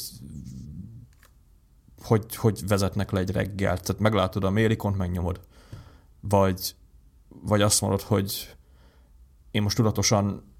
hogy, 2.01 2.35
hogy 2.35 2.67
vezetnek 2.67 3.11
le 3.11 3.19
egy 3.19 3.31
reggelt. 3.31 3.81
Tehát 3.81 4.01
meglátod 4.01 4.43
a 4.43 4.51
mailikont, 4.51 4.97
megnyomod. 4.97 5.41
Vagy, 6.19 6.75
vagy 7.27 7.61
azt 7.61 7.81
mondod, 7.81 8.01
hogy 8.01 8.55
én 9.51 9.61
most 9.61 9.75
tudatosan 9.75 10.53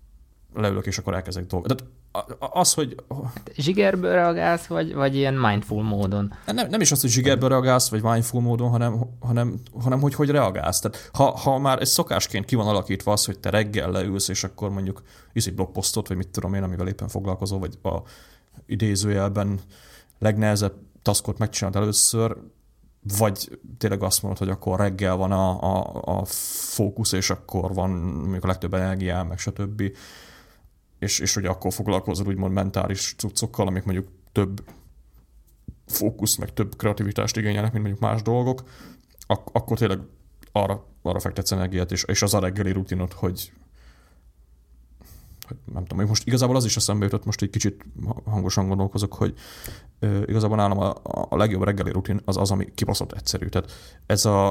leülök, 0.61 0.85
és 0.85 0.97
akkor 0.97 1.13
elkezdek 1.13 1.45
dolgozni. 1.45 1.75
Tehát 1.75 1.93
az, 2.39 2.73
hogy... 2.73 2.95
Hát 3.23 3.51
zsigerből 3.55 4.11
reagálsz, 4.11 4.65
vagy, 4.65 4.93
vagy 4.93 5.15
ilyen 5.15 5.33
mindful 5.33 5.83
módon? 5.83 6.33
Nem, 6.45 6.69
nem 6.69 6.81
is 6.81 6.91
az, 6.91 7.01
hogy 7.01 7.09
zsigerből 7.09 7.49
reagálsz, 7.49 7.89
vagy 7.89 8.01
mindful 8.01 8.41
módon, 8.41 8.69
hanem, 8.69 8.99
hanem, 9.19 9.59
hanem 9.81 9.99
hogy 9.99 10.13
hogy 10.13 10.29
reagálsz. 10.29 10.79
Tehát 10.79 11.09
ha, 11.13 11.37
ha 11.37 11.57
már 11.57 11.79
egy 11.79 11.87
szokásként 11.87 12.45
ki 12.45 12.55
van 12.55 12.67
alakítva 12.67 13.11
az, 13.11 13.25
hogy 13.25 13.39
te 13.39 13.49
reggel 13.49 13.91
leülsz, 13.91 14.27
és 14.27 14.43
akkor 14.43 14.69
mondjuk 14.69 15.01
írsz 15.33 15.47
egy 15.47 15.55
blogposztot, 15.55 16.07
vagy 16.07 16.17
mit 16.17 16.27
tudom 16.27 16.53
én, 16.53 16.63
amivel 16.63 16.87
éppen 16.87 17.07
foglalkozol, 17.07 17.59
vagy 17.59 17.77
a 17.83 17.97
idézőjelben 18.65 19.59
legnehezebb 20.19 20.73
taskot 21.01 21.37
megcsinálod 21.37 21.81
először, 21.81 22.37
vagy 23.17 23.59
tényleg 23.77 24.03
azt 24.03 24.21
mondod, 24.21 24.39
hogy 24.39 24.49
akkor 24.49 24.79
reggel 24.79 25.15
van 25.15 25.31
a, 25.31 25.61
a, 25.61 26.01
a 26.03 26.25
fókusz, 26.25 27.11
és 27.11 27.29
akkor 27.29 27.73
van 27.73 27.89
mondjuk 27.89 28.43
a 28.43 28.47
legtöbb 28.47 28.73
energiám, 28.73 29.27
meg 29.27 29.37
stb. 29.37 29.83
És, 30.99 31.19
és 31.19 31.33
hogy 31.33 31.45
akkor 31.45 31.73
foglalkozol 31.73 32.27
úgymond 32.27 32.53
mentális 32.53 33.13
cuccokkal, 33.17 33.67
amik 33.67 33.83
mondjuk 33.83 34.07
több 34.31 34.63
fókusz, 35.85 36.35
meg 36.35 36.53
több 36.53 36.75
kreativitást 36.75 37.37
igényelnek, 37.37 37.71
mint 37.71 37.83
mondjuk 37.85 38.03
más 38.03 38.21
dolgok, 38.21 38.63
ak- 39.27 39.55
akkor 39.55 39.77
tényleg 39.77 39.99
arra, 40.51 40.85
arra 41.01 41.19
fektetsz 41.19 41.51
energiát, 41.51 41.91
és, 41.91 42.03
és 42.03 42.21
az 42.21 42.33
a 42.33 42.39
reggeli 42.39 42.71
rutinot, 42.71 43.13
hogy, 43.13 43.51
hogy 45.47 45.57
nem 45.73 45.81
tudom, 45.81 45.97
hogy 45.97 46.07
most 46.07 46.27
igazából 46.27 46.55
az 46.55 46.65
is 46.65 46.75
eszembe 46.77 47.05
jutott, 47.05 47.25
most 47.25 47.41
egy 47.41 47.49
kicsit 47.49 47.85
hangosan 48.25 48.67
gondolkozok, 48.67 49.13
hogy 49.13 49.33
ö, 49.99 50.23
igazából 50.25 50.57
nálam 50.57 50.79
a, 50.79 50.93
a 51.29 51.35
legjobb 51.35 51.63
reggeli 51.63 51.91
rutin 51.91 52.21
az 52.25 52.37
az, 52.37 52.51
ami 52.51 52.73
kibaszott 52.73 53.11
egyszerű. 53.11 53.47
Tehát 53.47 53.71
ez 54.05 54.25
a, 54.25 54.49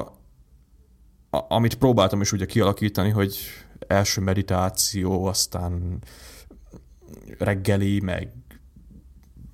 a 1.30 1.44
amit 1.48 1.74
próbáltam 1.74 2.20
is 2.20 2.32
ugye 2.32 2.46
kialakítani, 2.46 3.10
hogy 3.10 3.38
első 3.86 4.20
meditáció, 4.20 5.24
aztán 5.24 5.98
reggeli, 7.38 8.00
meg 8.00 8.32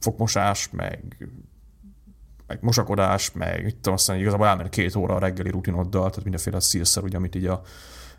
fogmosás, 0.00 0.70
meg, 0.70 1.28
meg 2.46 2.59
mosakodás, 2.62 3.32
meg 3.32 3.64
mit 3.64 3.74
tudom, 3.74 3.94
aztán 3.94 4.18
igazából 4.18 4.46
elment 4.46 4.68
két 4.68 4.96
óra 4.96 5.14
a 5.14 5.18
reggeli 5.18 5.50
rutinoddal, 5.50 6.09
tehát 6.09 6.22
mindenféle 6.22 6.61
szírszer, 6.61 7.03
ugye, 7.03 7.16
amit 7.16 7.34
így 7.34 7.46
a, 7.46 7.62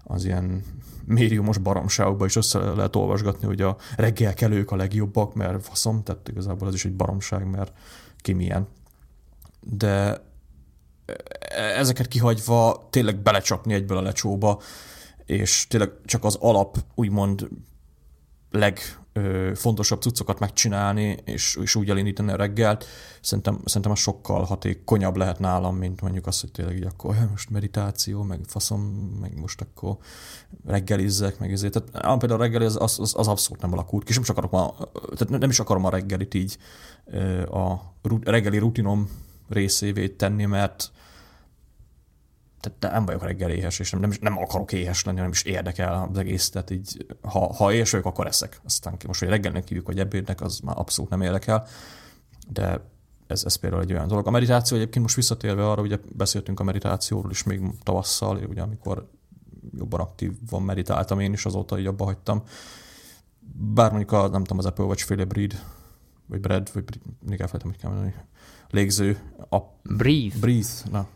az 0.03 0.25
ilyen 0.25 0.63
médiumos 1.05 1.57
baromságokban 1.57 2.27
is 2.27 2.35
össze 2.35 2.59
lehet 2.59 2.95
olvasgatni, 2.95 3.47
hogy 3.47 3.61
a 3.61 3.77
reggelkelők 3.95 4.71
a 4.71 4.75
legjobbak, 4.75 5.33
mert 5.33 5.65
faszom, 5.65 6.03
tehát 6.03 6.27
igazából 6.27 6.67
ez 6.67 6.73
is 6.73 6.85
egy 6.85 6.95
baromság, 6.95 7.49
mert 7.49 7.71
ki 8.17 8.33
milyen. 8.33 8.67
De 9.59 10.21
ezeket 11.77 12.07
kihagyva 12.07 12.87
tényleg 12.89 13.17
belecsapni 13.17 13.73
egyből 13.73 13.97
a 13.97 14.01
lecsóba, 14.01 14.61
és 15.25 15.67
tényleg 15.67 15.91
csak 16.05 16.23
az 16.23 16.35
alap, 16.35 16.77
úgymond 16.95 17.47
leg 18.51 18.79
fontosabb 19.55 20.01
cuccokat 20.01 20.39
megcsinálni, 20.39 21.17
és, 21.25 21.57
és 21.61 21.75
úgy 21.75 21.89
elindítani 21.89 22.31
a 22.31 22.35
reggelt, 22.35 22.85
szerintem, 23.21 23.59
szerintem 23.65 23.91
az 23.91 23.99
sokkal 23.99 24.43
hatékonyabb 24.43 25.15
lehet 25.15 25.39
nálam, 25.39 25.75
mint 25.75 26.01
mondjuk 26.01 26.27
az, 26.27 26.41
hogy 26.41 26.51
tényleg 26.51 26.75
így 26.75 26.85
akkor 26.85 27.15
most 27.29 27.49
meditáció, 27.49 28.23
meg 28.23 28.39
faszom, 28.45 28.81
meg 29.21 29.39
most 29.39 29.61
akkor 29.61 29.97
reggelizzek, 30.65 31.39
meg 31.39 31.51
ezért. 31.51 31.73
Tehát 31.73 32.17
például 32.19 32.39
a 32.39 32.43
reggeli 32.43 32.65
az, 32.65 32.77
az, 32.79 33.13
az, 33.15 33.27
abszolút 33.27 33.61
nem 33.61 33.73
alakult 33.73 34.03
ki, 34.03 34.09
és 34.09 34.15
nem 34.15 34.23
is 34.23 34.29
akarom 34.29 34.55
a, 34.55 34.75
tehát 35.15 35.39
nem 35.39 35.49
is 35.49 35.59
akarom 35.59 35.85
a 35.85 35.89
reggelit 35.89 36.33
így 36.33 36.57
a 37.51 37.75
reggeli 38.23 38.57
rutinom 38.57 39.09
részévé 39.49 40.07
tenni, 40.07 40.45
mert 40.45 40.91
tehát 42.69 42.95
nem 42.95 43.05
vagyok 43.05 43.23
reggel 43.23 43.49
éhes, 43.49 43.79
és 43.79 43.91
nem, 43.91 43.99
nem, 43.99 44.11
nem 44.21 44.37
akarok 44.37 44.71
éhes 44.71 45.03
lenni, 45.03 45.19
nem 45.19 45.29
is 45.29 45.43
érdekel 45.43 46.07
az 46.11 46.17
egész, 46.17 46.49
tehát 46.49 46.69
így, 46.69 47.05
ha, 47.21 47.53
ha 47.53 47.73
éhes 47.73 47.91
vagyok, 47.91 48.05
akkor 48.05 48.27
eszek. 48.27 48.59
Aztán 48.65 48.97
most, 49.07 49.19
hogy 49.19 49.29
reggelnek 49.29 49.67
hívjuk, 49.67 49.85
vagy 49.85 49.99
ebédnek, 49.99 50.41
az 50.41 50.59
már 50.59 50.77
abszolút 50.77 51.11
nem 51.11 51.21
érdekel, 51.21 51.67
de 52.47 52.81
ez, 53.27 53.43
ez 53.45 53.55
például 53.55 53.81
egy 53.81 53.93
olyan 53.93 54.07
dolog. 54.07 54.27
A 54.27 54.31
meditáció 54.31 54.77
egyébként 54.77 55.03
most 55.03 55.15
visszatérve 55.15 55.69
arra, 55.69 55.81
ugye 55.81 55.97
beszéltünk 56.15 56.59
a 56.59 56.63
meditációról 56.63 57.31
is 57.31 57.43
még 57.43 57.61
tavasszal, 57.83 58.37
ugye 58.49 58.61
amikor 58.61 59.09
jobban 59.77 59.99
aktív 59.99 60.31
van 60.49 60.61
meditáltam 60.61 61.19
én 61.19 61.33
is, 61.33 61.45
azóta 61.45 61.79
így 61.79 61.85
abba 61.85 62.03
hagytam. 62.03 62.43
Bár 63.73 63.89
mondjuk 63.89 64.11
a, 64.11 64.27
nem 64.27 64.41
tudom, 64.41 64.57
az 64.57 64.65
Apple 64.65 64.85
vagy 64.85 65.01
féle 65.01 65.25
Breed, 65.25 65.63
vagy 66.25 66.39
Bread, 66.39 66.69
vagy 66.73 66.83
mindig 67.19 67.41
elfelejtem, 67.41 67.71
hogy 67.71 67.79
kell 67.79 67.89
mondani. 67.89 68.15
Légző. 68.69 69.19
A, 69.49 69.57
breathe. 69.83 70.39
Breathe, 70.39 70.89
na. 70.91 71.07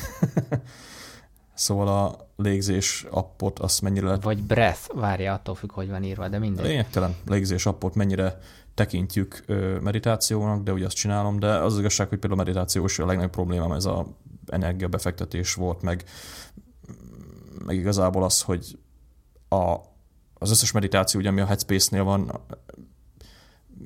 szóval 1.54 1.88
a 1.88 2.28
légzés 2.36 3.06
appot 3.10 3.58
azt 3.58 3.82
mennyire 3.82 4.06
lehet... 4.06 4.22
Vagy 4.22 4.42
breath, 4.42 4.94
várja, 4.94 5.32
attól 5.32 5.54
függ, 5.54 5.72
hogy 5.72 5.88
van 5.88 6.04
írva, 6.04 6.28
de 6.28 6.38
mindegy. 6.38 6.66
Lényegtelen 6.66 7.16
légzés 7.26 7.66
appot 7.66 7.94
mennyire 7.94 8.38
tekintjük 8.74 9.44
meditációnak, 9.80 10.62
de 10.62 10.72
úgy 10.72 10.82
azt 10.82 10.96
csinálom, 10.96 11.38
de 11.38 11.54
az, 11.54 11.72
az 11.72 11.78
igazság, 11.78 12.08
hogy 12.08 12.18
például 12.18 12.40
a 12.40 12.44
meditációs 12.44 12.98
a 12.98 13.06
legnagyobb 13.06 13.32
problémám 13.32 13.72
ez 13.72 13.84
a 13.84 14.06
energiabefektetés 14.46 15.54
volt, 15.54 15.82
meg, 15.82 16.04
meg 17.64 17.76
igazából 17.76 18.24
az, 18.24 18.42
hogy 18.42 18.78
a, 19.48 19.76
az 20.34 20.50
összes 20.50 20.72
meditáció, 20.72 21.20
ugye, 21.20 21.28
ami 21.28 21.40
a 21.40 21.46
Headspace-nél 21.46 22.04
van, 22.04 22.40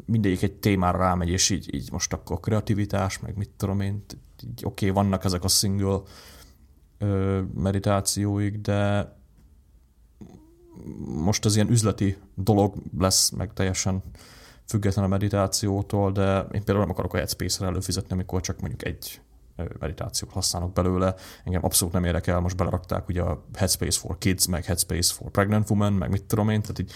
mindegyik 0.06 0.42
egy 0.42 0.52
témára 0.52 0.98
rámegy, 0.98 1.28
és 1.28 1.50
így, 1.50 1.74
így 1.74 1.92
most 1.92 2.12
akkor 2.12 2.40
kreativitás, 2.40 3.18
meg 3.18 3.36
mit 3.36 3.50
tudom 3.56 3.80
én, 3.80 4.04
oké, 4.48 4.64
okay, 4.64 4.90
vannak 4.90 5.24
ezek 5.24 5.44
a 5.44 5.48
single 5.48 6.00
ö, 6.98 7.40
meditációik, 7.54 8.56
de 8.56 9.12
most 11.06 11.44
az 11.44 11.54
ilyen 11.54 11.70
üzleti 11.70 12.16
dolog 12.34 12.74
lesz, 12.98 13.30
meg 13.30 13.52
teljesen 13.52 14.02
független 14.66 15.04
a 15.04 15.08
meditációtól, 15.08 16.12
de 16.12 16.38
én 16.38 16.64
például 16.64 16.78
nem 16.78 16.90
akarok 16.90 17.14
a 17.14 17.16
Headspace-re 17.16 17.66
előfizetni, 17.66 18.12
amikor 18.12 18.40
csak 18.40 18.60
mondjuk 18.60 18.84
egy 18.84 19.20
meditációt 19.78 20.30
használok 20.30 20.72
belőle. 20.72 21.14
Engem 21.44 21.64
abszolút 21.64 21.94
nem 21.94 22.04
érdekel, 22.04 22.40
most 22.40 22.56
belerakták 22.56 23.08
ugye 23.08 23.22
a 23.22 23.44
Headspace 23.54 23.98
for 23.98 24.18
Kids, 24.18 24.46
meg 24.46 24.64
Headspace 24.64 25.14
for 25.14 25.30
Pregnant 25.30 25.70
Women, 25.70 25.92
meg 25.92 26.10
mit 26.10 26.24
tudom 26.24 26.48
én, 26.48 26.60
tehát 26.60 26.78
így 26.78 26.92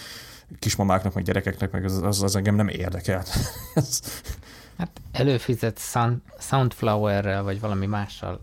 kismamáknak, 0.59 1.15
meg 1.15 1.25
gyerekeknek, 1.25 1.71
meg 1.71 1.85
az, 1.85 2.03
az, 2.03 2.23
az 2.23 2.37
engem 2.37 2.55
nem 2.55 2.69
érdekel. 2.69 3.25
hát 4.79 5.01
előfizet 5.13 5.79
sound, 5.79 6.21
Soundflower-rel, 6.39 7.43
vagy 7.43 7.61
valami 7.61 7.87
mással 7.87 8.41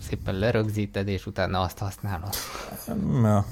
szépen 0.00 0.34
lerögzíted, 0.34 1.08
és 1.08 1.26
utána 1.26 1.60
azt 1.60 1.78
használod. 1.78 2.34
Ja. 3.22 3.46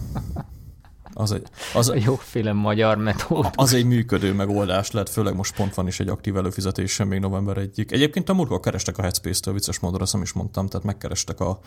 Az 1.14 1.32
egy, 1.32 1.46
az, 1.74 1.88
a 1.88 1.94
jóféle 1.94 2.52
magyar 2.52 2.96
metód. 2.96 3.50
Az 3.54 3.72
egy 3.74 3.84
működő 3.84 4.32
megoldás 4.32 4.90
lehet, 4.90 5.08
főleg 5.08 5.34
most 5.34 5.56
pont 5.56 5.74
van 5.74 5.86
is 5.86 6.00
egy 6.00 6.08
aktív 6.08 6.36
előfizetés, 6.36 6.96
még 6.96 7.20
november 7.20 7.56
egyik. 7.56 7.92
Egyébként 7.92 8.28
a 8.28 8.34
múltkor 8.34 8.60
kerestek 8.60 8.98
a 8.98 9.02
Headspace-től, 9.02 9.54
vicces 9.54 9.78
módon, 9.78 10.00
azt 10.00 10.16
is 10.22 10.32
mondtam, 10.32 10.66
tehát 10.66 10.86
megkerestek 10.86 11.40
a 11.40 11.58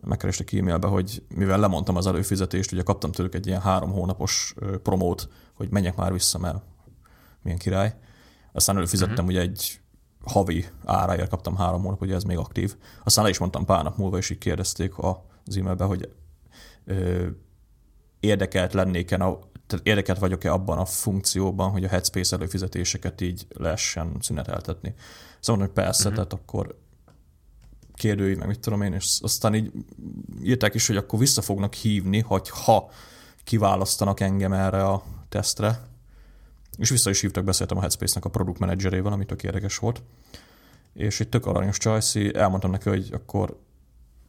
megkerestek 0.00 0.52
e-mailbe, 0.52 0.86
hogy 0.86 1.22
mivel 1.34 1.58
lemondtam 1.58 1.96
az 1.96 2.06
előfizetést, 2.06 2.72
ugye 2.72 2.82
kaptam 2.82 3.12
tőlük 3.12 3.34
egy 3.34 3.46
ilyen 3.46 3.60
három 3.60 3.90
hónapos 3.92 4.54
promót, 4.82 5.28
hogy 5.54 5.68
menjek 5.70 5.96
már 5.96 6.12
vissza, 6.12 6.38
mert 6.38 6.62
milyen 7.42 7.58
király. 7.58 7.94
Aztán 8.58 8.76
előfizettem 8.76 9.12
uh-huh. 9.12 9.28
ugye 9.28 9.40
egy 9.40 9.80
havi 10.24 10.64
áráért 10.84 11.28
kaptam 11.28 11.56
három 11.56 11.82
hónap, 11.82 11.98
hogy 11.98 12.12
ez 12.12 12.22
még 12.22 12.36
aktív. 12.36 12.76
Aztán 13.04 13.24
le 13.24 13.30
is 13.30 13.38
mondtam 13.38 13.64
pár 13.64 13.84
nap 13.84 13.96
múlva, 13.96 14.16
és 14.16 14.30
így 14.30 14.38
kérdezték 14.38 14.92
az 15.44 15.56
e-mailbe, 15.56 15.84
hogy 15.84 16.12
ö, 16.84 17.26
érdekelt 18.20 18.72
lennék-e, 18.72 19.16
tehát 19.16 19.86
érdekelt 19.86 20.18
vagyok-e 20.18 20.52
abban 20.52 20.78
a 20.78 20.84
funkcióban, 20.84 21.70
hogy 21.70 21.84
a 21.84 21.88
Headspace 21.88 22.36
előfizetéseket 22.36 23.20
így 23.20 23.46
lehessen 23.48 24.16
szüneteltetni. 24.20 24.94
Szóval, 25.40 25.62
hogy 25.62 25.72
persze, 25.72 26.08
uh-huh. 26.08 26.14
tehát 26.14 26.32
akkor 26.32 26.78
kérdői, 27.94 28.34
meg 28.34 28.46
mit 28.46 28.60
tudom 28.60 28.82
én, 28.82 28.92
és 28.92 29.18
aztán 29.22 29.54
így 29.54 29.72
írták 30.42 30.74
is, 30.74 30.86
hogy 30.86 30.96
akkor 30.96 31.18
vissza 31.18 31.42
fognak 31.42 31.74
hívni, 31.74 32.20
hogy 32.20 32.48
ha 32.48 32.90
kiválasztanak 33.44 34.20
engem 34.20 34.52
erre 34.52 34.84
a 34.84 35.02
tesztre. 35.28 35.87
És 36.78 36.90
vissza 36.90 37.10
is 37.10 37.20
hívtak, 37.20 37.44
beszéltem 37.44 37.76
a 37.76 37.80
Headspace-nek 37.80 38.24
a 38.24 38.28
product 38.28 38.58
managerével, 38.58 39.12
ami 39.12 39.24
tök 39.24 39.42
érdekes 39.42 39.78
volt. 39.78 40.02
És 40.94 41.20
egy 41.20 41.28
tök 41.28 41.46
aranyos 41.46 41.78
csajszi, 41.78 42.34
elmondtam 42.34 42.70
neki, 42.70 42.88
hogy 42.88 43.08
akkor 43.12 43.58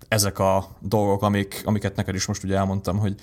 ezek 0.08 0.40
a 0.40 0.78
dolgok, 0.80 1.22
amik, 1.22 1.62
amiket 1.66 1.96
neked 1.96 2.16
is 2.16 2.26
most 2.26 2.44
ugye 2.44 2.56
elmondtam, 2.56 2.98
hogy 2.98 3.16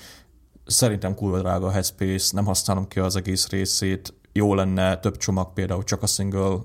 szerintem 0.67 1.15
kurva 1.15 1.39
drága 1.39 1.67
a 1.67 1.71
Headspace, 1.71 2.35
nem 2.35 2.45
használom 2.45 2.89
ki 2.89 2.99
az 2.99 3.17
egész 3.17 3.49
részét, 3.49 4.15
jó 4.33 4.55
lenne 4.55 4.97
több 4.97 5.17
csomag, 5.17 5.53
például 5.53 5.85
csak 5.85 6.03
a 6.03 6.07
single 6.07 6.59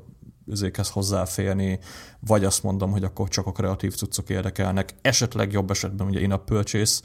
üzékhez 0.46 0.90
hozzáférni, 0.90 1.80
vagy 2.20 2.44
azt 2.46 2.64
mondom, 2.64 2.92
hogy 2.92 3.04
akkor 3.04 3.28
csak 3.28 3.48
a 3.48 3.52
kreatív 3.52 3.96
cuccok 3.96 4.30
érdekelnek. 4.30 4.94
Esetleg 5.02 5.52
jobb 5.52 5.72
esetben 5.72 6.08
ugye 6.08 6.20
in 6.20 6.32
a 6.32 6.38
purchase, 6.38 7.02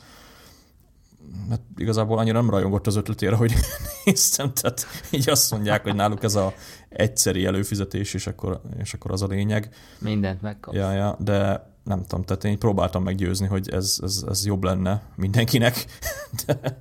mert 1.48 1.62
igazából 1.76 2.18
annyira 2.18 2.40
nem 2.40 2.50
rajongott 2.50 2.86
az 2.86 2.96
ötletére, 2.96 3.36
hogy 3.36 3.54
néztem, 4.04 4.52
tehát 4.52 4.86
így 5.10 5.28
azt 5.28 5.50
mondják, 5.50 5.82
hogy 5.82 5.94
náluk 5.94 6.22
ez 6.22 6.34
a 6.34 6.52
egyszeri 6.88 7.44
előfizetés, 7.44 8.14
és 8.14 8.26
akkor, 8.26 8.60
és 8.78 8.94
akkor 8.94 9.12
az 9.12 9.22
a 9.22 9.26
lényeg. 9.26 9.74
Mindent 9.98 10.42
megkapsz. 10.42 10.76
Ja, 10.76 10.92
ja, 10.92 11.16
de 11.18 11.70
nem 11.84 12.04
tudom, 12.06 12.24
tehát 12.24 12.44
én 12.44 12.58
próbáltam 12.58 13.02
meggyőzni, 13.02 13.46
hogy 13.46 13.68
ez, 13.68 13.98
ez, 14.02 14.24
ez 14.28 14.46
jobb 14.46 14.64
lenne 14.64 15.02
mindenkinek, 15.14 15.84
de, 16.46 16.78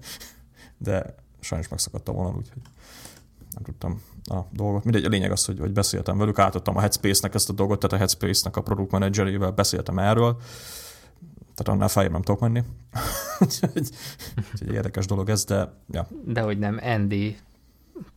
de 0.78 1.16
sajnos 1.40 1.68
megszakadt 1.68 2.10
a 2.10 2.12
vonal, 2.12 2.36
úgyhogy 2.38 2.62
nem 3.54 3.64
tudtam 3.64 4.02
a 4.24 4.48
dolgot. 4.52 4.84
Mindegy, 4.84 5.04
a 5.04 5.10
lényeg 5.10 5.32
az, 5.32 5.46
hogy, 5.46 5.60
hogy 5.60 5.72
beszéltem 5.72 6.18
velük, 6.18 6.40
átadtam 6.40 6.78
a 6.78 6.80
Headspace-nek 6.80 7.34
ezt 7.36 7.50
a 7.50 7.54
dolgot, 7.54 7.80
tehát 7.80 7.96
a 7.96 8.00
Headspace-nek 8.00 8.58
a 8.58 8.62
product 8.62 8.92
managerével 8.92 9.52
beszéltem 9.52 10.00
erről, 10.00 10.38
tehát 11.56 11.68
annál 11.68 11.88
feljebb 11.88 12.12
nem 12.12 12.22
tudok 12.22 12.40
menni. 12.40 12.64
Úgyhogy, 13.40 13.90
úgyhogy 14.52 14.74
érdekes 14.74 15.06
dolog 15.06 15.30
ez, 15.30 15.44
de 15.44 15.74
ja. 15.92 16.08
De 16.26 16.42
hogy 16.42 16.60
nem 16.60 16.80
Andy 16.84 17.38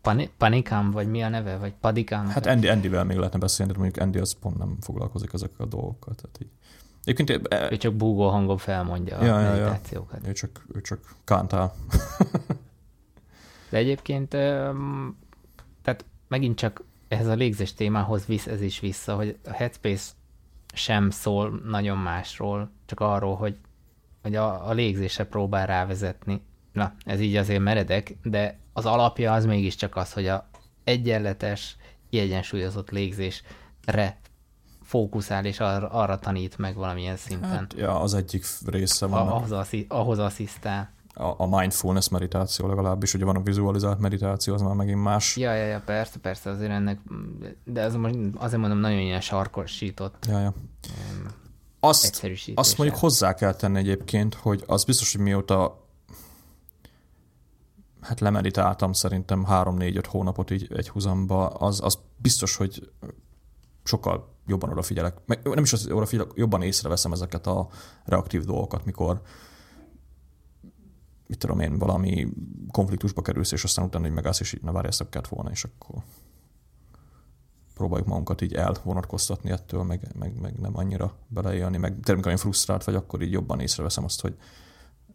Pani- 0.03 0.31
Panikám, 0.37 0.91
vagy 0.91 1.11
mi 1.11 1.23
a 1.23 1.29
neve, 1.29 1.57
vagy 1.57 1.73
Padikám? 1.81 2.27
Hát 2.27 2.47
Andy, 2.47 2.69
Andyvel 2.69 3.05
még 3.05 3.17
lehetne 3.17 3.39
beszélni, 3.39 3.73
de 3.73 3.79
mondjuk 3.79 4.05
Andy 4.05 4.19
az 4.19 4.33
pont 4.41 4.59
nem 4.59 4.77
foglalkozik 4.81 5.33
ezekkel 5.33 5.65
a 5.67 5.69
dolgokkal. 5.69 6.15
Tehát 6.15 6.39
így. 6.43 6.49
Egyébként, 7.05 7.49
ő 7.73 7.77
csak 7.77 7.95
búgó 7.95 8.29
hangon 8.29 8.59
felmondja 8.59 9.25
ja, 9.25 9.37
a 9.37 9.41
ja, 9.41 9.51
meditációkat. 9.51 10.21
Ja. 10.23 10.29
Ő 10.29 10.33
csak, 10.33 10.65
ő 10.73 10.81
csak 10.81 11.15
kántál. 11.25 11.75
de 13.71 13.77
egyébként, 13.77 14.29
tehát 15.83 16.05
megint 16.29 16.57
csak 16.57 16.83
ehhez 17.09 17.27
a 17.27 17.35
légzés 17.35 17.75
témához 17.75 18.27
visz 18.27 18.47
ez 18.47 18.61
is 18.61 18.81
vissza, 18.81 19.15
hogy 19.15 19.39
a 19.45 19.53
Headspace 19.53 20.11
sem 20.73 21.11
szól 21.11 21.63
nagyon 21.65 21.99
másról, 21.99 22.71
csak 22.87 23.01
arról, 23.01 23.37
hogy, 23.37 23.57
hogy 24.29 24.37
a, 24.37 24.69
a 24.69 24.73
légzése 24.73 25.25
próbál 25.25 25.67
rávezetni. 25.67 26.43
Na, 26.73 26.93
ez 27.05 27.21
így 27.21 27.37
azért 27.37 27.63
meredek, 27.63 28.17
de 28.23 28.59
az 28.73 28.87
alapja 28.87 29.33
az 29.33 29.45
mégiscsak 29.45 29.97
az, 29.97 30.13
hogy 30.13 30.27
a 30.27 30.49
egyenletes, 30.85 31.77
kiegyensúlyozott 32.11 32.91
légzésre 32.91 34.21
fókuszál, 34.83 35.45
és 35.45 35.61
arra, 35.61 35.89
arra 35.89 36.19
tanít 36.19 36.59
meg 36.59 36.75
valamilyen 36.75 37.17
szinten. 37.17 37.51
Hát, 37.51 37.75
ja, 37.77 38.01
az 38.01 38.15
egyik 38.15 38.47
része 38.67 39.07
van. 39.07 39.29
Ahhoz, 39.29 39.53
asszi, 39.53 39.87
ahhoz 39.89 40.19
asszisztál. 40.19 40.91
A, 41.15 41.35
a 41.37 41.59
mindfulness 41.59 42.09
meditáció 42.09 42.69
legalábbis, 42.69 43.15
ugye 43.15 43.25
van 43.25 43.37
a 43.37 43.43
vizualizált 43.43 43.99
meditáció, 43.99 44.55
az 44.55 44.63
már 44.63 44.75
megint 44.75 45.03
más. 45.03 45.37
Ja, 45.37 45.55
ja, 45.55 45.65
ja, 45.65 45.83
persze, 45.85 46.19
persze, 46.19 46.51
azért 46.51 46.71
ennek, 46.71 46.99
de 47.65 47.83
az 47.83 47.95
most 47.95 48.15
azért 48.37 48.61
mondom, 48.61 48.79
nagyon 48.79 48.99
ilyen 48.99 49.21
sarkosított. 49.21 50.27
Ja, 50.29 50.41
ja. 50.41 50.55
Azt, 51.81 52.27
azt 52.55 52.79
mondjuk 52.79 52.99
hozzá 52.99 53.35
kell 53.35 53.55
tenni 53.55 53.79
egyébként, 53.79 54.35
hogy 54.35 54.65
az 54.67 54.85
biztos, 54.85 55.13
hogy 55.13 55.21
mióta 55.21 55.87
hát 58.01 58.21
lemeditáltam 58.21 58.93
szerintem 58.93 59.47
3-4-5 59.49 60.05
hónapot 60.09 60.51
így 60.51 60.67
egy 60.77 60.89
húzamba, 60.89 61.47
az, 61.47 61.81
az 61.83 61.99
biztos, 62.17 62.57
hogy 62.57 62.91
sokkal 63.85 64.35
jobban 64.47 64.71
odafigyelek. 64.71 65.17
Meg 65.27 65.49
nem 65.49 65.63
is 65.63 65.73
az 65.73 65.87
odafigyelek, 65.91 66.33
jobban 66.35 66.63
észreveszem 66.63 67.13
ezeket 67.13 67.47
a 67.47 67.69
reaktív 68.05 68.45
dolgokat, 68.45 68.85
mikor 68.85 69.21
mit 71.27 71.39
tudom 71.39 71.61
én, 71.61 71.79
valami 71.79 72.29
konfliktusba 72.71 73.23
kerülsz, 73.23 73.53
és 73.53 73.65
aztán 73.65 73.85
utána 73.85 74.05
hogy 74.05 74.15
megállsz, 74.15 74.41
és 74.41 74.53
így 74.53 74.63
ne 74.63 74.71
várj, 74.71 74.87
ezt 74.87 75.09
kellett 75.09 75.29
volna, 75.29 75.51
és 75.51 75.65
akkor 75.65 76.03
próbáljuk 77.79 78.09
magunkat 78.09 78.41
így 78.41 78.55
elvonatkoztatni 78.55 79.51
ettől, 79.51 79.83
meg, 79.83 80.09
meg, 80.19 80.41
meg 80.41 80.59
nem 80.61 80.77
annyira 80.77 81.15
beleélni, 81.29 81.77
meg 81.77 81.91
tényleg, 81.91 82.13
amikor 82.13 82.31
én 82.31 82.37
frusztrált 82.37 82.85
vagy, 82.85 82.95
akkor 82.95 83.23
így 83.23 83.33
jobban 83.33 83.61
észreveszem 83.61 84.05
azt, 84.05 84.21
hogy 84.21 84.37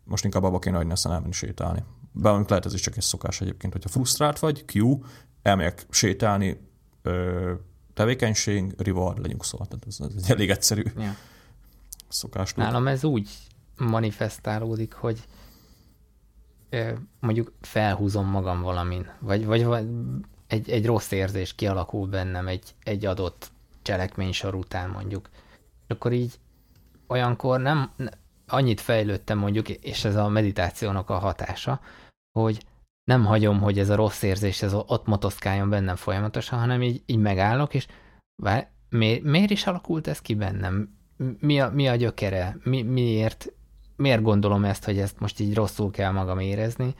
most 0.03 0.23
inkább 0.23 0.43
abba 0.43 0.59
kéne 0.59 0.77
hagyni, 0.77 0.91
aztán 0.91 1.13
elmenni 1.13 1.31
sétálni. 1.31 1.83
Bár 2.11 2.45
lehet 2.47 2.65
ez 2.65 2.73
is 2.73 2.81
csak 2.81 2.95
egy 2.97 3.03
szokás 3.03 3.41
egyébként, 3.41 3.73
hogyha 3.73 3.89
frusztrált 3.89 4.39
vagy, 4.39 4.65
Q, 4.73 4.99
elmegyek 5.41 5.85
sétálni, 5.89 6.59
ö, 7.01 7.53
tevékenység, 7.93 8.73
reward, 8.77 9.19
lenyugszol. 9.19 9.65
Tehát 9.67 9.85
ez, 9.87 9.97
ez 9.99 10.23
egy 10.23 10.31
elég 10.31 10.49
egyszerű 10.49 10.83
ja. 10.97 11.15
szokás. 12.07 12.53
Nálam 12.53 12.87
ez 12.87 13.03
úgy 13.03 13.29
manifestálódik, 13.77 14.93
hogy 14.93 15.27
ö, 16.69 16.91
mondjuk 17.19 17.51
felhúzom 17.61 18.27
magam 18.27 18.61
valamin, 18.61 19.09
vagy, 19.19 19.45
vagy, 19.45 19.63
vagy 19.63 19.87
egy, 20.53 20.69
egy 20.69 20.85
rossz 20.85 21.11
érzés 21.11 21.55
kialakul 21.55 22.07
bennem 22.07 22.47
egy, 22.47 22.75
egy 22.83 23.05
adott 23.05 23.51
cselekménysor 23.81 24.55
után 24.55 24.89
mondjuk. 24.89 25.29
Akkor 25.87 26.11
így 26.11 26.33
olyankor 27.07 27.59
nem, 27.59 27.91
annyit 28.47 28.81
fejlődtem 28.81 29.37
mondjuk, 29.37 29.69
és 29.69 30.05
ez 30.05 30.15
a 30.15 30.27
meditációnak 30.27 31.09
a 31.09 31.17
hatása, 31.17 31.79
hogy 32.39 32.65
nem 33.03 33.25
hagyom, 33.25 33.59
hogy 33.59 33.79
ez 33.79 33.89
a 33.89 33.95
rossz 33.95 34.21
érzés 34.21 34.61
ez 34.61 34.73
ott 34.73 35.05
motoszkáljon 35.05 35.69
bennem 35.69 35.95
folyamatosan, 35.95 36.59
hanem 36.59 36.81
így, 36.81 37.01
így 37.05 37.17
megállok, 37.17 37.73
és 37.73 37.87
vár, 38.41 38.69
mi, 38.89 39.19
miért 39.23 39.49
is 39.49 39.67
alakult 39.67 40.07
ez 40.07 40.19
ki 40.19 40.35
bennem? 40.35 40.97
Mi 41.39 41.59
a, 41.59 41.69
mi 41.69 41.87
a 41.87 41.95
gyökere? 41.95 42.57
Mi, 42.63 42.81
miért, 42.81 43.53
miért 43.95 44.21
gondolom 44.21 44.63
ezt, 44.63 44.85
hogy 44.85 44.97
ezt 44.97 45.19
most 45.19 45.39
így 45.39 45.53
rosszul 45.53 45.91
kell 45.91 46.11
magam 46.11 46.39
érezni? 46.39 46.95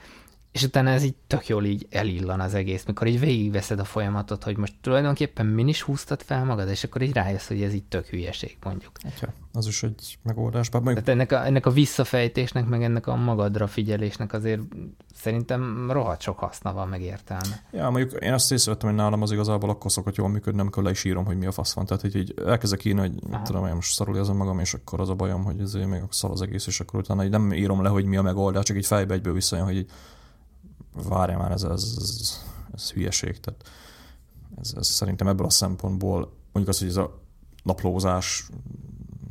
És 0.54 0.62
utána 0.62 0.90
ez 0.90 1.02
így 1.02 1.14
tök 1.26 1.48
jól 1.48 1.64
így 1.64 1.86
elillan 1.90 2.40
az 2.40 2.54
egész, 2.54 2.84
mikor 2.84 3.06
így 3.06 3.20
végigveszed 3.20 3.78
a 3.78 3.84
folyamatot, 3.84 4.44
hogy 4.44 4.56
most 4.56 4.74
tulajdonképpen 4.80 5.46
min 5.46 5.68
is 5.68 5.82
húztad 5.82 6.22
fel 6.22 6.44
magad, 6.44 6.68
és 6.68 6.84
akkor 6.84 7.02
így 7.02 7.12
rájössz, 7.12 7.48
hogy 7.48 7.62
ez 7.62 7.74
így 7.74 7.84
tök 7.84 8.06
hülyeség, 8.06 8.56
mondjuk. 8.62 8.92
Atya, 9.04 9.32
az 9.52 9.66
is 9.66 9.82
egy 9.82 10.18
megoldás. 10.22 10.68
Bár 10.68 10.82
mondjuk... 10.82 11.04
Tehát 11.04 11.20
ennek 11.20 11.32
a, 11.32 11.46
ennek 11.46 11.66
a 11.66 11.70
visszafejtésnek, 11.70 12.66
meg 12.66 12.82
ennek 12.82 13.06
a 13.06 13.16
magadra 13.16 13.66
figyelésnek 13.66 14.32
azért 14.32 14.60
szerintem 15.14 15.90
rohadt 15.90 16.20
sok 16.20 16.38
haszna 16.38 16.72
van, 16.72 16.88
meg 16.88 17.02
értelme. 17.02 17.62
Ja, 17.72 17.90
mondjuk 17.90 18.12
én 18.22 18.32
azt 18.32 18.52
észrevettem, 18.52 18.88
hogy 18.88 18.98
nálam 18.98 19.22
az 19.22 19.32
igazából 19.32 19.70
akkor 19.70 19.92
szokott 19.92 20.16
jól 20.16 20.28
működni, 20.28 20.60
amikor 20.60 20.82
le 20.82 20.90
is 20.90 21.04
írom, 21.04 21.24
hogy 21.24 21.38
mi 21.38 21.46
a 21.46 21.52
fasz 21.52 21.72
van. 21.72 21.86
Tehát, 21.86 22.02
hogy 22.02 22.16
így 22.16 22.34
elkezdek 22.46 22.84
írni, 22.84 23.00
hogy 23.00 23.12
Aha. 23.30 23.42
tudom, 23.42 23.66
én 23.66 23.74
most 23.74 23.94
szarul 23.94 24.16
érzem 24.16 24.36
magam, 24.36 24.58
és 24.58 24.74
akkor 24.74 25.00
az 25.00 25.08
a 25.08 25.14
bajom, 25.14 25.44
hogy 25.44 25.60
ezért 25.60 25.88
még 25.88 26.00
szar 26.10 26.30
az 26.30 26.42
egész, 26.42 26.66
és 26.66 26.80
akkor 26.80 27.00
utána 27.00 27.24
így 27.24 27.30
nem 27.30 27.52
írom 27.52 27.82
le, 27.82 27.88
hogy 27.88 28.04
mi 28.04 28.16
a 28.16 28.22
megoldás, 28.22 28.64
csak 28.64 28.76
így 28.76 28.86
fejbe 28.86 29.14
egyből 29.14 29.32
visszajön, 29.32 29.64
hogy 29.64 29.76
így 29.76 29.90
várja 30.94 31.38
már, 31.38 31.50
ez, 31.50 31.62
ez, 31.62 31.96
ez, 31.98 32.40
ez 32.74 32.90
hülyeség. 32.90 33.40
Tehát 33.40 33.68
ez, 34.60 34.72
ez 34.76 34.86
szerintem 34.86 35.28
ebből 35.28 35.46
a 35.46 35.50
szempontból, 35.50 36.18
mondjuk 36.52 36.68
az, 36.68 36.78
hogy 36.78 36.88
ez 36.88 36.96
a 36.96 37.20
naplózás 37.62 38.48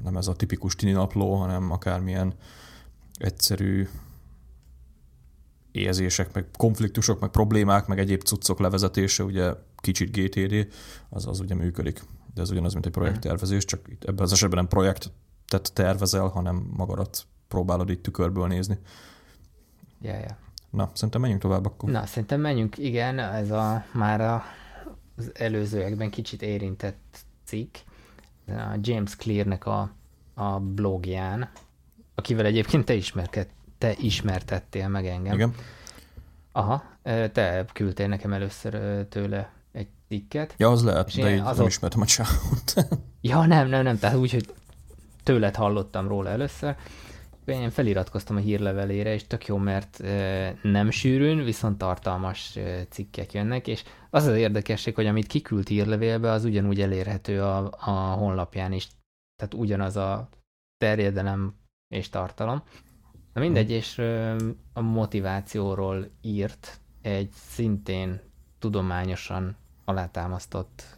nem 0.04 0.18
ez 0.18 0.28
a 0.28 0.36
tipikus 0.36 0.76
tini 0.76 0.92
napló, 0.92 1.36
hanem 1.36 1.72
akármilyen 1.72 2.34
egyszerű 3.18 3.88
érzések, 5.72 6.34
meg 6.34 6.46
konfliktusok, 6.58 7.20
meg 7.20 7.30
problémák, 7.30 7.88
meg 7.88 8.00
egyéb 8.00 8.22
cuccok 8.22 8.60
levezetése, 8.60 9.24
ugye 9.24 9.54
kicsit 9.76 10.18
GTD, 10.18 10.68
az, 11.10 11.28
az 11.28 11.40
ugye 11.40 11.56
működik. 11.56 12.04
De 12.34 12.42
ez 12.42 12.52
ugyanaz, 12.52 12.74
mint 12.74 12.86
egy 12.86 12.92
projekttervezés, 12.92 13.66
csak 13.66 13.88
itt 13.88 14.04
ebben 14.04 14.24
az 14.24 14.32
esetben 14.32 14.58
nem 14.58 14.68
projektet 14.68 15.72
tervezel, 15.74 16.28
hanem 16.28 16.70
magadat 16.76 17.26
próbálod 17.48 17.90
itt 17.90 18.04
tükörből 18.04 18.48
nézni. 18.48 18.78
Yeah, 20.02 20.20
yeah. 20.20 20.43
Na, 20.74 20.90
szerintem 20.94 21.22
menjünk 21.22 21.42
tovább 21.42 21.66
akkor. 21.66 21.90
Na, 21.90 22.06
szerintem 22.06 22.42
menjünk, 22.42 22.78
igen, 22.78 23.20
ez 23.20 23.52
a 23.52 23.86
már 23.92 24.22
a, 24.22 24.44
az 25.18 25.32
előzőekben 25.34 26.10
kicsit 26.10 26.42
érintett 26.42 27.18
cikk, 27.44 27.76
a 28.48 28.78
James 28.82 29.16
Clearnek 29.16 29.66
a, 29.66 29.92
a 30.34 30.60
blogján, 30.60 31.50
akivel 32.16 32.46
egyébként 32.46 32.86
te, 32.86 32.94
ismerked, 32.94 33.48
te 33.78 33.94
ismertettél 33.98 34.88
meg 34.88 35.06
engem. 35.06 35.34
Igen. 35.34 35.54
Aha, 36.52 36.84
te 37.32 37.66
küldtél 37.74 38.08
nekem 38.08 38.34
először 38.34 39.06
tőle 39.10 39.52
egy 39.72 39.88
cikket. 40.08 40.54
Ja, 40.58 40.70
az 40.70 40.84
lehet, 40.84 41.16
de 41.16 41.30
én 41.30 41.42
azon... 41.42 41.56
nem 41.58 41.68
ismertem 41.68 42.02
a 42.02 42.06
csávot. 42.06 42.74
ja, 43.22 43.46
nem, 43.46 43.68
nem, 43.68 43.84
nem, 43.84 43.98
tehát 43.98 44.16
úgy, 44.16 44.32
hogy 44.32 44.54
tőled 45.24 45.56
hallottam 45.56 46.08
róla 46.08 46.30
először, 46.30 46.76
én 47.46 47.70
feliratkoztam 47.70 48.36
a 48.36 48.40
hírlevelére, 48.40 49.14
és 49.14 49.28
tök 49.28 49.46
jó, 49.46 49.58
mert 49.58 50.00
nem 50.62 50.90
sűrűn, 50.90 51.44
viszont 51.44 51.78
tartalmas 51.78 52.60
cikkek 52.90 53.34
jönnek, 53.34 53.68
és 53.68 53.84
az 54.10 54.26
az 54.26 54.36
érdekesség, 54.36 54.96
hogy 54.96 55.06
amit 55.06 55.28
kiküld 55.28 55.68
hírlevélbe, 55.68 56.32
az 56.32 56.46
ugyanúgy 56.46 56.82
elérhető 56.82 57.42
a, 57.42 57.72
a 57.80 57.92
honlapján 57.92 58.72
is. 58.72 58.88
Tehát 59.36 59.54
ugyanaz 59.54 59.98
a 59.98 60.30
terjedelem 60.78 61.56
és 61.88 62.10
tartalom. 62.10 62.64
Na 63.34 63.42
mindegy, 63.42 63.68
mhm. 63.68 63.74
és 63.74 63.98
a 64.74 64.82
motivációról 64.82 66.10
írt 66.22 66.80
egy 67.02 67.32
szintén 67.32 68.22
tudományosan 68.60 69.56
alátámasztott, 69.86 70.98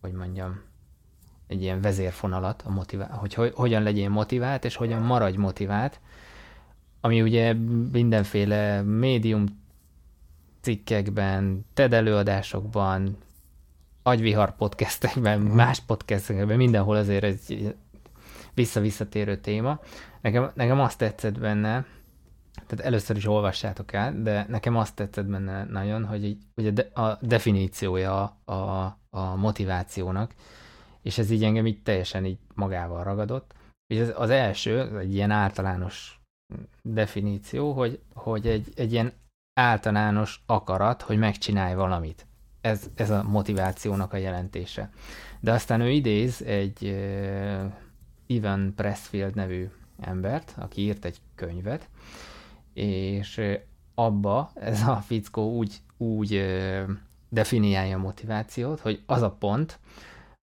hogy 0.00 0.12
mondjam, 0.12 0.60
egy 1.54 1.62
ilyen 1.62 1.80
vezérfonalat, 1.80 2.62
a 2.66 2.70
motivá- 2.70 3.10
hogy, 3.10 3.34
hogy 3.34 3.52
hogyan 3.54 3.82
legyél 3.82 4.08
motivált, 4.08 4.64
és 4.64 4.76
hogyan 4.76 5.02
maradj 5.02 5.36
motivált, 5.36 6.00
ami 7.00 7.22
ugye 7.22 7.52
mindenféle 7.92 8.82
médium 8.82 9.44
cikkekben, 10.60 11.66
TED 11.74 11.92
előadásokban, 11.92 13.16
agyvihar 14.02 14.56
podcastekben, 14.56 15.40
mm. 15.40 15.46
más 15.46 15.80
podcastekben, 15.80 16.56
mindenhol 16.56 16.96
azért 16.96 17.24
egy 17.24 17.74
visszavisszatérő 18.54 19.36
téma. 19.36 19.80
Nekem, 20.20 20.50
nekem 20.54 20.80
azt 20.80 20.98
tetszett 20.98 21.38
benne, 21.38 21.84
tehát 22.66 22.84
először 22.84 23.16
is 23.16 23.26
olvassátok 23.26 23.92
el, 23.92 24.22
de 24.22 24.46
nekem 24.48 24.76
azt 24.76 24.94
tetszett 24.94 25.26
benne 25.26 25.64
nagyon, 25.64 26.04
hogy 26.04 26.24
így, 26.24 26.38
ugye 26.56 26.72
a 26.94 27.18
definíciója 27.20 28.22
a, 28.44 28.52
a 29.10 29.36
motivációnak, 29.36 30.34
és 31.04 31.18
ez 31.18 31.30
így 31.30 31.44
engem 31.44 31.66
így 31.66 31.82
teljesen 31.82 32.24
így 32.24 32.38
magával 32.54 33.04
ragadott. 33.04 33.54
És 33.86 34.00
az, 34.00 34.12
az 34.16 34.30
első, 34.30 34.98
egy 34.98 35.14
ilyen 35.14 35.30
általános 35.30 36.20
definíció, 36.82 37.72
hogy, 37.72 38.00
hogy 38.14 38.46
egy, 38.46 38.72
egy 38.76 38.92
ilyen 38.92 39.12
általános 39.60 40.42
akarat, 40.46 41.02
hogy 41.02 41.18
megcsinálj 41.18 41.74
valamit. 41.74 42.26
Ez, 42.60 42.90
ez 42.94 43.10
a 43.10 43.22
motivációnak 43.22 44.12
a 44.12 44.16
jelentése. 44.16 44.90
De 45.40 45.52
aztán 45.52 45.80
ő 45.80 45.90
idéz 45.90 46.42
egy 46.42 46.84
uh, 46.84 47.72
Ivan 48.26 48.72
Pressfield 48.76 49.34
nevű 49.34 49.70
embert, 50.00 50.54
aki 50.58 50.80
írt 50.80 51.04
egy 51.04 51.20
könyvet, 51.34 51.88
és 52.72 53.40
abba 53.94 54.50
ez 54.54 54.82
a 54.82 54.96
fickó 54.96 55.56
úgy, 55.56 55.76
úgy 55.96 56.34
uh, 56.34 56.90
definiálja 57.28 57.96
a 57.96 58.00
motivációt, 58.00 58.80
hogy 58.80 59.02
az 59.06 59.22
a 59.22 59.30
pont, 59.30 59.78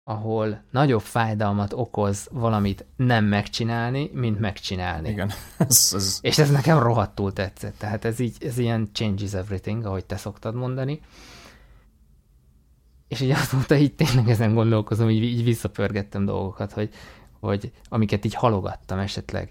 ahol 0.04 0.62
nagyobb 0.70 1.00
fájdalmat 1.00 1.72
okoz 1.72 2.28
valamit 2.30 2.84
nem 2.96 3.24
megcsinálni, 3.24 4.10
mint 4.12 4.40
megcsinálni. 4.40 5.08
Igen. 5.08 5.30
ez, 5.68 5.92
ez... 5.94 6.18
És 6.22 6.38
ez 6.38 6.50
nekem 6.50 6.78
rohadtul 6.78 7.32
tetszett. 7.32 7.78
Tehát 7.78 8.04
ez, 8.04 8.18
így, 8.18 8.36
ez 8.40 8.58
ilyen 8.58 8.88
changes 8.92 9.34
everything, 9.34 9.84
ahogy 9.84 10.04
te 10.04 10.16
szoktad 10.16 10.54
mondani. 10.54 11.00
És 13.08 13.20
így 13.20 13.30
azóta 13.30 13.76
így 13.76 13.94
tényleg 13.94 14.28
ezen 14.28 14.54
gondolkozom, 14.54 15.10
így, 15.10 15.22
így 15.22 15.44
visszapörgettem 15.44 16.24
dolgokat, 16.24 16.72
hogy, 16.72 16.90
hogy 17.40 17.72
amiket 17.88 18.24
így 18.24 18.34
halogattam 18.34 18.98
esetleg, 18.98 19.50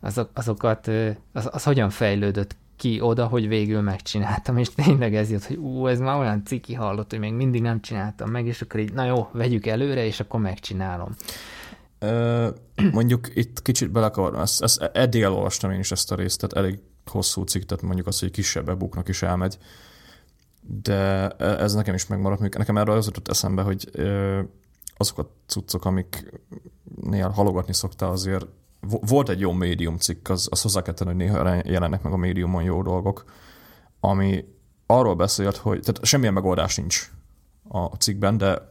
azok, 0.00 0.30
azokat, 0.34 0.86
az, 1.32 1.48
az 1.52 1.64
hogyan 1.64 1.90
fejlődött 1.90 2.56
ki 2.78 3.00
oda, 3.00 3.26
hogy 3.26 3.48
végül 3.48 3.80
megcsináltam, 3.80 4.56
és 4.56 4.68
tényleg 4.74 5.14
ez 5.14 5.30
jött, 5.30 5.44
hogy 5.44 5.56
ú, 5.56 5.86
ez 5.86 5.98
már 5.98 6.18
olyan 6.18 6.44
ciki 6.44 6.74
hallott, 6.74 7.10
hogy 7.10 7.18
még 7.18 7.32
mindig 7.32 7.62
nem 7.62 7.80
csináltam 7.80 8.30
meg, 8.30 8.46
és 8.46 8.62
akkor 8.62 8.80
így, 8.80 8.92
na 8.92 9.04
jó, 9.04 9.28
vegyük 9.32 9.66
előre, 9.66 10.04
és 10.04 10.20
akkor 10.20 10.40
megcsinálom. 10.40 11.14
Ö, 11.98 12.48
mondjuk 12.92 13.28
itt 13.34 13.62
kicsit 13.62 13.90
belekavarnom, 13.90 14.40
ezt, 14.40 14.62
ezt 14.62 14.82
eddig 14.82 15.22
elolvastam 15.22 15.70
én 15.70 15.78
is 15.78 15.90
ezt 15.90 16.12
a 16.12 16.14
részt, 16.14 16.40
tehát 16.40 16.66
elég 16.66 16.80
hosszú 17.06 17.42
cikk, 17.42 17.62
tehát 17.62 17.84
mondjuk 17.84 18.06
az, 18.06 18.20
hogy 18.20 18.30
kisebb 18.30 18.68
e 18.68 19.02
is 19.06 19.22
elmegy, 19.22 19.58
de 20.60 21.28
ez 21.36 21.74
nekem 21.74 21.94
is 21.94 22.06
megmaradt. 22.06 22.40
Mondjuk 22.40 22.60
nekem 22.60 22.76
erről 22.76 22.96
az 22.96 23.06
jutott 23.06 23.28
eszembe, 23.28 23.62
hogy 23.62 23.90
azok 24.96 25.18
a 25.18 25.30
cuccok, 25.46 25.84
amiknél 25.84 27.28
halogatni 27.28 27.74
szoktál 27.74 28.10
azért 28.10 28.46
volt 28.80 29.28
egy 29.28 29.40
jó 29.40 29.52
médium 29.52 29.96
cikk, 29.96 30.28
az, 30.28 30.48
az 30.50 30.62
hozzá 30.62 30.82
kell 30.82 30.94
tenni, 30.94 31.10
hogy 31.10 31.18
néha 31.18 31.60
jelennek 31.64 32.02
meg 32.02 32.12
a 32.12 32.16
médiumon 32.16 32.62
jó 32.62 32.82
dolgok, 32.82 33.24
ami 34.00 34.44
arról 34.86 35.14
beszélt, 35.14 35.56
hogy 35.56 35.80
tehát 35.80 36.04
semmilyen 36.04 36.34
megoldás 36.34 36.76
nincs 36.76 37.10
a 37.68 37.84
cikkben, 37.84 38.38
de 38.38 38.66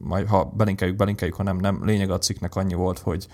majd 0.00 0.28
ha 0.28 0.44
belinkeljük, 0.44 0.96
belinkeljük, 0.96 1.36
ha 1.36 1.42
nem, 1.42 1.56
nem. 1.56 1.84
Lényeg 1.84 2.10
a 2.10 2.18
cikknek 2.18 2.54
annyi 2.54 2.74
volt, 2.74 2.98
hogy 2.98 3.28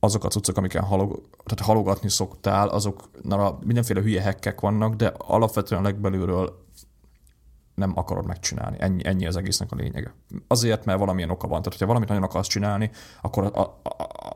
azok 0.00 0.24
a 0.24 0.28
cuccok, 0.28 0.56
amiken 0.56 0.82
halog, 0.82 1.22
tehát 1.44 1.64
halogatni 1.64 2.08
szoktál, 2.08 2.68
azok 2.68 3.10
mindenféle 3.60 4.00
hülye 4.00 4.20
hekkek 4.20 4.60
vannak, 4.60 4.94
de 4.94 5.12
alapvetően 5.18 5.82
legbelülről 5.82 6.63
nem 7.74 7.92
akarod 7.94 8.26
megcsinálni. 8.26 8.76
Ennyi, 8.80 9.06
ennyi 9.06 9.26
az 9.26 9.36
egésznek 9.36 9.72
a 9.72 9.76
lényege. 9.76 10.14
Azért, 10.46 10.84
mert 10.84 10.98
valamilyen 10.98 11.30
oka 11.30 11.48
van. 11.48 11.56
Tehát, 11.56 11.72
hogyha 11.72 11.86
valamit 11.86 12.08
nagyon 12.08 12.22
akarsz 12.22 12.48
csinálni, 12.48 12.90
akkor 13.20 13.44
a, 13.44 13.60
a, 13.60 13.80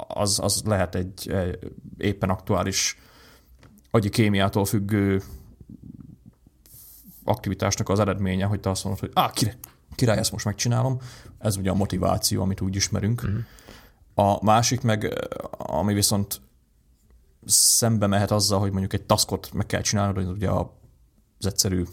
az, 0.09 0.39
az 0.43 0.63
lehet 0.65 0.95
egy, 0.95 1.31
egy 1.31 1.73
éppen 1.97 2.31
aktuális 2.31 2.99
agyi 3.91 4.09
kémiától 4.09 4.65
függő 4.65 5.23
aktivitásnak 7.25 7.89
az 7.89 8.01
eredménye, 8.01 8.45
hogy 8.45 8.61
te 8.61 8.71
azt 8.71 8.85
mondod, 8.85 9.01
hogy 9.01 9.11
ah, 9.15 9.31
király, 9.31 9.57
király, 9.95 10.19
ezt 10.19 10.33
most 10.33 10.45
megcsinálom. 10.45 10.99
Ez 11.39 11.57
ugye 11.57 11.71
a 11.71 11.75
motiváció, 11.75 12.43
amit 12.43 12.61
úgy 12.61 12.77
ismerünk. 12.77 13.23
Uh-huh. 13.23 13.41
A 14.15 14.45
másik 14.45 14.81
meg, 14.81 15.29
ami 15.51 15.95
viszont 15.95 16.41
szembe 17.45 18.07
mehet 18.07 18.31
azzal, 18.31 18.61
hogy 18.61 18.71
mondjuk 18.71 18.93
egy 18.93 19.03
taskot 19.03 19.53
meg 19.53 19.67
kell 19.67 19.81
csinálnod, 19.81 20.17
hogy 20.17 20.27
ugye 20.27 20.51
az 20.51 21.47
egyszerű 21.47 21.85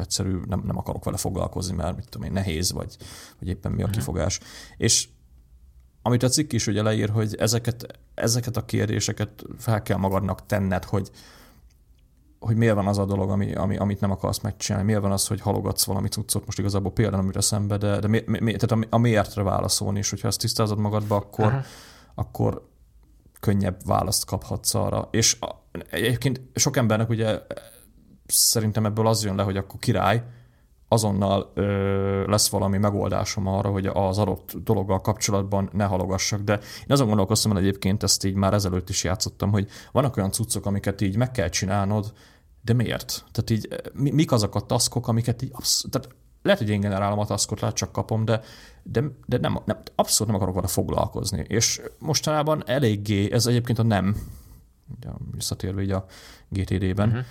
egyszerű, 0.00 0.40
nem, 0.46 0.62
nem 0.66 0.78
akarok 0.78 1.04
vele 1.04 1.16
foglalkozni, 1.16 1.76
mert 1.76 1.96
mit 1.96 2.08
tudom 2.08 2.26
én, 2.26 2.32
nehéz, 2.32 2.72
vagy, 2.72 2.96
vagy 3.38 3.48
éppen 3.48 3.72
mi 3.72 3.82
a 3.82 3.86
mhm. 3.86 3.94
kifogás. 3.94 4.40
És 4.76 5.08
amit 6.02 6.22
a 6.22 6.28
cikk 6.28 6.52
is 6.52 6.66
ugye 6.66 6.82
leír, 6.82 7.08
hogy 7.08 7.34
ezeket, 7.34 7.98
ezeket 8.14 8.56
a 8.56 8.64
kérdéseket 8.64 9.44
fel 9.58 9.82
kell 9.82 9.96
magadnak 9.96 10.46
tenned, 10.46 10.84
hogy, 10.84 11.10
hogy 12.38 12.56
miért 12.56 12.74
van 12.74 12.86
az 12.86 12.98
a 12.98 13.04
dolog, 13.04 13.30
ami, 13.30 13.54
ami, 13.54 13.76
amit 13.76 14.00
nem 14.00 14.10
akarsz 14.10 14.40
megcsinálni, 14.40 14.86
miért 14.86 15.02
van 15.02 15.12
az, 15.12 15.26
hogy 15.26 15.40
halogatsz 15.40 15.84
valami 15.84 16.08
cuccot, 16.08 16.44
most 16.44 16.58
igazából 16.58 16.92
például 16.92 17.22
amire 17.22 17.40
szembe, 17.40 17.76
de, 17.76 17.98
de 17.98 18.08
mi, 18.08 18.22
mi, 18.26 18.56
tehát 18.56 18.84
a, 18.84 18.96
a 18.96 18.98
miértre 18.98 19.42
válaszolni, 19.42 19.98
és 19.98 20.10
hogyha 20.10 20.28
ezt 20.28 20.40
tisztázod 20.40 20.78
magadba, 20.78 21.16
akkor, 21.16 21.60
akkor 22.14 22.68
könnyebb 23.40 23.80
választ 23.84 24.24
kaphatsz 24.24 24.74
arra. 24.74 25.08
És 25.10 25.36
a, 25.40 25.48
egyébként 25.90 26.40
sok 26.54 26.76
embernek 26.76 27.08
ugye 27.08 27.40
szerintem 28.30 28.84
ebből 28.84 29.06
az 29.06 29.24
jön 29.24 29.34
le, 29.34 29.42
hogy 29.42 29.56
akkor 29.56 29.78
király, 29.78 30.24
azonnal 30.92 31.50
ö, 31.54 32.26
lesz 32.26 32.48
valami 32.48 32.78
megoldásom 32.78 33.46
arra, 33.46 33.70
hogy 33.70 33.86
az 33.86 34.18
adott 34.18 34.52
dologgal 34.64 35.00
kapcsolatban 35.00 35.70
ne 35.72 35.84
halogassak. 35.84 36.40
De 36.40 36.52
én 36.52 36.86
azon 36.88 37.06
gondolkoztam, 37.06 37.52
hogy 37.52 37.60
egyébként 37.60 38.02
ezt 38.02 38.24
így 38.24 38.34
már 38.34 38.54
ezelőtt 38.54 38.88
is 38.88 39.04
játszottam, 39.04 39.50
hogy 39.50 39.68
vannak 39.92 40.16
olyan 40.16 40.30
cuccok, 40.30 40.66
amiket 40.66 41.00
így 41.00 41.16
meg 41.16 41.30
kell 41.30 41.48
csinálnod, 41.48 42.12
de 42.62 42.72
miért? 42.72 43.24
Tehát 43.32 43.50
így 43.50 43.68
mi, 43.92 44.10
mik 44.10 44.32
azok 44.32 44.54
a 44.54 44.60
taszkok, 44.60 45.08
amiket 45.08 45.42
így 45.42 45.50
absz- 45.52 45.90
tehát 45.90 46.08
lehet, 46.42 46.58
hogy 46.58 46.70
én 46.70 46.80
generálom 46.80 47.18
a 47.18 47.26
taszkot, 47.26 47.60
lehet 47.60 47.76
csak 47.76 47.92
kapom, 47.92 48.24
de, 48.24 48.40
de, 48.82 49.02
de 49.26 49.38
nem, 49.38 49.58
nem, 49.64 49.78
abszolút 49.94 50.32
nem 50.32 50.36
akarok 50.40 50.54
vele 50.54 50.66
foglalkozni. 50.66 51.44
És 51.48 51.80
mostanában 51.98 52.62
eléggé, 52.66 53.32
ez 53.32 53.46
egyébként 53.46 53.78
a 53.78 53.82
nem, 53.82 54.16
visszatérve 55.32 55.82
így 55.82 55.90
a 55.90 56.04
GTD-ben, 56.48 57.08
uh-huh 57.08 57.24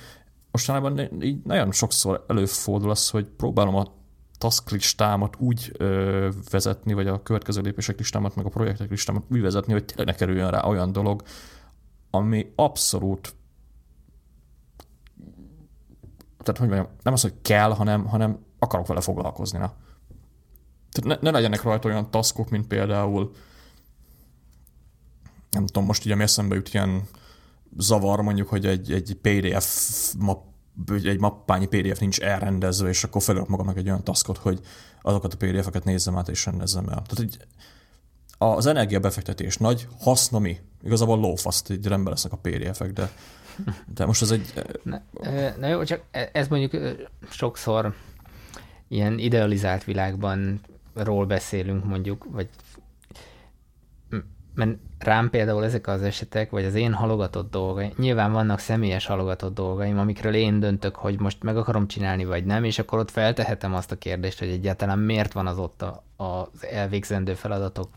mostanában 0.51 1.21
így 1.23 1.41
nagyon 1.43 1.71
sokszor 1.71 2.25
előfordul 2.27 2.89
az, 2.89 3.09
hogy 3.09 3.27
próbálom 3.27 3.75
a 3.75 3.97
task 4.37 4.69
listámat 4.69 5.35
úgy 5.39 5.71
ö, 5.77 6.29
vezetni, 6.49 6.93
vagy 6.93 7.07
a 7.07 7.23
következő 7.23 7.61
lépések 7.61 7.97
listámat, 7.97 8.35
meg 8.35 8.45
a 8.45 8.49
projektek 8.49 8.89
listámat 8.89 9.23
úgy 9.31 9.41
vezetni, 9.41 9.73
hogy 9.73 9.85
tényleg 9.85 10.05
ne 10.05 10.13
kerüljön 10.13 10.51
rá 10.51 10.63
olyan 10.63 10.91
dolog, 10.91 11.21
ami 12.09 12.51
abszolút 12.55 13.33
tehát 16.43 16.59
hogy 16.59 16.69
mondjam, 16.69 16.97
nem 17.03 17.13
az, 17.13 17.21
hogy 17.21 17.33
kell, 17.41 17.73
hanem, 17.73 18.05
hanem 18.05 18.45
akarok 18.59 18.87
vele 18.87 19.01
foglalkozni. 19.01 19.57
Na. 19.57 19.73
Tehát 20.91 21.21
ne, 21.21 21.29
ne 21.29 21.37
legyenek 21.37 21.61
rajta 21.61 21.87
olyan 21.87 22.11
taskok, 22.11 22.49
mint 22.49 22.67
például 22.67 23.31
nem 25.49 25.65
tudom, 25.65 25.85
most 25.85 26.05
ugye 26.05 26.15
mi 26.15 26.23
eszembe 26.23 26.55
jut 26.55 26.73
ilyen 26.73 27.07
zavar 27.77 28.21
mondjuk, 28.21 28.47
hogy 28.47 28.65
egy, 28.65 28.91
egy 28.91 29.17
PDF 29.21 29.67
map, 30.17 30.43
egy 31.03 31.19
mappányi 31.19 31.65
PDF 31.65 31.99
nincs 31.99 32.19
elrendezve, 32.19 32.89
és 32.89 33.03
akkor 33.03 33.21
felülök 33.21 33.47
magamnak 33.47 33.77
egy 33.77 33.87
olyan 33.87 34.03
taskot, 34.03 34.37
hogy 34.37 34.59
azokat 35.01 35.33
a 35.33 35.37
PDF-eket 35.37 35.83
nézzem 35.83 36.17
át 36.17 36.29
és 36.29 36.45
rendezzem 36.45 36.89
el. 36.89 37.03
Tehát 37.07 37.19
így 37.21 37.37
az 38.37 38.65
energiabefektetés 38.65 39.57
nagy, 39.57 39.87
haszna 39.99 40.39
mi? 40.39 40.57
Igazából 40.83 41.19
lófaszt, 41.19 41.69
így 41.69 41.87
rendben 41.87 42.13
lesznek 42.13 42.31
a 42.31 42.37
PDF-ek, 42.41 42.91
de, 42.91 43.11
de 43.95 44.05
most 44.05 44.21
ez 44.21 44.31
egy... 44.31 44.53
Na, 44.83 45.01
na 45.59 45.67
jó, 45.67 45.83
csak 45.83 46.01
e, 46.11 46.29
ez 46.33 46.47
mondjuk 46.47 46.97
sokszor 47.29 47.93
ilyen 48.87 49.19
idealizált 49.19 49.83
világban 49.83 50.61
ról 50.93 51.25
beszélünk 51.25 51.85
mondjuk, 51.85 52.25
vagy 52.31 52.49
mert 54.53 54.77
rám 54.99 55.29
például 55.29 55.63
ezek 55.63 55.87
az 55.87 56.01
esetek, 56.01 56.49
vagy 56.49 56.65
az 56.65 56.75
én 56.75 56.93
halogatott 56.93 57.51
dolgaim, 57.51 57.91
nyilván 57.97 58.31
vannak 58.31 58.59
személyes 58.59 59.05
halogatott 59.05 59.53
dolgaim, 59.53 59.99
amikről 59.99 60.33
én 60.33 60.59
döntök, 60.59 60.95
hogy 60.95 61.19
most 61.19 61.43
meg 61.43 61.57
akarom 61.57 61.87
csinálni, 61.87 62.25
vagy 62.25 62.45
nem, 62.45 62.63
és 62.63 62.79
akkor 62.79 62.99
ott 62.99 63.11
feltehetem 63.11 63.73
azt 63.73 63.91
a 63.91 63.95
kérdést, 63.95 64.39
hogy 64.39 64.49
egyáltalán 64.49 64.99
miért 64.99 65.33
van 65.33 65.47
az 65.47 65.57
ott 65.57 65.81
a, 65.81 66.03
az 66.15 66.65
elvégzendő 66.65 67.33
feladatok 67.33 67.89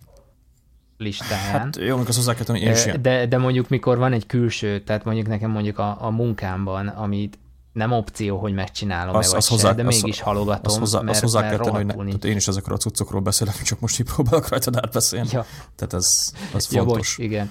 listáján. 0.97 1.61
Hát 1.61 1.77
jó, 1.77 1.95
amikor 1.95 2.15
hozzá 2.15 2.35
kell 2.35 2.57
én 2.57 2.75
sem. 2.75 3.03
De, 3.03 3.27
de 3.27 3.39
mondjuk 3.39 3.69
mikor 3.69 3.99
van 3.99 4.13
egy 4.13 4.27
külső, 4.27 4.81
tehát 4.81 5.05
mondjuk 5.05 5.27
nekem 5.27 5.51
mondjuk 5.51 5.79
a, 5.79 5.97
a 6.01 6.11
munkámban, 6.11 6.89
amit 6.89 7.39
nem 7.73 7.93
opció, 7.93 8.39
hogy 8.39 8.53
megcsinálom 8.53 9.15
az, 9.15 9.33
az 9.33 9.49
hozzá, 9.49 9.73
de 9.73 9.83
mégis 9.83 10.19
az, 10.19 10.25
halogatom, 10.25 10.73
az 10.73 10.79
hozzá, 10.79 11.01
mert, 11.01 11.17
az 11.17 11.23
hozzá 11.23 11.41
mert 11.41 11.57
kell 11.57 11.73
tenni, 11.73 11.93
hogy 11.93 12.07
ne, 12.21 12.29
én 12.29 12.37
is 12.37 12.49
ezekről 12.49 12.75
a 12.75 12.79
cuccokról 12.79 13.21
beszélek, 13.21 13.63
csak 13.63 13.81
most 13.81 14.01
így 14.01 14.07
próbálok 14.07 14.49
rajta 14.49 14.71
átbeszélni. 14.75 15.29
Ja. 15.33 15.45
Tehát 15.77 15.93
ez, 15.93 16.35
ez 16.55 16.73
ja, 16.73 16.83
fontos. 16.83 17.17
Bocs, 17.17 17.19
igen. 17.19 17.51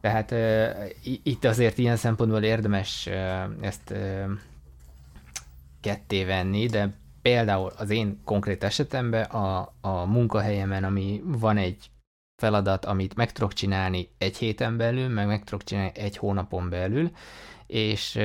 Tehát 0.00 0.30
uh, 0.30 1.18
itt 1.22 1.44
azért 1.44 1.78
ilyen 1.78 1.96
szempontból 1.96 2.42
érdemes 2.42 3.06
uh, 3.06 3.66
ezt 3.66 3.90
uh, 3.90 4.30
ketté 5.80 6.24
venni, 6.24 6.66
de 6.66 6.94
például 7.22 7.72
az 7.76 7.90
én 7.90 8.20
konkrét 8.24 8.64
esetemben 8.64 9.24
a, 9.24 9.72
a 9.80 10.04
munkahelyemen, 10.04 10.84
ami 10.84 11.22
van 11.24 11.56
egy 11.56 11.90
feladat, 12.42 12.84
amit 12.84 13.14
meg 13.14 13.32
tudok 13.32 13.52
csinálni 13.52 14.08
egy 14.18 14.36
héten 14.36 14.76
belül, 14.76 15.08
meg 15.08 15.26
meg 15.26 15.44
tudok 15.44 15.64
csinálni 15.64 15.92
egy 15.94 16.16
hónapon 16.16 16.68
belül, 16.68 17.10
és 17.70 18.18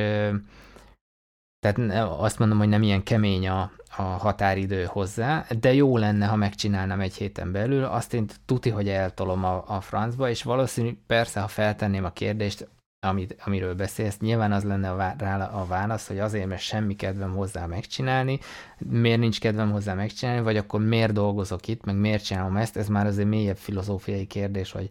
tehát 1.59 2.07
azt 2.19 2.39
mondom, 2.39 2.57
hogy 2.57 2.67
nem 2.67 2.83
ilyen 2.83 3.03
kemény 3.03 3.47
a, 3.47 3.71
a 3.97 4.01
határidő 4.01 4.83
hozzá, 4.83 5.45
de 5.59 5.73
jó 5.73 5.97
lenne, 5.97 6.25
ha 6.25 6.35
megcsinálnám 6.35 6.99
egy 6.99 7.15
héten 7.15 7.51
belül, 7.51 7.83
azt 7.83 8.13
én 8.13 8.25
tuti, 8.45 8.69
hogy 8.69 8.89
eltolom 8.89 9.43
a, 9.43 9.63
a 9.67 9.81
francba, 9.81 10.29
és 10.29 10.43
valószínű, 10.43 10.97
persze, 11.07 11.39
ha 11.39 11.47
feltenném 11.47 12.05
a 12.05 12.09
kérdést, 12.09 12.67
amit, 13.05 13.35
amiről 13.45 13.75
beszélsz, 13.75 14.17
nyilván 14.19 14.51
az 14.51 14.63
lenne 14.63 14.91
a, 14.91 15.15
rá 15.17 15.45
a 15.45 15.65
válasz, 15.65 16.07
hogy 16.07 16.19
azért, 16.19 16.47
mert 16.47 16.61
semmi 16.61 16.95
kedvem 16.95 17.35
hozzá 17.35 17.65
megcsinálni, 17.65 18.39
miért 18.77 19.19
nincs 19.19 19.39
kedvem 19.39 19.71
hozzá 19.71 19.93
megcsinálni, 19.93 20.41
vagy 20.41 20.57
akkor 20.57 20.81
miért 20.81 21.13
dolgozok 21.13 21.67
itt, 21.67 21.85
meg 21.85 21.95
miért 21.95 22.25
csinálom 22.25 22.57
ezt, 22.57 22.77
ez 22.77 22.87
már 22.87 23.05
azért 23.05 23.27
mélyebb 23.27 23.57
filozófiai 23.57 24.25
kérdés, 24.25 24.71
hogy 24.71 24.89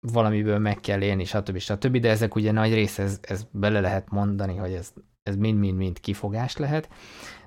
valamiből 0.00 0.58
meg 0.58 0.80
kell 0.80 1.00
élni, 1.00 1.24
stb. 1.24 1.58
stb. 1.58 1.96
De 1.96 2.10
ezek 2.10 2.34
ugye 2.34 2.52
nagy 2.52 2.74
része, 2.74 3.02
ez, 3.02 3.18
ez 3.22 3.46
bele 3.50 3.80
lehet 3.80 4.10
mondani, 4.10 4.56
hogy 4.56 4.72
ez 4.72 4.92
ez 5.28 5.36
mind-mind-mind 5.36 6.00
kifogás 6.00 6.56
lehet. 6.56 6.88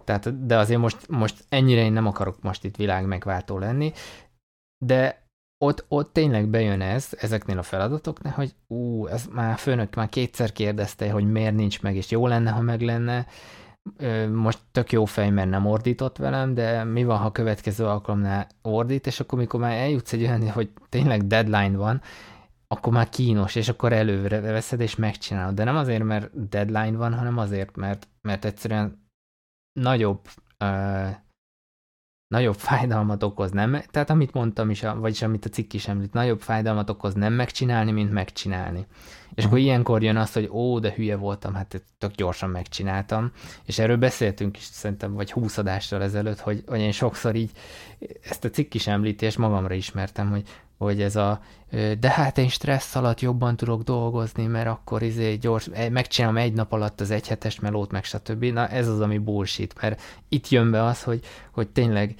Tehát, 0.03 0.45
de 0.45 0.57
azért 0.57 0.79
most, 0.79 1.07
most 1.07 1.45
ennyire 1.49 1.81
én 1.81 1.93
nem 1.93 2.07
akarok 2.07 2.41
most 2.41 2.63
itt 2.63 2.75
világ 2.75 3.05
megváltó 3.05 3.57
lenni, 3.57 3.91
de 4.85 5.25
ott, 5.63 5.85
ott 5.87 6.13
tényleg 6.13 6.47
bejön 6.47 6.81
ez, 6.81 7.09
ezeknél 7.19 7.57
a 7.57 7.63
feladatoknál, 7.63 8.33
hogy 8.33 8.55
ú, 8.67 9.07
ez 9.07 9.25
már 9.25 9.57
főnök 9.57 9.95
már 9.95 10.09
kétszer 10.09 10.51
kérdezte, 10.51 11.11
hogy 11.11 11.31
miért 11.31 11.55
nincs 11.55 11.81
meg, 11.81 11.95
és 11.95 12.11
jó 12.11 12.27
lenne, 12.27 12.51
ha 12.51 12.61
meg 12.61 12.81
lenne. 12.81 13.25
Most 14.31 14.59
tök 14.71 14.91
jó 14.91 15.05
fej, 15.05 15.29
mert 15.29 15.49
nem 15.49 15.65
ordított 15.65 16.17
velem, 16.17 16.53
de 16.53 16.83
mi 16.83 17.03
van, 17.03 17.17
ha 17.17 17.31
következő 17.31 17.85
alkalomnál 17.85 18.47
ordít, 18.61 19.07
és 19.07 19.19
akkor 19.19 19.39
mikor 19.39 19.59
már 19.59 19.77
eljutsz 19.77 20.13
egy 20.13 20.21
olyan, 20.21 20.49
hogy 20.49 20.69
tényleg 20.89 21.27
deadline 21.27 21.77
van, 21.77 22.01
akkor 22.71 22.93
már 22.93 23.09
kínos, 23.09 23.55
és 23.55 23.69
akkor 23.69 23.93
előre 23.93 24.39
veszed, 24.39 24.79
és 24.79 24.95
megcsinálod. 24.95 25.55
De 25.55 25.63
nem 25.63 25.75
azért, 25.75 26.03
mert 26.03 26.49
deadline 26.49 26.97
van, 26.97 27.13
hanem 27.13 27.37
azért, 27.37 27.75
mert, 27.75 28.07
mert 28.21 28.45
egyszerűen 28.45 29.07
nagyobb, 29.79 30.27
uh, 30.59 31.09
nagyobb 32.27 32.55
fájdalmat 32.69 33.23
okoz 33.23 33.51
nem, 33.51 33.81
tehát 33.91 34.09
amit 34.09 34.33
mondtam 34.33 34.69
is, 34.69 34.81
vagyis 34.81 35.21
amit 35.21 35.45
a 35.45 35.49
cikk 35.49 35.73
is 35.73 35.87
említ, 35.87 36.13
nagyobb 36.13 36.41
fájdalmat 36.41 36.89
okoz 36.89 37.13
nem 37.13 37.33
megcsinálni, 37.33 37.91
mint 37.91 38.11
megcsinálni. 38.11 38.85
És 39.33 39.45
akkor 39.45 39.57
ilyenkor 39.57 40.03
jön 40.03 40.17
az, 40.17 40.33
hogy 40.33 40.49
ó, 40.51 40.79
de 40.79 40.93
hülye 40.93 41.15
voltam, 41.15 41.53
hát 41.53 41.83
tök 41.97 42.11
gyorsan 42.11 42.49
megcsináltam. 42.49 43.31
És 43.65 43.79
erről 43.79 43.97
beszéltünk 43.97 44.57
is 44.57 44.63
szerintem, 44.63 45.13
vagy 45.13 45.31
húszadással 45.31 46.01
ezelőtt, 46.01 46.39
hogy, 46.39 46.63
hogy 46.67 46.79
én 46.79 46.91
sokszor 46.91 47.35
így 47.35 47.51
ezt 48.23 48.43
a 48.45 48.49
cikk 48.49 48.73
is 48.73 48.87
említi, 48.87 49.25
és 49.25 49.37
magamra 49.37 49.73
ismertem, 49.73 50.29
hogy 50.29 50.43
hogy 50.81 51.01
ez 51.01 51.15
a, 51.15 51.39
de 51.99 52.09
hát 52.09 52.37
én 52.37 52.49
stressz 52.49 52.95
alatt 52.95 53.19
jobban 53.19 53.55
tudok 53.55 53.81
dolgozni, 53.81 54.45
mert 54.45 54.67
akkor 54.67 55.01
izé 55.01 55.35
gyors, 55.35 55.67
e, 55.73 55.89
megcsinálom 55.89 56.37
egy 56.37 56.53
nap 56.53 56.71
alatt 56.71 57.01
az 57.01 57.11
egyhetes 57.11 57.59
melót, 57.59 57.91
meg 57.91 58.03
stb. 58.03 58.43
Na 58.43 58.67
ez 58.67 58.87
az, 58.87 58.99
ami 58.99 59.17
bullshit, 59.17 59.81
mert 59.81 60.01
itt 60.29 60.49
jön 60.49 60.71
be 60.71 60.83
az, 60.83 61.03
hogy, 61.03 61.25
hogy 61.51 61.69
tényleg 61.69 62.15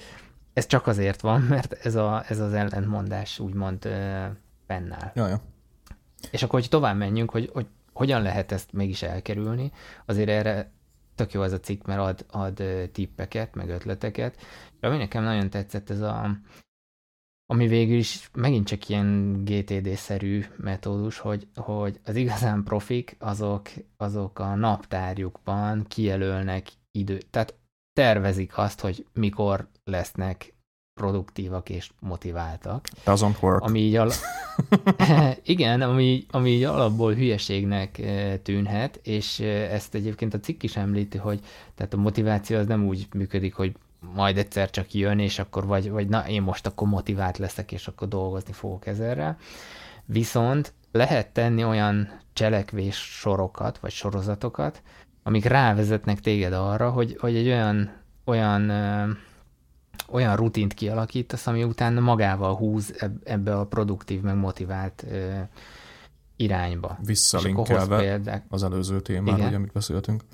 ez 0.52 0.66
csak 0.66 0.86
azért 0.86 1.20
van, 1.20 1.40
mert 1.54 1.72
ez, 1.72 1.94
a, 1.94 2.24
ez 2.28 2.40
az 2.40 2.52
ellentmondás 2.52 3.38
úgymond 3.38 3.88
fennáll. 4.66 5.10
Jaja. 5.14 5.40
És 6.30 6.42
akkor, 6.42 6.60
hogy 6.60 6.68
tovább 6.68 6.96
menjünk, 6.96 7.30
hogy, 7.30 7.50
hogy 7.52 7.66
hogyan 7.92 8.22
lehet 8.22 8.52
ezt 8.52 8.72
mégis 8.72 9.02
elkerülni, 9.02 9.72
azért 10.06 10.28
erre 10.28 10.70
tök 11.14 11.32
jó 11.32 11.42
ez 11.42 11.52
a 11.52 11.60
cikk, 11.60 11.86
mert 11.86 12.00
ad, 12.00 12.24
ad 12.30 12.62
tippeket, 12.92 13.54
meg 13.54 13.68
ötleteket. 13.68 14.36
És 14.80 14.88
ami 14.88 14.96
nekem 14.96 15.22
nagyon 15.22 15.50
tetszett, 15.50 15.90
ez 15.90 16.00
a, 16.00 16.30
ami 17.52 17.66
végül 17.66 17.96
is 17.96 18.30
megint 18.34 18.66
csak 18.66 18.88
ilyen 18.88 19.40
GTD-szerű 19.44 20.44
metódus, 20.56 21.18
hogy, 21.18 21.46
hogy 21.56 22.00
az 22.04 22.16
igazán 22.16 22.62
profik 22.62 23.16
azok, 23.18 23.68
azok 23.96 24.38
a 24.38 24.54
naptárjukban 24.54 25.84
kijelölnek 25.88 26.68
idő, 26.90 27.18
tehát 27.30 27.54
tervezik 27.92 28.58
azt, 28.58 28.80
hogy 28.80 29.06
mikor 29.12 29.68
lesznek 29.84 30.54
produktívak 31.00 31.68
és 31.68 31.90
motiváltak. 32.00 32.88
Doesn't 33.04 33.42
work. 33.42 33.62
Ami 33.62 33.80
így 33.80 33.96
al- 33.96 34.14
Igen, 35.42 35.80
ami, 35.80 36.26
ami 36.30 36.50
így 36.50 36.62
alapból 36.62 37.14
hülyeségnek 37.14 37.98
eh, 37.98 38.38
tűnhet, 38.42 39.00
és 39.02 39.40
eh, 39.40 39.72
ezt 39.72 39.94
egyébként 39.94 40.34
a 40.34 40.40
cikk 40.40 40.62
is 40.62 40.76
említi, 40.76 41.18
hogy 41.18 41.40
tehát 41.74 41.94
a 41.94 41.96
motiváció 41.96 42.58
az 42.58 42.66
nem 42.66 42.86
úgy 42.86 43.06
működik, 43.14 43.54
hogy 43.54 43.76
majd 44.14 44.38
egyszer 44.38 44.70
csak 44.70 44.94
jön, 44.94 45.18
és 45.18 45.38
akkor 45.38 45.66
vagy, 45.66 45.90
vagy 45.90 46.08
na, 46.08 46.28
én 46.28 46.42
most 46.42 46.66
akkor 46.66 46.88
motivált 46.88 47.38
leszek, 47.38 47.72
és 47.72 47.88
akkor 47.88 48.08
dolgozni 48.08 48.52
fogok 48.52 48.86
ezerrel. 48.86 49.36
Viszont 50.04 50.72
lehet 50.92 51.32
tenni 51.32 51.64
olyan 51.64 52.20
cselekvés 52.32 52.96
sorokat, 52.96 53.78
vagy 53.78 53.90
sorozatokat, 53.90 54.82
amik 55.22 55.44
rávezetnek 55.44 56.20
téged 56.20 56.52
arra, 56.52 56.90
hogy, 56.90 57.16
hogy 57.20 57.36
egy 57.36 57.46
olyan, 57.46 57.92
olyan, 58.24 58.68
ö, 58.68 59.10
olyan 60.08 60.36
rutint 60.36 60.74
kialakítasz, 60.74 61.46
ami 61.46 61.64
utána 61.64 62.00
magával 62.00 62.54
húz 62.54 62.94
ebbe 63.24 63.58
a 63.58 63.66
produktív, 63.66 64.20
meg 64.20 64.36
motivált 64.36 65.04
ö, 65.10 65.38
irányba. 66.36 66.98
Visszalinkelve 67.04 67.98
példák... 67.98 68.44
az 68.48 68.62
előző 68.62 69.00
témára, 69.00 69.46
ugye, 69.46 69.56
amit 69.56 69.72
beszéltünk. 69.72 70.24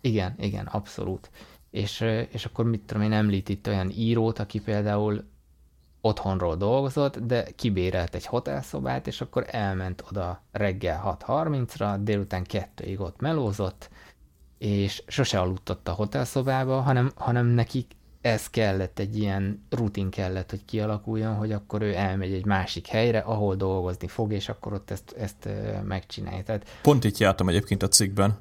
Igen, 0.00 0.34
igen, 0.38 0.66
abszolút 0.66 1.30
és, 1.76 2.04
és 2.30 2.44
akkor 2.44 2.64
mit 2.64 2.80
tudom 2.80 3.02
én, 3.02 3.12
említ 3.12 3.48
itt 3.48 3.66
olyan 3.66 3.90
írót, 3.90 4.38
aki 4.38 4.60
például 4.60 5.24
otthonról 6.00 6.56
dolgozott, 6.56 7.18
de 7.18 7.50
kibérelt 7.56 8.14
egy 8.14 8.26
hotelszobát, 8.26 9.06
és 9.06 9.20
akkor 9.20 9.46
elment 9.50 10.04
oda 10.10 10.42
reggel 10.52 11.18
6.30-ra, 11.26 11.98
délután 12.00 12.44
kettőig 12.44 13.00
ott 13.00 13.20
melózott, 13.20 13.90
és 14.58 15.02
sose 15.06 15.40
aludt 15.40 15.70
ott 15.70 15.88
a 15.88 15.92
hotelszobába, 15.92 16.80
hanem, 16.80 17.10
hanem 17.14 17.46
nekik 17.46 17.90
ez 18.20 18.50
kellett, 18.50 18.98
egy 18.98 19.18
ilyen 19.18 19.66
rutin 19.70 20.10
kellett, 20.10 20.50
hogy 20.50 20.64
kialakuljon, 20.64 21.34
hogy 21.34 21.52
akkor 21.52 21.82
ő 21.82 21.94
elmegy 21.94 22.32
egy 22.32 22.46
másik 22.46 22.86
helyre, 22.86 23.18
ahol 23.18 23.54
dolgozni 23.54 24.08
fog, 24.08 24.32
és 24.32 24.48
akkor 24.48 24.72
ott 24.72 24.90
ezt, 24.90 25.14
ezt 25.18 25.48
megcsinálja. 25.84 26.42
Tehát... 26.42 26.68
Pont 26.82 27.04
itt 27.04 27.18
jártam 27.18 27.48
egyébként 27.48 27.82
a 27.82 27.88
cikkben, 27.88 28.36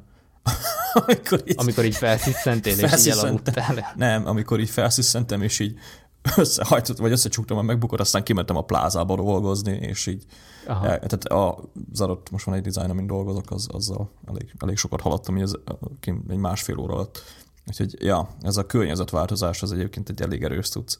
amikor 1.06 1.42
így, 1.46 1.56
amikor 1.58 1.86
így 1.86 1.96
felsziszentél, 1.96 2.80
és 2.80 3.06
így 3.06 3.08
elaludtál. 3.08 3.94
Nem, 3.96 4.28
amikor 4.28 4.60
így 4.60 4.70
felsziszentem, 4.70 5.42
és 5.42 5.60
így 5.60 5.78
összehajtott, 6.38 6.98
vagy 6.98 7.12
összecsuktam 7.12 7.58
a 7.58 7.62
megbukott, 7.62 8.00
aztán 8.00 8.24
kimentem 8.24 8.56
a 8.56 8.62
plázába 8.62 9.16
dolgozni, 9.16 9.72
és 9.72 10.06
így 10.06 10.26
Aha. 10.68 10.88
El, 10.88 11.00
tehát 11.00 11.28
az 11.92 12.02
adott, 12.02 12.30
most 12.30 12.46
van 12.46 12.56
egy 12.56 12.62
dizájn, 12.62 12.90
amin 12.90 13.08
dolgozok, 13.08 13.52
az, 13.52 13.68
azzal 13.72 14.12
elég, 14.28 14.54
elég 14.60 14.78
sokat 14.78 15.02
haladtam, 15.02 15.38
így 15.38 15.44
ez, 15.44 15.54
egy 16.28 16.38
másfél 16.38 16.78
óra 16.78 16.94
alatt. 16.94 17.24
Úgyhogy, 17.68 18.04
ja, 18.04 18.28
ez 18.42 18.58
a 18.58 18.66
környezetváltozás 18.66 19.62
az 19.62 19.72
egyébként 19.72 20.10
egy 20.10 20.22
elég 20.22 20.44
erős 20.44 20.70
tudsz 20.70 20.98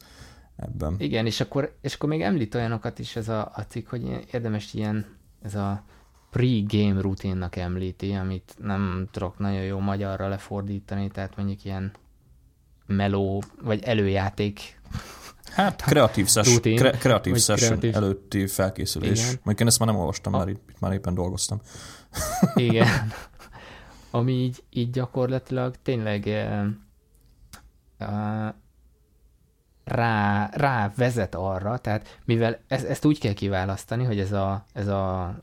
ebben. 0.56 0.94
Igen, 0.98 1.26
és 1.26 1.40
akkor, 1.40 1.76
és 1.80 1.94
akkor 1.94 2.08
még 2.08 2.22
említ 2.22 2.54
olyanokat 2.54 2.98
is 2.98 3.16
ez 3.16 3.28
a, 3.28 3.52
a 3.54 3.60
cikk, 3.68 3.88
hogy 3.88 4.26
érdemes 4.32 4.74
ilyen, 4.74 5.06
ez 5.42 5.54
a 5.54 5.84
pre-game 6.36 7.00
rutinnak 7.00 7.56
említi, 7.56 8.12
amit 8.12 8.54
nem 8.58 9.08
tudok 9.10 9.38
nagyon 9.38 9.62
jó 9.62 9.78
magyarra 9.78 10.28
lefordítani, 10.28 11.08
tehát 11.08 11.36
mondjuk 11.36 11.64
ilyen 11.64 11.92
meló, 12.86 13.42
vagy 13.62 13.82
előjáték 13.82 14.80
Hát 15.50 15.82
kreatív, 15.82 16.26
szes, 16.26 16.60
kre, 16.60 16.90
kreatív 16.90 17.36
session 17.36 17.78
kreatív. 17.78 17.94
előtti 17.94 18.46
felkészülés. 18.46 19.20
Igen. 19.20 19.30
Mondjuk 19.34 19.60
én 19.60 19.66
ezt 19.66 19.78
már 19.78 19.88
nem 19.88 19.98
olvastam, 19.98 20.34
a... 20.34 20.38
már, 20.38 20.48
itt, 20.48 20.80
már 20.80 20.92
éppen 20.92 21.14
dolgoztam. 21.14 21.60
Igen. 22.54 22.88
Ami 24.10 24.32
így, 24.32 24.62
így 24.70 24.90
gyakorlatilag 24.90 25.74
tényleg 25.82 26.24
uh, 28.00 28.54
rá, 29.84 30.50
rá 30.52 30.92
vezet 30.96 31.34
arra, 31.34 31.78
tehát 31.78 32.18
mivel 32.24 32.58
ez, 32.68 32.84
ezt 32.84 33.04
úgy 33.04 33.18
kell 33.18 33.32
kiválasztani, 33.32 34.04
hogy 34.04 34.18
ez 34.18 34.32
a, 34.32 34.64
ez 34.72 34.88
a 34.88 35.34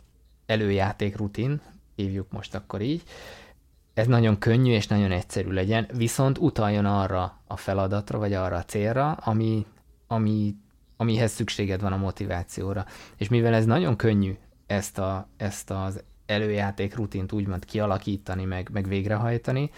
előjáték 0.53 1.17
rutin, 1.17 1.61
hívjuk 1.95 2.31
most 2.31 2.55
akkor 2.55 2.81
így, 2.81 3.03
ez 3.93 4.07
nagyon 4.07 4.37
könnyű 4.37 4.71
és 4.71 4.87
nagyon 4.87 5.11
egyszerű 5.11 5.49
legyen, 5.49 5.87
viszont 5.93 6.37
utaljon 6.37 6.85
arra 6.85 7.39
a 7.47 7.57
feladatra, 7.57 8.17
vagy 8.17 8.33
arra 8.33 8.55
a 8.55 8.63
célra, 8.63 9.11
ami, 9.11 9.65
ami, 10.07 10.55
amihez 10.97 11.31
szükséged 11.31 11.81
van 11.81 11.93
a 11.93 11.97
motivációra. 11.97 12.85
És 13.17 13.27
mivel 13.27 13.53
ez 13.53 13.65
nagyon 13.65 13.95
könnyű 13.95 14.37
ezt, 14.65 14.97
a, 14.97 15.27
ezt 15.37 15.71
az 15.71 16.03
előjáték 16.25 16.95
rutint 16.95 17.31
úgymond 17.31 17.65
kialakítani, 17.65 18.45
meg, 18.45 18.69
meg 18.73 18.87
végrehajtani, 18.87 19.71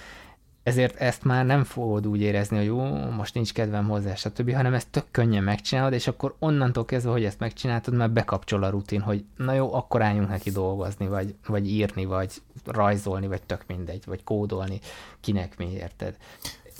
ezért 0.65 0.95
ezt 0.95 1.23
már 1.23 1.45
nem 1.45 1.63
fogod 1.63 2.07
úgy 2.07 2.21
érezni, 2.21 2.57
hogy 2.57 2.65
jó, 2.65 2.83
most 3.09 3.33
nincs 3.33 3.53
kedvem 3.53 3.87
hozzá, 3.87 4.15
stb., 4.15 4.53
hanem 4.53 4.73
ezt 4.73 4.89
tök 4.89 5.05
könnyen 5.11 5.43
megcsinálod, 5.43 5.93
és 5.93 6.07
akkor 6.07 6.35
onnantól 6.39 6.85
kezdve, 6.85 7.11
hogy 7.11 7.23
ezt 7.23 7.39
megcsináltad, 7.39 7.93
már 7.93 8.11
bekapcsol 8.11 8.63
a 8.63 8.69
rutin, 8.69 9.01
hogy 9.01 9.23
na 9.37 9.53
jó, 9.53 9.73
akkor 9.73 10.01
álljunk 10.01 10.29
neki 10.29 10.51
dolgozni, 10.51 11.07
vagy, 11.07 11.35
vagy 11.47 11.69
írni, 11.69 12.05
vagy 12.05 12.33
rajzolni, 12.65 13.27
vagy 13.27 13.41
tök 13.41 13.63
mindegy, 13.67 14.03
vagy 14.05 14.23
kódolni, 14.23 14.79
kinek 15.21 15.57
mi 15.57 15.71
érted. 15.71 16.17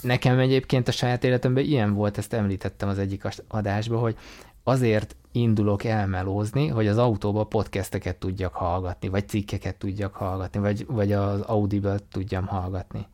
Nekem 0.02 0.40
egyébként 0.40 0.88
a 0.88 0.92
saját 0.92 1.24
életemben 1.24 1.64
ilyen 1.64 1.94
volt, 1.94 2.18
ezt 2.18 2.34
említettem 2.34 2.90
az 2.90 3.00
egyik 3.00 3.24
adásban, 3.48 4.00
hogy 4.00 4.18
azért 4.64 5.16
indulok 5.32 5.84
elmelózni, 5.84 6.68
hogy 6.68 6.88
az 6.88 6.98
autóba 6.98 7.44
podcasteket 7.44 8.16
tudjak 8.16 8.54
hallgatni, 8.54 9.08
vagy 9.08 9.28
cikkeket 9.28 9.76
tudjak 9.76 10.16
hallgatni, 10.16 10.60
vagy, 10.60 10.86
vagy 10.86 11.12
az 11.12 11.42
Audible 11.42 11.98
tudjam 12.12 12.46
hallgatni. 12.46 13.08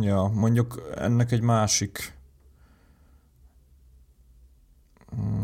Ja, 0.00 0.30
mondjuk 0.34 0.82
ennek 0.94 1.32
egy 1.32 1.40
másik 1.40 2.14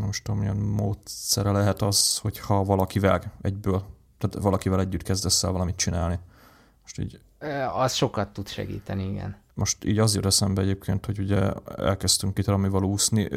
most 0.05 0.23
tudom, 0.23 0.39
milyen 0.39 0.57
módszere 0.57 1.51
lehet 1.51 1.81
az, 1.81 2.17
hogyha 2.17 2.63
valakivel 2.63 3.21
egyből, 3.41 3.83
tehát 4.17 4.45
valakivel 4.45 4.79
együtt 4.79 5.03
kezdesz 5.03 5.43
el 5.43 5.51
valamit 5.51 5.75
csinálni. 5.75 6.19
Most 6.81 6.99
így... 6.99 7.19
Az 7.73 7.93
sokat 7.93 8.29
tud 8.29 8.47
segíteni, 8.47 9.09
igen. 9.09 9.37
Most 9.53 9.85
így 9.85 9.99
az 9.99 10.15
jut 10.15 10.25
eszembe 10.25 10.61
egyébként, 10.61 11.05
hogy 11.05 11.19
ugye 11.19 11.51
elkezdtünk 11.77 12.37
itt 12.37 12.45
valamival 12.45 12.83
úszni, 12.83 13.29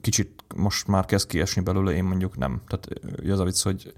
kicsit 0.00 0.44
most 0.56 0.86
már 0.86 1.04
kezd 1.04 1.28
kiesni 1.28 1.62
belőle, 1.62 1.92
én 1.92 2.04
mondjuk 2.04 2.36
nem. 2.36 2.62
Tehát 2.66 2.88
az 3.30 3.38
a 3.38 3.44
vicc, 3.44 3.62
hogy 3.62 3.94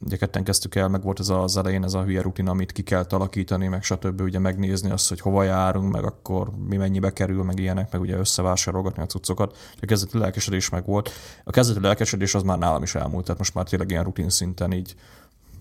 ugye 0.00 0.16
ketten 0.16 0.44
kezdtük 0.44 0.74
el, 0.74 0.88
meg 0.88 1.02
volt 1.02 1.20
ez 1.20 1.28
az 1.28 1.56
elején 1.56 1.84
ez 1.84 1.94
a 1.94 2.02
hülye 2.02 2.22
rutin, 2.22 2.48
amit 2.48 2.72
ki 2.72 2.82
kell 2.82 3.04
alakítani, 3.08 3.68
meg 3.68 3.82
stb. 3.82 4.20
ugye 4.20 4.38
megnézni 4.38 4.90
azt, 4.90 5.08
hogy 5.08 5.20
hova 5.20 5.42
járunk, 5.42 5.92
meg 5.92 6.04
akkor 6.04 6.50
mi 6.50 6.76
mennyibe 6.76 7.12
kerül, 7.12 7.42
meg 7.42 7.58
ilyenek, 7.58 7.92
meg 7.92 8.00
ugye 8.00 8.16
összevásárolgatni 8.16 9.02
a 9.02 9.06
cuccokat. 9.06 9.56
A 9.80 9.86
kezdeti 9.86 10.18
lelkesedés 10.18 10.68
meg 10.68 10.86
volt. 10.86 11.10
A 11.44 11.50
kezdeti 11.50 11.80
lelkesedés 11.80 12.34
az 12.34 12.42
már 12.42 12.58
nálam 12.58 12.82
is 12.82 12.94
elmúlt, 12.94 13.24
tehát 13.24 13.38
most 13.38 13.54
már 13.54 13.64
tényleg 13.64 13.90
ilyen 13.90 14.04
rutin 14.04 14.30
szinten 14.30 14.72
így 14.72 14.94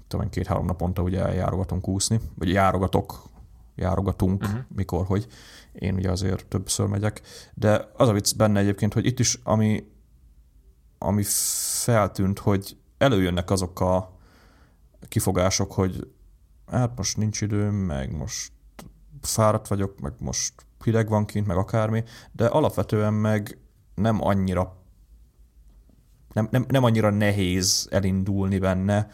tudom, 0.07 0.29
két-három 0.29 0.65
naponta 0.65 1.01
ugye 1.01 1.25
eljárogatunk 1.25 1.87
úszni, 1.87 2.19
vagy 2.35 2.49
járogatok, 2.49 3.23
járogatunk, 3.75 4.41
uh-huh. 4.41 4.59
mikor, 4.75 5.05
hogy 5.05 5.27
én 5.73 5.95
ugye 5.95 6.11
azért 6.11 6.45
többször 6.45 6.87
megyek, 6.87 7.21
de 7.53 7.89
az 7.95 8.07
a 8.09 8.13
vicc 8.13 8.35
benne 8.35 8.59
egyébként, 8.59 8.93
hogy 8.93 9.05
itt 9.05 9.19
is, 9.19 9.39
ami, 9.43 9.83
ami 10.97 11.23
feltűnt, 11.83 12.39
hogy 12.39 12.77
előjönnek 12.97 13.51
azok 13.51 13.79
a 13.79 14.16
kifogások, 15.07 15.71
hogy 15.71 16.11
hát 16.67 16.97
most 16.97 17.17
nincs 17.17 17.41
időm, 17.41 17.75
meg 17.75 18.17
most 18.17 18.51
fáradt 19.21 19.67
vagyok, 19.67 19.99
meg 19.99 20.13
most 20.19 20.53
hideg 20.83 21.09
van 21.09 21.25
kint, 21.25 21.47
meg 21.47 21.57
akármi, 21.57 22.03
de 22.31 22.45
alapvetően 22.45 23.13
meg 23.13 23.57
nem 23.95 24.23
annyira 24.23 24.77
nem, 26.33 26.47
nem, 26.51 26.65
nem 26.67 26.83
annyira 26.83 27.09
nehéz 27.09 27.87
elindulni 27.91 28.59
benne, 28.59 29.09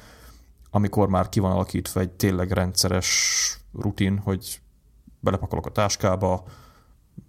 amikor 0.70 1.10
már 1.10 1.30
ki 1.30 1.40
van 1.40 1.52
alakítva 1.52 2.00
egy 2.00 2.12
tényleg 2.12 2.52
rendszeres 2.52 3.60
rutin, 3.74 4.18
hogy 4.18 4.62
belepakolok 5.20 5.66
a 5.66 5.72
táskába, 5.72 6.44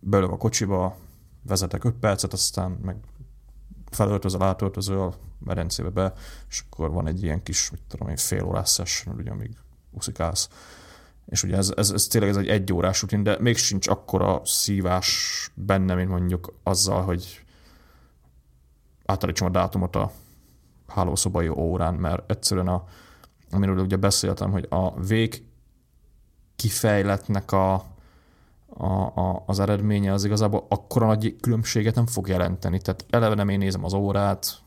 belőle 0.01 0.33
a 0.33 0.37
kocsiba, 0.37 0.97
vezetek 1.43 1.85
5 1.85 1.95
percet, 1.95 2.33
aztán 2.33 2.71
meg 2.71 2.97
felöltözöl, 3.95 4.43
átöltözöl, 4.43 5.15
medencébe 5.45 5.89
be, 5.89 6.13
és 6.49 6.65
akkor 6.71 6.91
van 6.91 7.07
egy 7.07 7.23
ilyen 7.23 7.43
kis, 7.43 7.71
mit 7.71 7.81
tudom 7.89 8.09
én, 8.09 8.17
fél 8.17 8.45
órás 8.45 8.73
session, 8.73 9.17
ugye, 9.17 9.31
amíg 9.31 9.57
uszikálsz. 9.91 10.49
És 11.27 11.43
ugye 11.43 11.57
ez, 11.57 11.73
ez, 11.77 11.91
ez 11.91 12.07
tényleg 12.07 12.31
ez 12.31 12.37
egy 12.37 12.73
órás 12.73 13.01
rutin, 13.01 13.23
de 13.23 13.37
még 13.41 13.57
sincs 13.57 13.89
akkora 13.89 14.41
szívás 14.45 15.51
benne, 15.55 15.95
mint 15.95 16.09
mondjuk 16.09 16.59
azzal, 16.63 17.03
hogy 17.03 17.45
átállítsam 19.05 19.49
a 19.49 19.51
dátumot 19.51 19.97
a 19.97 20.13
hálószobai 20.87 21.49
órán, 21.49 21.95
mert 21.95 22.31
egyszerűen 22.31 22.69
a, 22.69 22.85
amiről 23.51 23.79
ugye 23.79 23.97
beszéltem, 23.97 24.51
hogy 24.51 24.67
a 24.69 25.01
vég 25.01 25.45
kifejletnek 26.57 27.53
a, 27.53 27.94
a, 28.77 29.21
a, 29.21 29.43
az 29.47 29.61
eredménye 29.61 30.13
az 30.13 30.25
igazából 30.25 30.67
akkora 30.69 31.07
nagy 31.07 31.37
különbséget 31.41 31.95
nem 31.95 32.07
fog 32.07 32.29
jelenteni. 32.29 32.81
Tehát 32.81 33.07
eleve 33.11 33.35
nem 33.35 33.49
én 33.49 33.59
nézem 33.59 33.85
az 33.85 33.93
órát, 33.93 34.63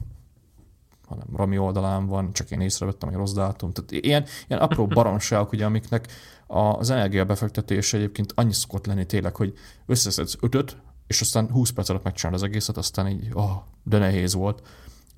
hanem 1.07 1.27
Rami 1.35 1.57
oldalán 1.57 2.07
van, 2.07 2.33
csak 2.33 2.51
én 2.51 2.61
észrevettem, 2.61 3.09
hogy 3.09 3.17
rossz 3.17 3.33
dátum. 3.33 3.71
Tehát 3.71 4.05
ilyen, 4.05 4.25
ilyen 4.47 4.61
apró 4.61 4.87
baromságok, 4.97 5.51
ugye, 5.51 5.65
amiknek 5.65 6.07
az 6.47 6.89
energiabefektetés 6.89 7.93
egyébként 7.93 8.31
annyi 8.35 8.53
szokott 8.53 8.85
lenni 8.85 9.05
tényleg, 9.05 9.35
hogy 9.35 9.53
összeszedsz 9.85 10.37
ötöt, 10.39 10.77
és 11.07 11.21
aztán 11.21 11.51
20 11.51 11.69
perc 11.69 11.89
alatt 11.89 12.03
megcsinálod 12.03 12.41
az 12.41 12.47
egészet, 12.47 12.77
aztán 12.77 13.07
így, 13.07 13.29
oh, 13.33 13.51
de 13.83 13.97
nehéz 13.97 14.33
volt. 14.33 14.67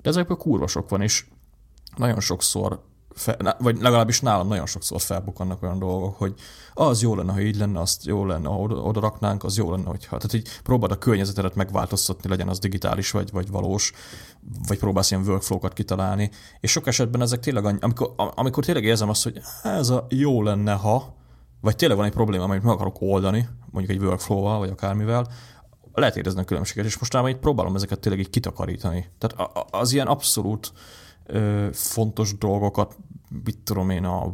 De 0.02 0.08
ezekből 0.08 0.36
kurva 0.36 0.66
sok 0.66 0.88
van, 0.88 1.02
és 1.02 1.26
nagyon 1.96 2.20
sokszor 2.20 2.82
fe, 3.14 3.56
vagy 3.58 3.80
legalábbis 3.80 4.20
nálam 4.20 4.48
nagyon 4.48 4.66
sokszor 4.66 5.00
felbukannak 5.00 5.62
olyan 5.62 5.78
dolgok, 5.78 6.16
hogy 6.16 6.34
az 6.74 7.02
jó 7.02 7.14
lenne, 7.14 7.32
ha 7.32 7.40
így 7.40 7.56
lenne, 7.56 7.80
azt 7.80 8.04
jó 8.04 8.26
lenne, 8.26 8.48
ha 8.48 8.58
oda, 8.58 8.74
oda 8.74 9.00
raknánk, 9.00 9.44
az 9.44 9.56
jó 9.56 9.70
lenne, 9.70 9.88
hogyha. 9.88 10.16
Tehát 10.16 10.34
így 10.34 10.48
próbáld 10.62 10.92
a 10.92 10.98
környezetedet 10.98 11.54
megváltoztatni, 11.54 12.28
legyen 12.28 12.48
az 12.48 12.58
digitális 12.58 13.10
vagy, 13.10 13.30
vagy 13.30 13.50
valós, 13.50 13.92
vagy 14.66 14.78
próbálsz 14.78 15.10
ilyen 15.10 15.26
workflow-kat 15.26 15.72
kitalálni. 15.72 16.30
És 16.60 16.70
sok 16.70 16.86
esetben 16.86 17.20
ezek 17.20 17.40
tényleg, 17.40 17.64
annyi, 17.64 17.78
amikor, 17.80 18.12
amikor 18.16 18.64
tényleg 18.64 18.84
érzem 18.84 19.08
azt, 19.08 19.22
hogy 19.22 19.40
ez 19.62 19.88
a 19.88 20.06
jó 20.08 20.42
lenne, 20.42 20.72
ha, 20.72 21.14
vagy 21.60 21.76
tényleg 21.76 21.96
van 21.96 22.06
egy 22.06 22.12
probléma, 22.12 22.44
amit 22.44 22.62
meg 22.62 22.72
akarok 22.72 22.96
oldani, 23.00 23.48
mondjuk 23.70 23.98
egy 23.98 24.04
workflow-val, 24.04 24.58
vagy 24.58 24.70
akármivel, 24.70 25.26
lehet 25.92 26.16
érezni 26.16 26.40
a 26.40 26.44
különbséget, 26.44 26.84
és 26.84 26.98
most 26.98 27.12
már 27.12 27.28
így 27.28 27.36
próbálom 27.36 27.74
ezeket 27.74 28.00
tényleg 28.00 28.20
így 28.20 28.30
kitakarítani. 28.30 29.06
Tehát 29.18 29.50
az 29.70 29.92
ilyen 29.92 30.06
abszolút 30.06 30.72
ö, 31.30 31.68
fontos 31.72 32.38
dolgokat 32.38 32.96
mit 33.44 33.58
tudom 33.58 33.90
én, 33.90 34.04
a 34.04 34.32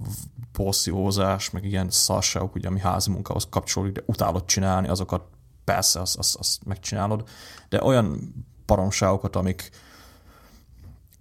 porszívózás, 0.53 1.51
meg 1.51 1.65
ilyen 1.65 1.91
szarságok, 1.91 2.55
ugye, 2.55 2.69
ami 2.69 2.81
házi 2.81 3.11
munkához 3.11 3.47
kapcsolódik, 3.51 3.95
de 3.95 4.03
utálod 4.07 4.45
csinálni, 4.45 4.89
azokat 4.89 5.23
persze, 5.65 6.01
azt, 6.01 6.17
azt, 6.17 6.37
azt 6.37 6.65
megcsinálod, 6.65 7.29
de 7.69 7.83
olyan 7.83 8.35
paromságokat, 8.67 9.37
amik, 9.37 9.71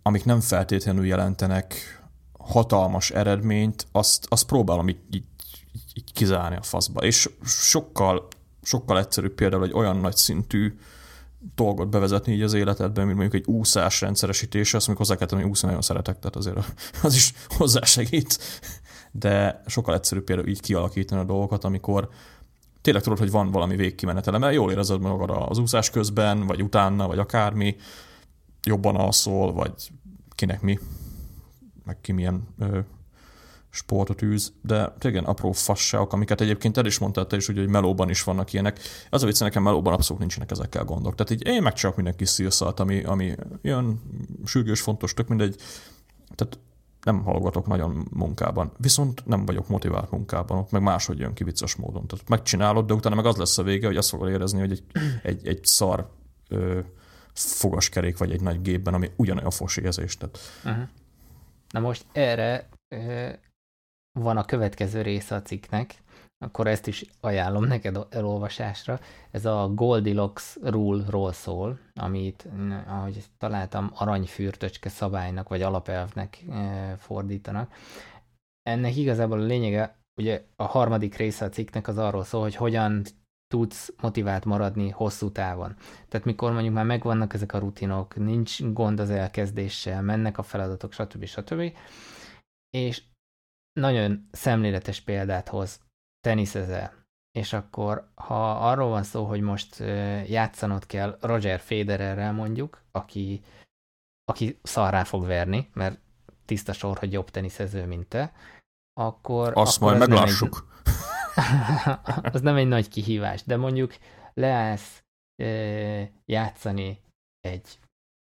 amik 0.01 0.25
nem 0.25 0.39
feltétlenül 0.39 1.05
jelentenek 1.05 1.99
hatalmas 2.39 3.11
eredményt, 3.11 3.87
azt, 3.91 4.25
azt 4.29 4.45
próbálom 4.45 4.89
így, 4.89 4.99
így, 5.11 5.25
így 5.93 6.13
kizárni 6.13 6.55
a 6.55 6.61
faszba. 6.61 7.01
És 7.01 7.29
sokkal, 7.43 8.27
sokkal 8.61 8.99
egyszerűbb 8.99 9.35
például 9.35 9.63
egy 9.63 9.73
olyan 9.73 9.97
nagy 9.97 10.15
szintű 10.15 10.77
dolgot 11.55 11.89
bevezetni 11.89 12.33
így 12.33 12.41
az 12.41 12.53
életedben, 12.53 13.05
mint 13.05 13.17
mondjuk 13.17 13.41
egy 13.41 13.53
úszás 13.53 14.01
rendszeresítése, 14.01 14.77
azt 14.77 14.87
mondjuk 14.87 15.07
hozzá 15.07 15.19
kell 15.19 15.27
tenni, 15.27 15.41
hogy 15.41 15.51
úszni 15.51 15.67
nagyon 15.67 15.83
szeretek, 15.83 16.19
tehát 16.19 16.35
azért 16.35 16.57
az 17.03 17.15
is 17.15 17.33
hozzásegít, 17.57 18.39
de 19.11 19.61
sokkal 19.65 19.93
egyszerűbb 19.93 20.23
például 20.23 20.47
így 20.47 20.61
kialakítani 20.61 21.21
a 21.21 21.25
dolgokat, 21.25 21.63
amikor 21.63 22.09
tényleg 22.81 23.03
tudod, 23.03 23.19
hogy 23.19 23.31
van 23.31 23.51
valami 23.51 23.75
végkimenetele, 23.75 24.37
mert 24.37 24.53
jól 24.53 24.71
érzed 24.71 25.01
magad 25.01 25.29
az 25.49 25.57
úszás 25.57 25.89
közben, 25.89 26.45
vagy 26.47 26.63
utána, 26.63 27.07
vagy 27.07 27.19
akármi, 27.19 27.75
jobban 28.63 28.95
alszol, 28.95 29.53
vagy 29.53 29.91
kinek 30.35 30.61
mi, 30.61 30.79
meg 31.85 32.01
ki 32.01 32.11
milyen 32.11 32.47
sportot 33.75 34.21
űz, 34.21 34.53
de 34.61 34.93
tényleg 34.99 35.27
apró 35.27 35.51
fasságok, 35.51 36.13
amiket 36.13 36.41
egyébként 36.41 36.77
el 36.77 36.85
is 36.85 36.99
mondtál 36.99 37.27
te 37.27 37.35
is, 37.35 37.47
ugye, 37.47 37.59
hogy 37.59 37.69
melóban 37.69 38.09
is 38.09 38.23
vannak 38.23 38.53
ilyenek. 38.53 38.79
Az 39.09 39.23
a 39.23 39.25
vicc, 39.25 39.39
nekem 39.39 39.63
melóban 39.63 39.93
abszolút 39.93 40.19
nincsenek 40.19 40.51
ezekkel 40.51 40.83
gondok. 40.83 41.15
Tehát 41.15 41.31
így 41.31 41.47
én 41.47 41.61
megcsinálok 41.61 41.97
minden 41.97 42.15
kis 42.17 42.29
szilszalt, 42.29 42.79
ami, 42.79 43.03
ami 43.03 43.35
jön, 43.61 44.01
sürgős, 44.45 44.81
fontos, 44.81 45.13
tök 45.13 45.27
mindegy. 45.27 45.55
Tehát 46.35 46.59
nem 47.03 47.23
hallgatok 47.23 47.67
nagyon 47.67 48.07
munkában. 48.11 48.71
Viszont 48.77 49.25
nem 49.25 49.45
vagyok 49.45 49.67
motivált 49.67 50.11
munkában, 50.11 50.57
ott 50.57 50.71
meg 50.71 50.81
máshogy 50.81 51.19
jön 51.19 51.33
ki 51.33 51.43
vicces 51.43 51.75
módon. 51.75 52.07
Tehát 52.07 52.29
megcsinálod, 52.29 52.85
de 52.85 52.93
utána 52.93 53.15
meg 53.15 53.25
az 53.25 53.35
lesz 53.35 53.57
a 53.57 53.63
vége, 53.63 53.87
hogy 53.87 53.97
azt 53.97 54.09
fogod 54.09 54.29
érezni, 54.29 54.59
hogy 54.59 54.71
egy, 54.71 54.83
egy, 55.23 55.47
egy 55.47 55.65
szar 55.65 56.09
ö, 56.47 56.79
fogaskerék 57.33 58.17
vagy 58.17 58.31
egy 58.31 58.41
nagy 58.41 58.61
gépben, 58.61 58.93
ami 58.93 59.11
ugyanolyan 59.15 59.51
fos 59.51 59.77
érzés. 59.77 60.17
Tehát... 60.17 60.39
Uh-huh. 60.65 60.83
Na 61.69 61.79
most 61.79 62.05
erre 62.11 62.69
van 64.19 64.37
a 64.37 64.45
következő 64.45 65.01
része 65.01 65.35
a 65.35 65.41
cikknek, 65.41 66.03
akkor 66.45 66.67
ezt 66.67 66.87
is 66.87 67.05
ajánlom 67.19 67.63
neked 67.63 68.07
elolvasásra. 68.09 68.99
Ez 69.31 69.45
a 69.45 69.71
Goldilocks 69.73 70.57
rule-ról 70.61 71.31
szól, 71.31 71.79
amit, 71.93 72.47
ahogy 72.87 73.23
találtam, 73.37 73.91
aranyfürtöcske 73.93 74.89
szabálynak 74.89 75.49
vagy 75.49 75.61
alapelvnek 75.61 76.43
e, 76.49 76.95
fordítanak. 76.99 77.73
Ennek 78.61 78.95
igazából 78.95 79.39
a 79.39 79.45
lényege, 79.45 79.97
ugye 80.19 80.43
a 80.55 80.63
harmadik 80.63 81.15
része 81.15 81.45
a 81.45 81.49
cikknek 81.49 81.87
az 81.87 81.97
arról 81.97 82.23
szól, 82.23 82.41
hogy 82.41 82.55
hogyan 82.55 83.03
tudsz 83.47 83.93
motivált 84.01 84.45
maradni 84.45 84.89
hosszú 84.89 85.31
távon. 85.31 85.75
Tehát 86.09 86.25
mikor 86.25 86.51
mondjuk 86.51 86.73
már 86.73 86.85
megvannak 86.85 87.33
ezek 87.33 87.53
a 87.53 87.59
rutinok, 87.59 88.15
nincs 88.15 88.63
gond 88.63 88.99
az 88.99 89.09
elkezdéssel, 89.09 90.01
mennek 90.01 90.37
a 90.37 90.43
feladatok, 90.43 90.91
stb. 90.91 91.25
stb. 91.25 91.73
És 92.69 93.03
nagyon 93.79 94.27
szemléletes 94.31 95.01
példát 95.01 95.49
hoz, 95.49 95.79
teniszezel, 96.19 97.05
és 97.31 97.53
akkor 97.53 98.11
ha 98.15 98.69
arról 98.69 98.89
van 98.89 99.03
szó, 99.03 99.25
hogy 99.25 99.41
most 99.41 99.79
játszanod 100.27 100.85
kell 100.85 101.17
Roger 101.21 101.59
Federerrel 101.59 102.33
mondjuk, 102.33 102.83
aki, 102.91 103.41
aki 104.25 104.59
szarrá 104.63 105.03
fog 105.03 105.25
verni, 105.25 105.69
mert 105.73 105.99
tiszta 106.45 106.73
sor, 106.73 106.97
hogy 106.97 107.11
jobb 107.11 107.29
teniszező, 107.29 107.85
mint 107.85 108.07
te, 108.07 108.33
akkor... 108.93 109.51
Azt 109.55 109.77
akkor 109.77 109.95
majd 109.95 110.09
meglássuk. 110.09 110.81
Egy, 110.83 110.93
az 112.35 112.41
nem 112.41 112.55
egy 112.55 112.67
nagy 112.67 112.87
kihívás, 112.87 113.43
de 113.43 113.57
mondjuk 113.57 113.95
leállsz 114.33 115.03
e, 115.35 115.45
játszani 116.25 117.01
egy 117.39 117.79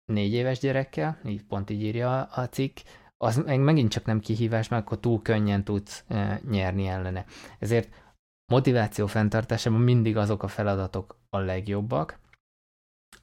négy 0.05 0.32
éves 0.32 0.59
gyerekkel, 0.59 1.20
így 1.24 1.43
pont 1.43 1.70
így 1.70 1.82
írja 1.82 2.22
a 2.22 2.49
cikk, 2.49 2.78
az 3.23 3.37
meg 3.37 3.61
megint 3.61 3.91
csak 3.91 4.05
nem 4.05 4.21
kihívás, 4.21 4.68
mert 4.68 4.83
akkor 4.83 5.01
túl 5.01 5.23
könnyen 5.23 5.64
tudsz 5.64 6.05
nyerni 6.51 6.87
ellene. 6.87 7.25
Ezért 7.59 7.95
motiváció 8.53 9.07
fenntartásában 9.07 9.81
mindig 9.81 10.16
azok 10.16 10.43
a 10.43 10.49
feladatok 10.49 11.18
a 11.29 11.39
legjobbak, 11.39 12.18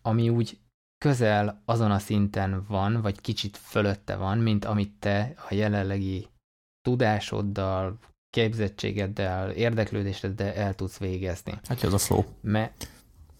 ami 0.01 0.29
úgy 0.29 0.59
közel 0.97 1.61
azon 1.65 1.91
a 1.91 1.99
szinten 1.99 2.65
van, 2.67 3.01
vagy 3.01 3.21
kicsit 3.21 3.57
fölötte 3.57 4.15
van, 4.15 4.37
mint 4.37 4.65
amit 4.65 4.93
te 4.99 5.33
a 5.49 5.53
jelenlegi 5.53 6.27
tudásoddal, 6.81 7.99
képzettségeddel, 8.29 9.51
érdeklődéseddel 9.51 10.53
el 10.53 10.75
tudsz 10.75 10.97
végezni. 10.97 11.59
Hát 11.63 11.83
ez 11.83 11.93
a 11.93 11.97
flow. 11.97 12.23
Mert 12.41 12.89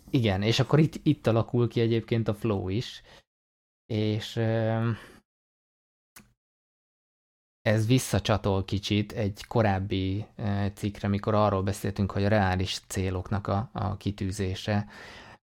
igen, 0.10 0.42
és 0.42 0.60
akkor 0.60 0.80
itt, 0.80 1.00
itt 1.04 1.28
alakul 1.28 1.68
ki 1.68 1.80
egyébként 1.80 2.28
a 2.28 2.34
flow 2.34 2.70
is, 2.70 3.02
és 3.94 4.40
ez 7.68 7.88
visszacsatol 7.88 8.66
kicsit 8.66 9.12
egy 9.12 9.46
korábbi 9.48 10.26
cikkre, 10.74 11.08
mikor 11.08 11.34
arról 11.34 11.64
beszéltünk, 11.64 12.12
hogy 12.12 12.26
a 12.26 12.28
reális 12.28 12.82
céloknak 12.88 13.48
a, 13.48 13.70
a 13.74 13.98
kitűzése, 13.98 14.88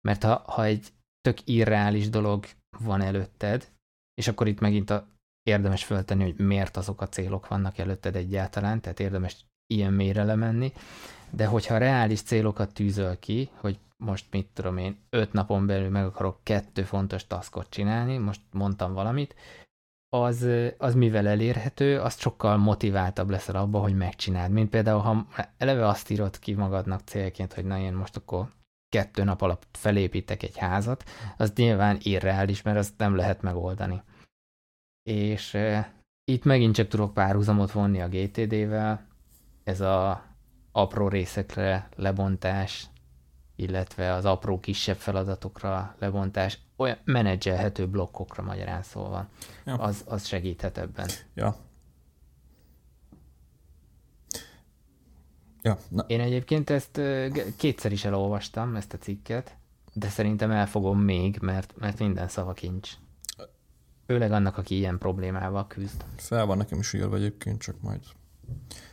mert 0.08 0.24
ha, 0.24 0.44
ha 0.46 0.64
egy 0.64 0.88
tök 1.22 1.38
irreális 1.46 2.10
dolog 2.10 2.46
van 2.80 3.02
előtted, 3.02 3.68
és 4.14 4.28
akkor 4.28 4.48
itt 4.48 4.60
megint 4.60 4.90
a, 4.90 5.08
érdemes 5.44 5.84
föltenni, 5.84 6.24
hogy 6.24 6.40
miért 6.46 6.78
azok 6.78 7.02
a 7.02 7.10
célok 7.10 7.48
vannak 7.48 7.78
előtted 7.78 8.16
egyáltalán, 8.16 8.82
tehát 8.82 9.00
érdemes 9.00 9.46
ilyen 9.68 9.94
mélyre 9.94 10.24
lemenni, 10.24 10.74
de 11.30 11.46
hogyha 11.46 11.78
reális 11.78 12.22
célokat 12.22 12.74
tűzöl 12.74 13.20
ki, 13.20 13.50
hogy 13.54 13.80
most 13.98 14.26
mit 14.32 14.48
tudom 14.54 14.78
én, 14.78 14.98
öt 15.10 15.34
napon 15.34 15.66
belül 15.66 15.90
meg 15.90 16.06
akarok 16.06 16.40
kettő 16.44 16.84
fontos 16.84 17.28
taskot 17.28 17.70
csinálni, 17.70 18.18
most 18.18 18.42
mondtam 18.52 18.94
valamit, 18.94 19.36
az, 20.14 20.48
az 20.78 20.96
mivel 20.96 21.28
elérhető, 21.28 22.00
az 22.00 22.20
sokkal 22.20 22.58
motiváltabb 22.58 23.30
leszel 23.30 23.56
abba, 23.56 23.80
hogy 23.80 23.96
megcsináld. 23.96 24.52
Mint 24.52 24.70
például, 24.70 25.00
ha 25.00 25.26
eleve 25.58 25.88
azt 25.88 26.10
írod 26.10 26.40
ki 26.40 26.54
magadnak 26.54 27.02
célként, 27.06 27.54
hogy 27.54 27.66
na 27.66 27.78
én 27.78 27.94
most 27.94 28.16
akkor 28.16 28.48
kettő 28.90 29.24
nap 29.24 29.42
alatt 29.42 29.68
felépítek 29.72 30.44
egy 30.44 30.58
házat, 30.58 31.04
az 31.38 31.54
nyilván 31.56 31.98
irreális, 32.02 32.62
mert 32.62 32.78
azt 32.78 32.98
nem 32.98 33.16
lehet 33.16 33.42
megoldani. 33.42 34.02
És 35.10 35.54
e, 35.54 35.94
itt 36.32 36.44
megint 36.44 36.76
csak 36.76 36.88
tudok 36.88 37.14
párhuzamot 37.14 37.72
vonni 37.72 38.02
a 38.02 38.08
GTD-vel, 38.08 39.08
ez 39.64 39.82
a 39.82 40.24
apró 40.72 41.08
részekre 41.08 41.90
lebontás, 41.96 42.88
illetve 43.56 44.14
az 44.14 44.26
apró 44.26 44.60
kisebb 44.60 44.98
feladatokra 44.98 45.96
lebontás, 46.00 46.60
olyan 46.82 46.98
menedzselhető 47.04 47.88
blokkokra 47.88 48.44
magyarán 48.44 48.84
szólva. 48.84 49.28
Ja. 49.66 49.76
Az, 49.76 50.04
az 50.08 50.26
segíthet 50.26 50.78
ebben. 50.78 51.10
Ja. 51.34 51.56
Ja, 55.62 55.78
na. 55.90 56.04
Én 56.08 56.20
egyébként 56.20 56.70
ezt 56.70 57.02
kétszer 57.58 57.92
is 57.92 58.06
elolvastam, 58.06 58.76
ezt 58.76 58.94
a 58.94 58.98
cikket, 58.98 59.56
de 59.94 60.08
szerintem 60.08 60.52
elfogom 60.52 61.00
még, 61.00 61.38
mert, 61.42 61.74
mert 61.80 62.00
minden 62.00 62.28
szava 62.28 62.54
kincs. 62.54 62.90
Főleg 64.06 64.32
annak, 64.32 64.58
aki 64.58 64.76
ilyen 64.78 64.98
problémával 64.98 65.68
küzd. 65.68 66.06
Fel 66.16 66.46
van 66.46 66.58
nekem 66.58 66.80
is 66.80 66.94
írva 66.94 67.16
egyébként, 67.16 67.62
csak 67.62 67.82
majd 67.82 68.00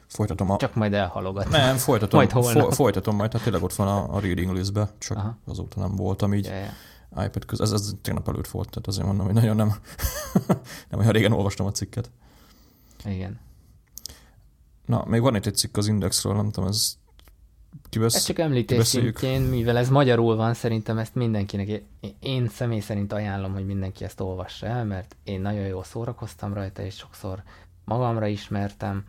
Folytatom 0.09 0.51
a... 0.51 0.57
Csak 0.57 0.75
majd 0.75 0.93
elhalogat. 0.93 1.49
Nem, 1.49 1.77
folytatom, 1.77 2.21
majd 2.21 2.31
fo- 2.31 2.75
folytatom 2.75 3.17
majd, 3.17 3.31
tehát 3.31 3.45
tényleg 3.47 3.63
ott 3.63 3.75
van 3.75 3.89
a, 3.89 4.15
a 4.17 4.21
reading 4.21 4.53
listbe, 4.53 4.89
csak 4.99 5.17
Aha. 5.17 5.39
azóta 5.47 5.81
nem 5.81 5.97
voltam 5.97 6.35
így. 6.35 6.45
Yeah, 6.45 6.59
yeah. 6.59 6.73
iPad 7.11 7.45
köz, 7.45 7.61
ez, 7.61 7.73
ez 7.73 7.93
tegnap 8.03 8.29
előtt 8.29 8.49
volt, 8.49 8.69
tehát 8.69 8.87
azért 8.87 9.07
mondom, 9.07 9.25
hogy 9.25 9.35
nagyon 9.35 9.57
nem, 9.57 9.75
nem 10.91 11.01
olyan 11.01 11.13
régen 11.13 11.33
olvastam 11.33 11.67
a 11.67 11.73
cikket. 11.73 12.11
Igen. 13.05 13.41
Na, 14.87 15.05
még 15.07 15.21
van 15.21 15.35
itt 15.35 15.47
egy 15.47 15.57
cikk 15.57 15.77
az 15.77 15.87
Indexről, 15.87 16.35
nem 16.35 16.51
tudom, 16.51 16.69
ez 16.69 16.99
kivesz, 17.89 18.15
Ez 18.15 18.25
csak 18.25 18.39
említés 18.39 18.87
szintjén, 18.87 19.41
mivel 19.41 19.77
ez 19.77 19.89
magyarul 19.89 20.37
van, 20.37 20.55
szerintem 20.55 20.99
ezt 20.99 21.15
mindenkinek, 21.15 21.83
én 22.21 22.49
személy 22.49 22.81
szerint 22.81 23.13
ajánlom, 23.13 23.53
hogy 23.53 23.67
mindenki 23.67 24.05
ezt 24.05 24.21
olvassa 24.21 24.67
el, 24.67 24.85
mert 24.85 25.17
én 25.25 25.41
nagyon 25.41 25.67
jól 25.67 25.85
szórakoztam 25.85 26.55
rajta, 26.55 26.83
és 26.83 26.95
sokszor 26.95 27.43
magamra 27.85 28.27
ismertem, 28.27 29.05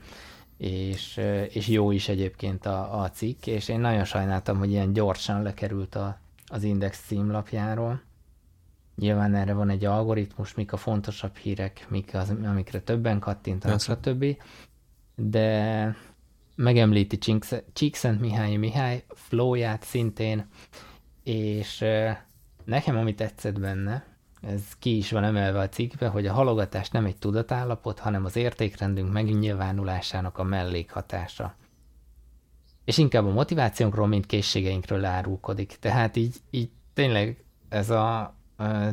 és, 0.58 1.20
és 1.50 1.68
jó 1.68 1.92
is 1.92 2.10
egyébként 2.10 2.66
a, 2.66 3.02
a 3.02 3.10
cikk, 3.10 3.46
és 3.46 3.68
én 3.68 3.80
nagyon 3.80 4.04
sajnáltam, 4.04 4.58
hogy 4.58 4.70
ilyen 4.70 4.94
gyorsan 4.94 5.42
lekerült 5.42 5.96
a, 5.96 6.20
az 6.50 6.64
Index 6.64 7.04
címlapjáról. 7.06 8.02
Nyilván 8.96 9.36
erre 9.36 9.54
van 9.54 9.70
egy 9.70 9.86
algoritmus, 9.86 10.54
mik 10.54 10.74
a 10.74 10.78
fontosabb 10.78 11.36
hírek, 11.36 11.86
mik 11.90 12.14
az, 12.14 12.34
amikre 12.44 12.82
többen 12.82 13.20
kattintanak, 13.20 13.80
stb. 13.80 14.26
De 15.16 15.96
megemlíti 16.56 17.38
Csíkszent 17.74 18.20
Mihály 18.20 18.56
Mihály 18.56 19.04
flowját 19.10 19.84
szintén, 19.84 20.48
és 21.24 21.86
nekem 22.64 22.98
ami 22.98 23.16
tetszett 23.16 23.60
benne, 23.60 24.06
ez 24.42 24.64
ki 24.80 24.98
is 24.98 25.12
van 25.12 25.24
emelve 25.24 25.60
a 25.60 25.70
cikkbe, 25.70 26.08
hogy 26.08 26.28
a 26.28 26.34
halogatás 26.34 26.90
nem 26.90 27.06
egy 27.06 27.18
tudatállapot, 27.18 28.00
hanem 28.00 28.26
az 28.26 28.36
értékrendünk 28.36 29.12
megnyilvánulásának 29.12 30.38
a 30.38 30.44
mellékhatása. 30.44 31.56
És 32.90 32.98
inkább 32.98 33.26
a 33.26 33.32
motivációnkról, 33.32 34.08
mint 34.08 34.26
készségeinkről 34.26 35.06
árulkodik. 35.06 35.78
Tehát 35.80 36.16
így, 36.16 36.36
így 36.50 36.70
tényleg 36.94 37.44
ez 37.68 37.90
a 37.90 38.36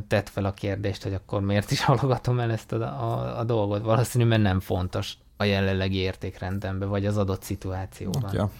tett 0.09 0.29
fel 0.29 0.45
a 0.45 0.53
kérdést, 0.53 1.03
hogy 1.03 1.15
akkor 1.15 1.41
miért 1.41 1.71
is 1.71 1.85
halogatom 1.91 2.41
el 2.41 2.51
ezt 2.51 2.73
a, 2.73 2.83
a, 2.83 3.39
a 3.39 3.45
dolgot. 3.45 3.83
Valószínű, 3.83 4.25
mert 4.25 4.43
nem 4.43 4.61
fontos 4.61 5.19
a 5.37 5.45
jelenlegi 5.45 5.97
értékrendemben, 5.97 6.89
vagy 6.89 7.07
az 7.07 7.17
adott 7.17 7.43
szituációban. 7.43 8.23
Hát, 8.23 8.33
ja. 8.33 8.51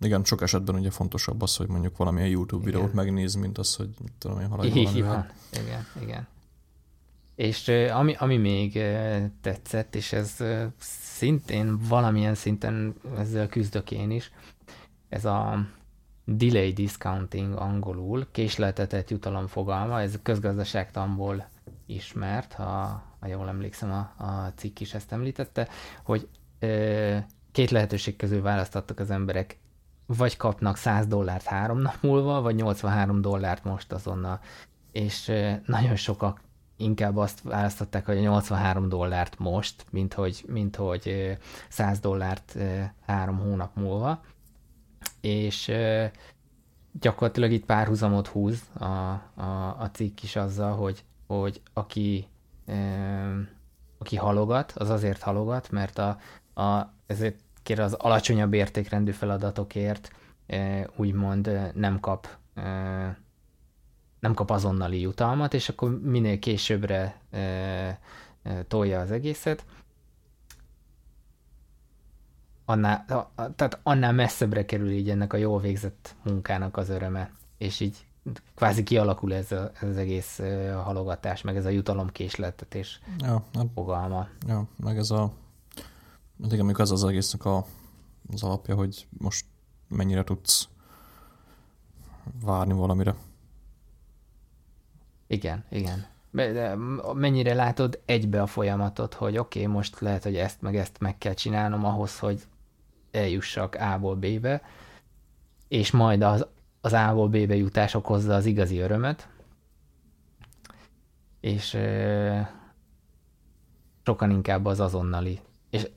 Igen, 0.00 0.24
sok 0.24 0.42
esetben 0.42 0.74
ugye 0.74 0.90
fontosabb 0.90 1.42
az, 1.42 1.56
hogy 1.56 1.68
mondjuk 1.68 1.96
valamilyen 1.96 2.28
YouTube 2.28 2.64
videót 2.64 2.92
igen. 2.92 3.04
megnéz, 3.04 3.34
mint 3.34 3.58
az, 3.58 3.74
hogy 3.74 3.88
tudom 4.18 4.40
én, 4.40 4.48
haladj 4.48 4.66
igen, 4.68 5.86
igen. 6.02 6.26
És 7.34 7.68
ami, 7.92 8.14
ami 8.18 8.36
még 8.36 8.72
tetszett, 9.40 9.94
és 9.94 10.12
ez 10.12 10.36
szintén 10.78 11.78
valamilyen 11.88 12.34
szinten 12.34 12.94
ezzel 13.18 13.46
küzdök 13.46 13.90
én 13.90 14.10
is, 14.10 14.30
ez 15.14 15.24
a 15.24 15.66
delay 16.24 16.72
discounting 16.72 17.56
angolul, 17.56 18.26
késleltetett 18.30 19.10
jutalom 19.10 19.46
fogalma, 19.46 20.00
ez 20.00 20.18
közgazdaságtamból 20.22 21.48
ismert, 21.86 22.52
ha, 22.52 23.02
ha 23.20 23.26
jól 23.26 23.48
emlékszem, 23.48 23.90
a, 23.92 24.24
a 24.24 24.52
cikk 24.56 24.80
is 24.80 24.94
ezt 24.94 25.12
említette, 25.12 25.68
hogy 26.04 26.28
ö, 26.58 27.16
két 27.52 27.70
lehetőség 27.70 28.16
közül 28.16 28.42
választottak 28.42 28.98
az 28.98 29.10
emberek 29.10 29.58
vagy 30.06 30.36
kapnak 30.36 30.76
100 30.76 31.06
dollárt 31.06 31.44
három 31.44 31.78
nap 31.78 31.96
múlva, 32.00 32.40
vagy 32.40 32.54
83 32.54 33.20
dollárt 33.20 33.64
most 33.64 33.92
azonnal. 33.92 34.40
És 34.92 35.32
nagyon 35.66 35.96
sokak 35.96 36.40
inkább 36.76 37.16
azt 37.16 37.42
választották, 37.42 38.06
hogy 38.06 38.20
83 38.20 38.88
dollárt 38.88 39.38
most, 39.38 39.86
mint 39.90 40.14
hogy, 40.14 40.44
mint 40.46 40.76
hogy 40.76 41.36
100 41.68 42.00
dollárt 42.00 42.56
három 43.06 43.38
hónap 43.38 43.76
múlva. 43.76 44.22
És 45.24 45.72
gyakorlatilag 47.00 47.50
itt 47.50 47.64
párhuzamot 47.64 48.26
húz 48.26 48.62
a, 48.78 48.84
a, 48.84 49.76
a 49.78 49.90
cikk 49.92 50.22
is 50.22 50.36
azzal, 50.36 50.76
hogy, 50.76 51.04
hogy 51.26 51.60
aki, 51.72 52.26
aki 53.98 54.16
halogat, 54.16 54.72
az 54.72 54.90
azért 54.90 55.22
halogat, 55.22 55.70
mert 55.70 55.98
a, 55.98 56.18
a, 56.62 56.92
ezért 57.06 57.40
kér 57.62 57.80
az 57.80 57.92
alacsonyabb 57.92 58.52
értékrendű 58.52 59.10
feladatokért 59.10 60.10
úgymond 60.96 61.72
nem 61.74 62.00
kap 62.00 62.28
nem 64.20 64.34
kap 64.34 64.50
azonnali 64.50 65.00
jutalmat, 65.00 65.54
és 65.54 65.68
akkor 65.68 66.00
minél 66.02 66.38
későbbre 66.38 67.20
tolja 68.68 69.00
az 69.00 69.10
egészet, 69.10 69.64
annál, 72.64 73.04
tehát 73.34 73.80
annál 73.82 74.12
messzebbre 74.12 74.64
kerül 74.64 74.90
így 74.90 75.10
ennek 75.10 75.32
a 75.32 75.36
jól 75.36 75.60
végzett 75.60 76.14
munkának 76.22 76.76
az 76.76 76.88
öröme, 76.88 77.30
és 77.58 77.80
így 77.80 78.06
kvázi 78.54 78.82
kialakul 78.82 79.34
ez, 79.34 79.52
a, 79.52 79.70
ez 79.80 79.88
az 79.88 79.96
egész 79.96 80.40
halogatás, 80.84 81.42
meg 81.42 81.56
ez 81.56 81.64
a 81.64 81.68
jutalomkésletetés 81.68 83.00
ja, 83.18 83.42
hát, 83.54 83.66
fogalma. 83.74 84.28
Ja, 84.46 84.66
meg 84.76 84.96
ez 84.96 85.10
a 85.10 85.32
igen, 86.44 86.60
amikor 86.60 86.80
az 86.80 86.90
az 86.90 87.04
egésznek 87.04 87.44
a, 87.44 87.64
az 88.32 88.42
alapja, 88.42 88.74
hogy 88.74 89.06
most 89.18 89.46
mennyire 89.88 90.24
tudsz 90.24 90.68
várni 92.44 92.72
valamire. 92.72 93.14
Igen, 95.26 95.64
igen. 95.70 96.06
De 96.30 96.74
mennyire 97.14 97.54
látod 97.54 98.02
egybe 98.04 98.42
a 98.42 98.46
folyamatot, 98.46 99.14
hogy 99.14 99.38
oké, 99.38 99.60
okay, 99.60 99.72
most 99.72 100.00
lehet, 100.00 100.22
hogy 100.22 100.36
ezt 100.36 100.60
meg 100.60 100.76
ezt 100.76 100.98
meg 101.00 101.18
kell 101.18 101.34
csinálnom 101.34 101.84
ahhoz, 101.84 102.18
hogy 102.18 102.42
eljussak 103.14 103.74
A-ból 103.74 104.14
B-be, 104.14 104.62
és 105.68 105.90
majd 105.90 106.22
az, 106.22 106.46
az 106.80 106.92
A-ból 106.92 107.28
B-be 107.28 107.56
jutás 107.56 107.94
okozza 107.94 108.34
az 108.34 108.46
igazi 108.46 108.78
örömet, 108.78 109.28
és 111.40 111.78
sokan 114.04 114.30
inkább 114.30 114.64
az 114.64 114.80
azonnali. 114.80 115.40
És 115.70 115.88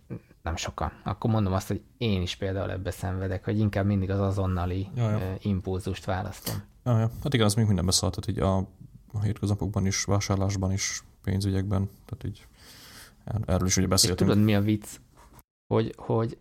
nem 0.41 0.55
sokan. 0.55 0.91
Akkor 1.03 1.31
mondom 1.31 1.53
azt, 1.53 1.67
hogy 1.67 1.81
én 1.97 2.21
is 2.21 2.35
például 2.35 2.71
ebbe 2.71 2.91
szenvedek, 2.91 3.45
hogy 3.45 3.59
inkább 3.59 3.85
mindig 3.85 4.09
az 4.09 4.19
azonnali 4.19 4.87
ja, 4.95 5.09
ja. 5.09 5.35
impulzust 5.41 6.05
választom. 6.05 6.55
Ja, 6.83 6.99
ja. 6.99 7.11
Hát 7.23 7.33
igen, 7.33 7.45
az 7.45 7.53
még 7.53 7.65
mindenbe 7.65 7.91
szállt, 7.91 8.27
így 8.27 8.39
a, 8.39 8.57
a 9.13 9.21
hétköznapokban 9.21 9.85
is, 9.85 10.03
vásárlásban 10.03 10.71
is, 10.71 11.03
pénzügyekben, 11.23 11.89
tehát 12.05 12.23
így 12.23 12.47
erről 13.45 13.67
is 13.67 13.77
ugye 13.77 13.87
beszéltünk. 13.87 14.29
És 14.29 14.35
tudod, 14.35 14.45
mi 14.45 14.55
a 14.55 14.61
vicc? 14.61 14.87
Hogy, 15.73 15.93
hogy 15.97 16.37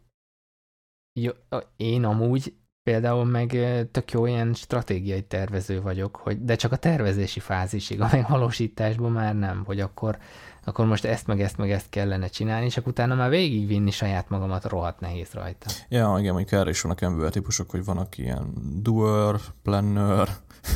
jó, 1.18 1.32
én 1.76 2.04
amúgy 2.04 2.54
például 2.82 3.24
meg 3.24 3.48
tök 3.90 4.10
jó 4.10 4.26
ilyen 4.26 4.54
stratégiai 4.54 5.22
tervező 5.22 5.80
vagyok, 5.80 6.16
hogy, 6.16 6.44
de 6.44 6.56
csak 6.56 6.72
a 6.72 6.76
tervezési 6.76 7.40
fázisig, 7.40 8.00
a 8.00 8.08
megvalósításban 8.12 9.12
már 9.12 9.34
nem, 9.34 9.62
hogy 9.64 9.80
akkor, 9.80 10.18
akkor 10.64 10.86
most 10.86 11.04
ezt 11.04 11.26
meg 11.26 11.40
ezt 11.40 11.56
meg 11.56 11.70
ezt 11.70 11.90
kellene 11.90 12.26
csinálni, 12.26 12.66
és 12.66 12.76
akkor 12.76 12.92
utána 12.92 13.14
már 13.14 13.30
végigvinni 13.30 13.90
saját 13.90 14.28
magamat 14.28 14.64
rohadt 14.64 15.00
nehéz 15.00 15.32
rajta. 15.32 15.66
Ja, 15.88 16.16
igen, 16.18 16.32
mondjuk 16.32 16.60
erre 16.60 16.70
is 16.70 16.80
vannak 16.80 17.00
ember 17.00 17.30
típusok, 17.30 17.70
hogy 17.70 17.84
vannak 17.84 18.18
ilyen 18.18 18.52
doer, 18.82 19.34
planner, 19.62 20.28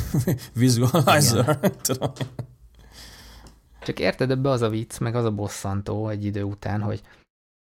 visualizer. 0.53 1.59
Csak 3.81 3.99
érted, 3.99 4.31
ebbe 4.31 4.49
az 4.49 4.61
a 4.61 4.69
vicc, 4.69 4.99
meg 4.99 5.15
az 5.15 5.25
a 5.25 5.31
bosszantó 5.31 6.07
egy 6.07 6.25
idő 6.25 6.43
után, 6.43 6.81
hogy 6.81 7.01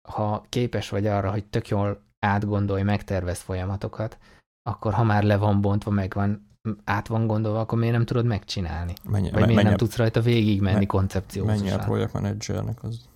ha 0.09 0.45
képes 0.49 0.89
vagy 0.89 1.07
arra, 1.07 1.31
hogy 1.31 1.45
tök 1.45 1.67
jól 1.67 2.09
átgondolj, 2.21 2.81
megtervez 2.81 3.39
folyamatokat, 3.39 4.17
akkor 4.63 4.93
ha 4.93 5.03
már 5.03 5.23
le 5.23 5.37
van 5.37 5.61
bontva, 5.61 5.91
meg 5.91 6.13
van, 6.13 6.47
át 6.83 7.07
van 7.07 7.27
gondolva, 7.27 7.59
akkor 7.59 7.77
miért 7.77 7.93
nem 7.93 8.05
tudod 8.05 8.25
megcsinálni? 8.25 8.93
Mennyi, 9.03 9.29
Vagy 9.29 9.39
miért 9.39 9.55
mennyi, 9.55 9.67
nem 9.67 9.77
tudsz 9.77 9.95
rajta 9.95 10.21
végigmenni 10.21 10.79
me, 10.79 10.85
koncepciózusan? 10.85 11.57
Mennyi 11.57 11.71
a 11.71 11.77
projektmenedzsernek 11.77 12.83
az? 12.83 13.09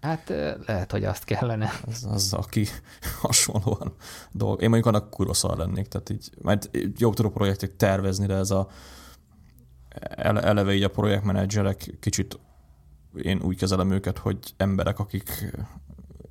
Hát 0.00 0.28
lehet, 0.66 0.92
hogy 0.92 1.04
azt 1.04 1.24
kellene. 1.24 1.70
Az, 1.86 2.06
az 2.10 2.32
aki 2.32 2.66
hasonlóan 3.20 3.94
dolg. 4.30 4.62
Én 4.62 4.68
mondjuk 4.68 4.94
annak 4.94 5.10
kurva 5.10 5.54
lennék, 5.56 5.88
tehát 5.88 6.10
így, 6.10 6.30
mert 6.42 6.70
jó 6.96 7.12
tudok 7.12 7.32
projektek 7.32 7.76
tervezni, 7.76 8.26
de 8.26 8.34
ez 8.34 8.50
a 8.50 8.68
eleve 10.16 10.74
így 10.74 10.82
a 10.82 10.88
projektmenedzserek 10.88 11.94
kicsit 12.00 12.38
én 13.22 13.40
úgy 13.42 13.56
kezelem 13.56 13.90
őket, 13.90 14.18
hogy 14.18 14.38
emberek, 14.56 14.98
akik, 14.98 15.54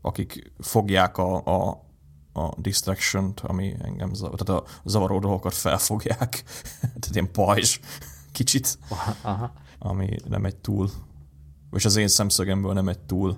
akik 0.01 0.51
fogják 0.59 1.17
a, 1.17 1.45
a, 1.45 1.83
a 2.33 2.59
distraction 2.61 3.33
ami 3.41 3.75
engem 3.81 4.13
zavar, 4.13 4.39
tehát 4.39 4.61
a 4.63 4.89
zavaró 4.89 5.19
dolgokat 5.19 5.53
felfogják, 5.53 6.43
tehát 6.79 7.09
ilyen 7.11 7.31
pajzs 7.31 7.79
kicsit, 8.31 8.77
Aha. 9.21 9.53
ami 9.79 10.15
nem 10.27 10.45
egy 10.45 10.55
túl, 10.55 10.89
és 11.71 11.85
az 11.85 11.95
én 11.95 12.07
szemszögemből 12.07 12.73
nem 12.73 12.87
egy 12.87 12.99
túl, 12.99 13.37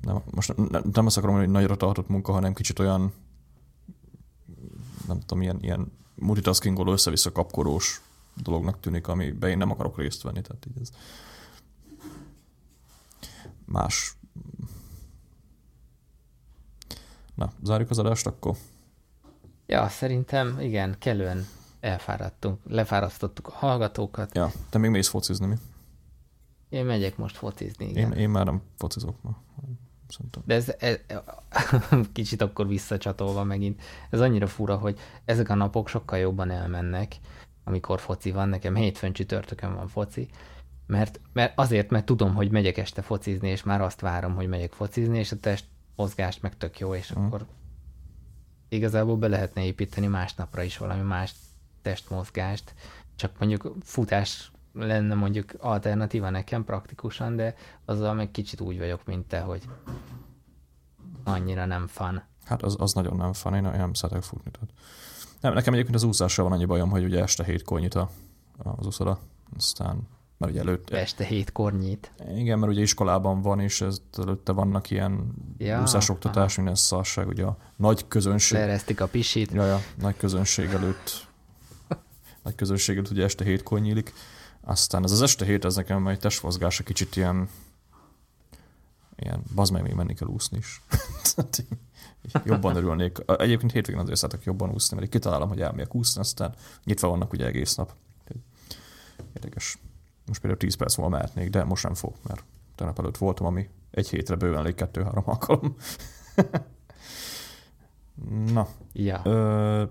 nem, 0.00 0.22
most 0.30 0.56
nem, 0.56 0.82
nem 0.92 1.06
azt 1.06 1.16
akarom, 1.16 1.36
hogy 1.36 1.48
nagyra 1.48 1.76
tartott 1.76 2.08
munka, 2.08 2.32
hanem 2.32 2.52
kicsit 2.52 2.78
olyan, 2.78 3.12
nem 5.06 5.20
tudom, 5.20 5.42
ilyen, 5.42 5.58
ilyen 5.60 5.92
multitaskingoló 6.14 6.92
össze-vissza 6.92 7.32
kapkorós 7.32 8.00
dolognak 8.34 8.80
tűnik, 8.80 9.08
amiben 9.08 9.50
én 9.50 9.58
nem 9.58 9.70
akarok 9.70 9.98
részt 9.98 10.22
venni. 10.22 10.40
Tehát 10.40 10.66
így 10.66 10.80
ez 10.80 10.90
más. 13.64 14.15
Na, 17.36 17.52
zárjuk 17.62 17.90
az 17.90 17.98
adást 17.98 18.26
akkor? 18.26 18.56
Ja, 19.66 19.88
szerintem 19.88 20.60
igen, 20.60 20.96
kellően 20.98 21.46
elfáradtunk, 21.80 22.58
lefárasztottuk 22.68 23.48
a 23.48 23.52
hallgatókat. 23.52 24.34
Ja, 24.34 24.50
te 24.70 24.78
még 24.78 24.90
mész 24.90 25.08
focizni, 25.08 25.46
mi? 25.46 25.54
Én 26.68 26.84
megyek 26.84 27.16
most 27.16 27.36
focizni, 27.36 27.88
igen. 27.88 28.12
Én, 28.12 28.18
én 28.18 28.28
már 28.28 28.44
nem 28.44 28.62
focizok 28.76 29.22
ma. 29.22 29.36
Szerintem. 30.08 30.42
De 30.46 30.54
ez, 30.54 30.74
ez 30.78 30.98
kicsit 32.12 32.42
akkor 32.42 32.66
visszacsatolva 32.66 33.44
megint, 33.44 33.82
ez 34.10 34.20
annyira 34.20 34.46
fura, 34.46 34.76
hogy 34.76 34.98
ezek 35.24 35.48
a 35.48 35.54
napok 35.54 35.88
sokkal 35.88 36.18
jobban 36.18 36.50
elmennek, 36.50 37.16
amikor 37.64 38.00
foci 38.00 38.30
van, 38.30 38.48
nekem 38.48 38.74
hétfőn 38.74 39.12
csütörtökön 39.12 39.74
van 39.74 39.88
foci, 39.88 40.28
mert, 40.86 41.20
mert 41.32 41.58
azért, 41.58 41.90
mert 41.90 42.04
tudom, 42.04 42.34
hogy 42.34 42.50
megyek 42.50 42.76
este 42.76 43.02
focizni, 43.02 43.48
és 43.48 43.62
már 43.62 43.80
azt 43.80 44.00
várom, 44.00 44.34
hogy 44.34 44.48
megyek 44.48 44.72
focizni, 44.72 45.18
és 45.18 45.32
a 45.32 45.36
test 45.36 45.64
mozgást 45.96 46.42
meg 46.42 46.56
tök 46.56 46.78
jó, 46.78 46.94
és 46.94 47.12
mm. 47.18 47.24
akkor 47.24 47.46
igazából 48.68 49.16
be 49.16 49.28
lehetne 49.28 49.64
építeni 49.64 50.06
másnapra 50.06 50.62
is 50.62 50.78
valami 50.78 51.02
más 51.02 51.34
testmozgást, 51.82 52.74
csak 53.16 53.38
mondjuk 53.38 53.74
futás 53.82 54.50
lenne 54.72 55.14
mondjuk 55.14 55.54
alternatíva 55.58 56.30
nekem 56.30 56.64
praktikusan, 56.64 57.36
de 57.36 57.54
azzal 57.84 58.14
meg 58.14 58.30
kicsit 58.30 58.60
úgy 58.60 58.78
vagyok, 58.78 59.04
mint 59.04 59.26
te, 59.26 59.40
hogy 59.40 59.62
annyira 61.24 61.64
nem 61.64 61.86
fan. 61.86 62.22
Hát 62.44 62.62
az, 62.62 62.76
az 62.78 62.92
nagyon 62.92 63.16
nem 63.16 63.32
fan, 63.32 63.54
én 63.54 63.62
nem 63.62 63.92
szeretek 63.94 64.22
futni. 64.22 64.50
Tehát. 64.50 64.68
Nem, 65.40 65.54
nekem 65.54 65.72
egyébként 65.72 65.96
az 65.96 66.02
úszással 66.02 66.44
van 66.44 66.52
annyi 66.52 66.64
bajom, 66.64 66.90
hogy 66.90 67.04
ugye 67.04 67.22
este 67.22 67.44
hétkor 67.44 67.80
nyit 67.80 67.94
a, 67.94 68.10
az 68.56 68.86
úszoda, 68.86 69.18
aztán 69.56 70.08
mert 70.38 70.52
ugye 70.52 70.60
előtte... 70.60 70.96
Este 70.98 71.24
hétkor 71.24 71.72
nyit. 71.72 72.12
Igen, 72.36 72.58
mert 72.58 72.72
ugye 72.72 72.80
iskolában 72.80 73.42
van, 73.42 73.60
és 73.60 73.80
ez, 73.80 74.00
előtte 74.18 74.52
vannak 74.52 74.90
ilyen 74.90 75.34
ja, 75.58 75.82
úszásoktatás, 75.82 76.52
aha. 76.52 76.56
minden 76.56 76.74
szarság, 76.74 77.28
ugye 77.28 77.44
a 77.44 77.56
nagy 77.76 78.08
közönség... 78.08 78.58
Leeresztik 78.58 79.00
a 79.00 79.06
pisit. 79.06 79.52
Ja, 79.52 79.66
ja, 79.66 79.80
nagy 79.98 80.16
közönség 80.16 80.68
előtt 80.70 81.26
nagy 82.42 82.54
közönség 82.54 82.96
előtt 82.96 83.10
ugye 83.10 83.24
este 83.24 83.44
hétkor 83.44 83.80
nyílik. 83.80 84.12
Aztán 84.60 85.04
ez 85.04 85.10
az 85.10 85.22
este 85.22 85.44
hét, 85.44 85.64
ez 85.64 85.76
nekem 85.76 86.06
egy 86.08 86.18
testmozgása 86.18 86.82
kicsit 86.82 87.16
ilyen 87.16 87.48
ilyen, 89.16 89.42
bazd 89.54 89.72
meg, 89.72 89.82
még 89.82 89.92
menni 89.92 90.14
kell 90.14 90.28
úszni 90.28 90.58
is. 90.58 90.82
jobban 92.44 92.76
örülnék. 92.76 93.18
Egyébként 93.26 93.72
hétvégén 93.72 94.00
azért 94.00 94.18
szeretek 94.18 94.44
jobban 94.44 94.70
úszni, 94.70 94.96
mert 94.96 95.10
kitalálom, 95.10 95.48
hogy 95.48 95.60
elmegyek 95.60 95.94
úszni, 95.94 96.20
aztán 96.20 96.54
nyitva 96.84 97.08
vannak 97.08 97.32
ugye 97.32 97.46
egész 97.46 97.74
nap. 97.74 97.92
Érdekes. 99.34 99.78
Most 100.26 100.40
például 100.40 100.60
10 100.60 100.74
perc 100.74 100.96
múlva 100.96 101.16
mehetnék, 101.16 101.50
de 101.50 101.64
most 101.64 101.84
nem 101.84 101.94
fog, 101.94 102.14
mert 102.28 102.44
tegnap 102.74 102.98
előtt 102.98 103.16
voltam, 103.16 103.46
ami 103.46 103.68
egy 103.90 104.08
hétre 104.08 104.34
bőven 104.34 104.58
elég 104.58 104.74
kettő-három 104.74 105.24
alkalom. 105.26 105.76
Na. 108.54 108.68
Ja. 108.92 109.20
Ö, 109.24 109.82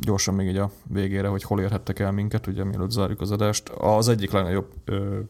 gyorsan 0.00 0.34
még 0.34 0.48
így 0.48 0.56
a 0.56 0.70
végére, 0.84 1.28
hogy 1.28 1.42
hol 1.42 1.60
érhettek 1.60 1.98
el 1.98 2.12
minket, 2.12 2.46
ugye 2.46 2.64
mielőtt 2.64 2.90
zárjuk 2.90 3.20
az 3.20 3.30
adást. 3.30 3.68
Az 3.68 4.08
egyik 4.08 4.30
legnagyobb 4.30 4.72
ö, 4.84 5.20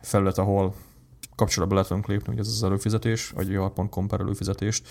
felület, 0.00 0.38
ahol 0.38 0.74
kapcsolatba 1.34 1.74
lehet 1.74 1.88
velünk 1.88 2.08
lépni, 2.08 2.28
hogy 2.28 2.38
ez 2.38 2.48
az 2.48 2.62
előfizetés, 2.62 3.30
vagy 3.30 3.50
jar.com 3.50 4.08
per 4.08 4.20
előfizetést. 4.20 4.88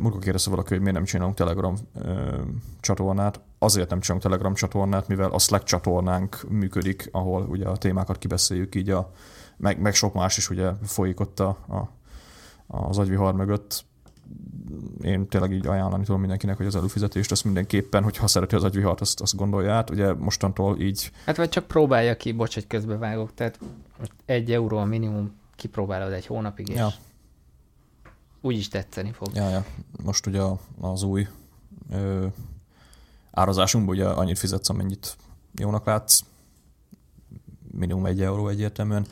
Múlva 0.00 0.18
kérdezte 0.18 0.50
valaki, 0.50 0.68
hogy 0.68 0.78
miért 0.78 0.94
nem 0.94 1.04
csinálunk 1.04 1.34
Telegram 1.34 1.74
csatornát. 2.80 3.40
Azért 3.58 3.90
nem 3.90 4.00
csinálunk 4.00 4.26
Telegram 4.26 4.54
csatornát, 4.54 5.08
mivel 5.08 5.30
a 5.30 5.38
Slack 5.38 5.64
csatornánk 5.64 6.44
működik, 6.48 7.08
ahol 7.12 7.42
ugye 7.42 7.66
a 7.66 7.76
témákat 7.76 8.18
kibeszéljük, 8.18 8.74
így 8.74 8.90
a, 8.90 9.10
meg, 9.56 9.80
meg 9.80 9.94
sok 9.94 10.14
más 10.14 10.36
is 10.36 10.50
ugye 10.50 10.70
folyik 10.82 11.20
ott 11.20 11.40
a, 11.40 11.48
a, 11.48 11.88
az 12.66 12.98
agyvihar 12.98 13.34
mögött 13.34 13.84
én 15.02 15.28
tényleg 15.28 15.52
így 15.52 15.66
ajánlani 15.66 16.04
tudom 16.04 16.20
mindenkinek, 16.20 16.56
hogy 16.56 16.66
az 16.66 16.76
előfizetést 16.76 17.30
azt 17.30 17.44
mindenképpen, 17.44 18.02
hogyha 18.02 18.26
szereti 18.26 18.54
az 18.54 18.64
agyvihart, 18.64 19.00
azt, 19.00 19.20
azt 19.20 19.36
gondolja 19.36 19.72
át. 19.72 19.90
Ugye 19.90 20.12
mostantól 20.12 20.80
így... 20.80 21.10
Hát 21.26 21.36
vagy 21.36 21.48
csak 21.48 21.66
próbálja 21.66 22.16
ki, 22.16 22.32
bocs, 22.32 22.54
hogy 22.54 22.66
közbevágok, 22.66 23.34
tehát 23.34 23.58
egy 24.24 24.52
euró 24.52 24.76
a 24.76 24.84
minimum, 24.84 25.32
kipróbálod 25.56 26.12
egy 26.12 26.26
hónapig, 26.26 26.68
és 26.68 26.76
ja. 26.76 26.88
Úgy 28.44 28.56
is 28.56 28.68
tetszeni 28.68 29.12
fog. 29.12 29.28
Ja, 29.34 29.48
ja. 29.48 29.64
Most 30.02 30.26
ugye 30.26 30.42
az 30.80 31.02
új 31.02 31.28
ö, 31.90 32.26
árazásunkban 33.30 33.94
ugye 33.94 34.06
annyit 34.08 34.38
fizetsz, 34.38 34.68
amennyit 34.68 35.16
jónak 35.54 35.86
látsz, 35.86 36.20
minimum 37.70 38.06
egy 38.06 38.22
euró 38.22 38.48
egyértelműen 38.48 39.06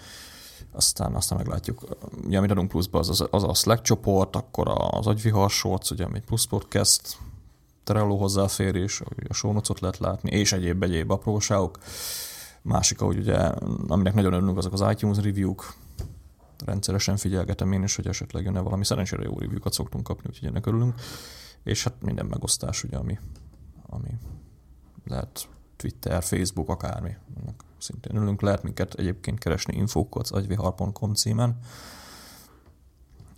aztán, 0.73 1.15
aztán 1.15 1.39
meglátjuk. 1.39 1.85
Ugye, 2.25 2.39
amit 2.39 2.51
adunk 2.51 2.69
pluszba, 2.69 2.99
az, 2.99 3.27
az, 3.31 3.43
a 3.43 3.55
Slack 3.55 3.83
csoport, 3.83 4.37
akkor 4.37 4.73
az 4.91 5.07
agyvihar 5.07 5.51
shorts, 5.51 5.91
ugye, 5.91 6.05
ami 6.05 6.21
plusz 6.21 6.45
podcast, 6.45 7.17
Trello 7.85 8.17
hozzáférés, 8.17 9.03
a 9.29 9.35
show 9.35 9.61
lehet 9.81 9.99
látni, 9.99 10.31
és 10.31 10.53
egyéb 10.53 10.83
egyéb 10.83 11.11
apróságok. 11.11 11.79
Másik, 12.63 13.01
ahogy 13.01 13.19
ugye, 13.19 13.39
aminek 13.89 14.15
nagyon 14.15 14.33
örülünk, 14.33 14.59
azok 14.59 14.73
az 14.73 14.85
iTunes 14.91 15.17
review-k, 15.17 15.75
rendszeresen 16.65 17.17
figyelgetem 17.17 17.73
én 17.73 17.83
is, 17.83 17.97
hogy 17.97 18.07
esetleg 18.07 18.45
jönne 18.45 18.61
valami. 18.61 18.85
Szerencsére 18.85 19.23
jó 19.23 19.39
review-kat 19.39 19.73
szoktunk 19.73 20.05
kapni, 20.05 20.29
úgyhogy 20.29 20.49
ennek 20.49 20.67
örülünk. 20.67 20.95
És 21.63 21.85
hát 21.85 22.03
minden 22.03 22.27
megosztás, 22.27 22.85
ugye, 22.85 22.97
ami, 22.97 23.19
ami 23.87 24.19
lehet 25.05 25.49
Twitter, 25.77 26.23
Facebook, 26.23 26.69
akármi. 26.69 27.17
Ennek 27.41 27.61
szintén 27.79 28.17
ülünk, 28.17 28.41
lehet 28.41 28.63
minket 28.63 28.95
egyébként 28.95 29.39
keresni 29.39 29.77
infókat 29.77 30.29
agyvihar.com 30.29 31.15
címen. 31.15 31.59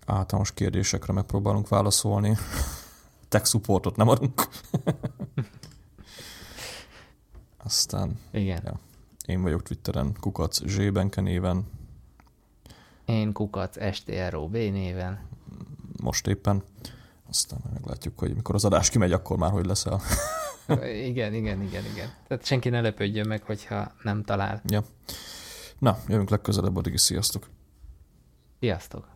Általános 0.06 0.52
kérdésekre 0.52 1.12
megpróbálunk 1.12 1.68
válaszolni. 1.68 2.36
Tech 3.28 3.46
supportot 3.46 3.96
nem 3.96 4.08
adunk. 4.08 4.48
Aztán 7.64 8.18
Igen. 8.30 8.60
Ja, 8.64 8.80
én 9.26 9.42
vagyok 9.42 9.62
Twitteren, 9.62 10.16
kukac 10.20 10.64
zsébenke 10.64 11.20
néven. 11.20 11.66
Én 13.04 13.32
kukac 13.32 13.94
STROB 13.94 14.52
néven. 14.52 15.28
Most 16.02 16.26
éppen. 16.26 16.62
Aztán 17.28 17.58
meglátjuk, 17.72 18.18
hogy 18.18 18.34
mikor 18.34 18.54
az 18.54 18.64
adás 18.64 18.90
kimegy, 18.90 19.12
akkor 19.12 19.36
már 19.36 19.50
hogy 19.50 19.66
leszel. 19.66 20.00
igen, 21.10 21.34
igen, 21.34 21.62
igen, 21.62 21.84
igen. 21.84 22.12
Tehát 22.28 22.44
senki 22.44 22.68
ne 22.68 22.80
lepődjön 22.80 23.26
meg, 23.26 23.42
hogyha 23.42 23.92
nem 24.02 24.22
talál. 24.24 24.62
Ja. 24.64 24.84
Na, 25.78 25.98
jövünk 26.08 26.30
legközelebb, 26.30 26.76
addig 26.76 26.92
is 26.92 27.00
sziasztok. 27.00 27.48
Sziasztok. 28.60 29.13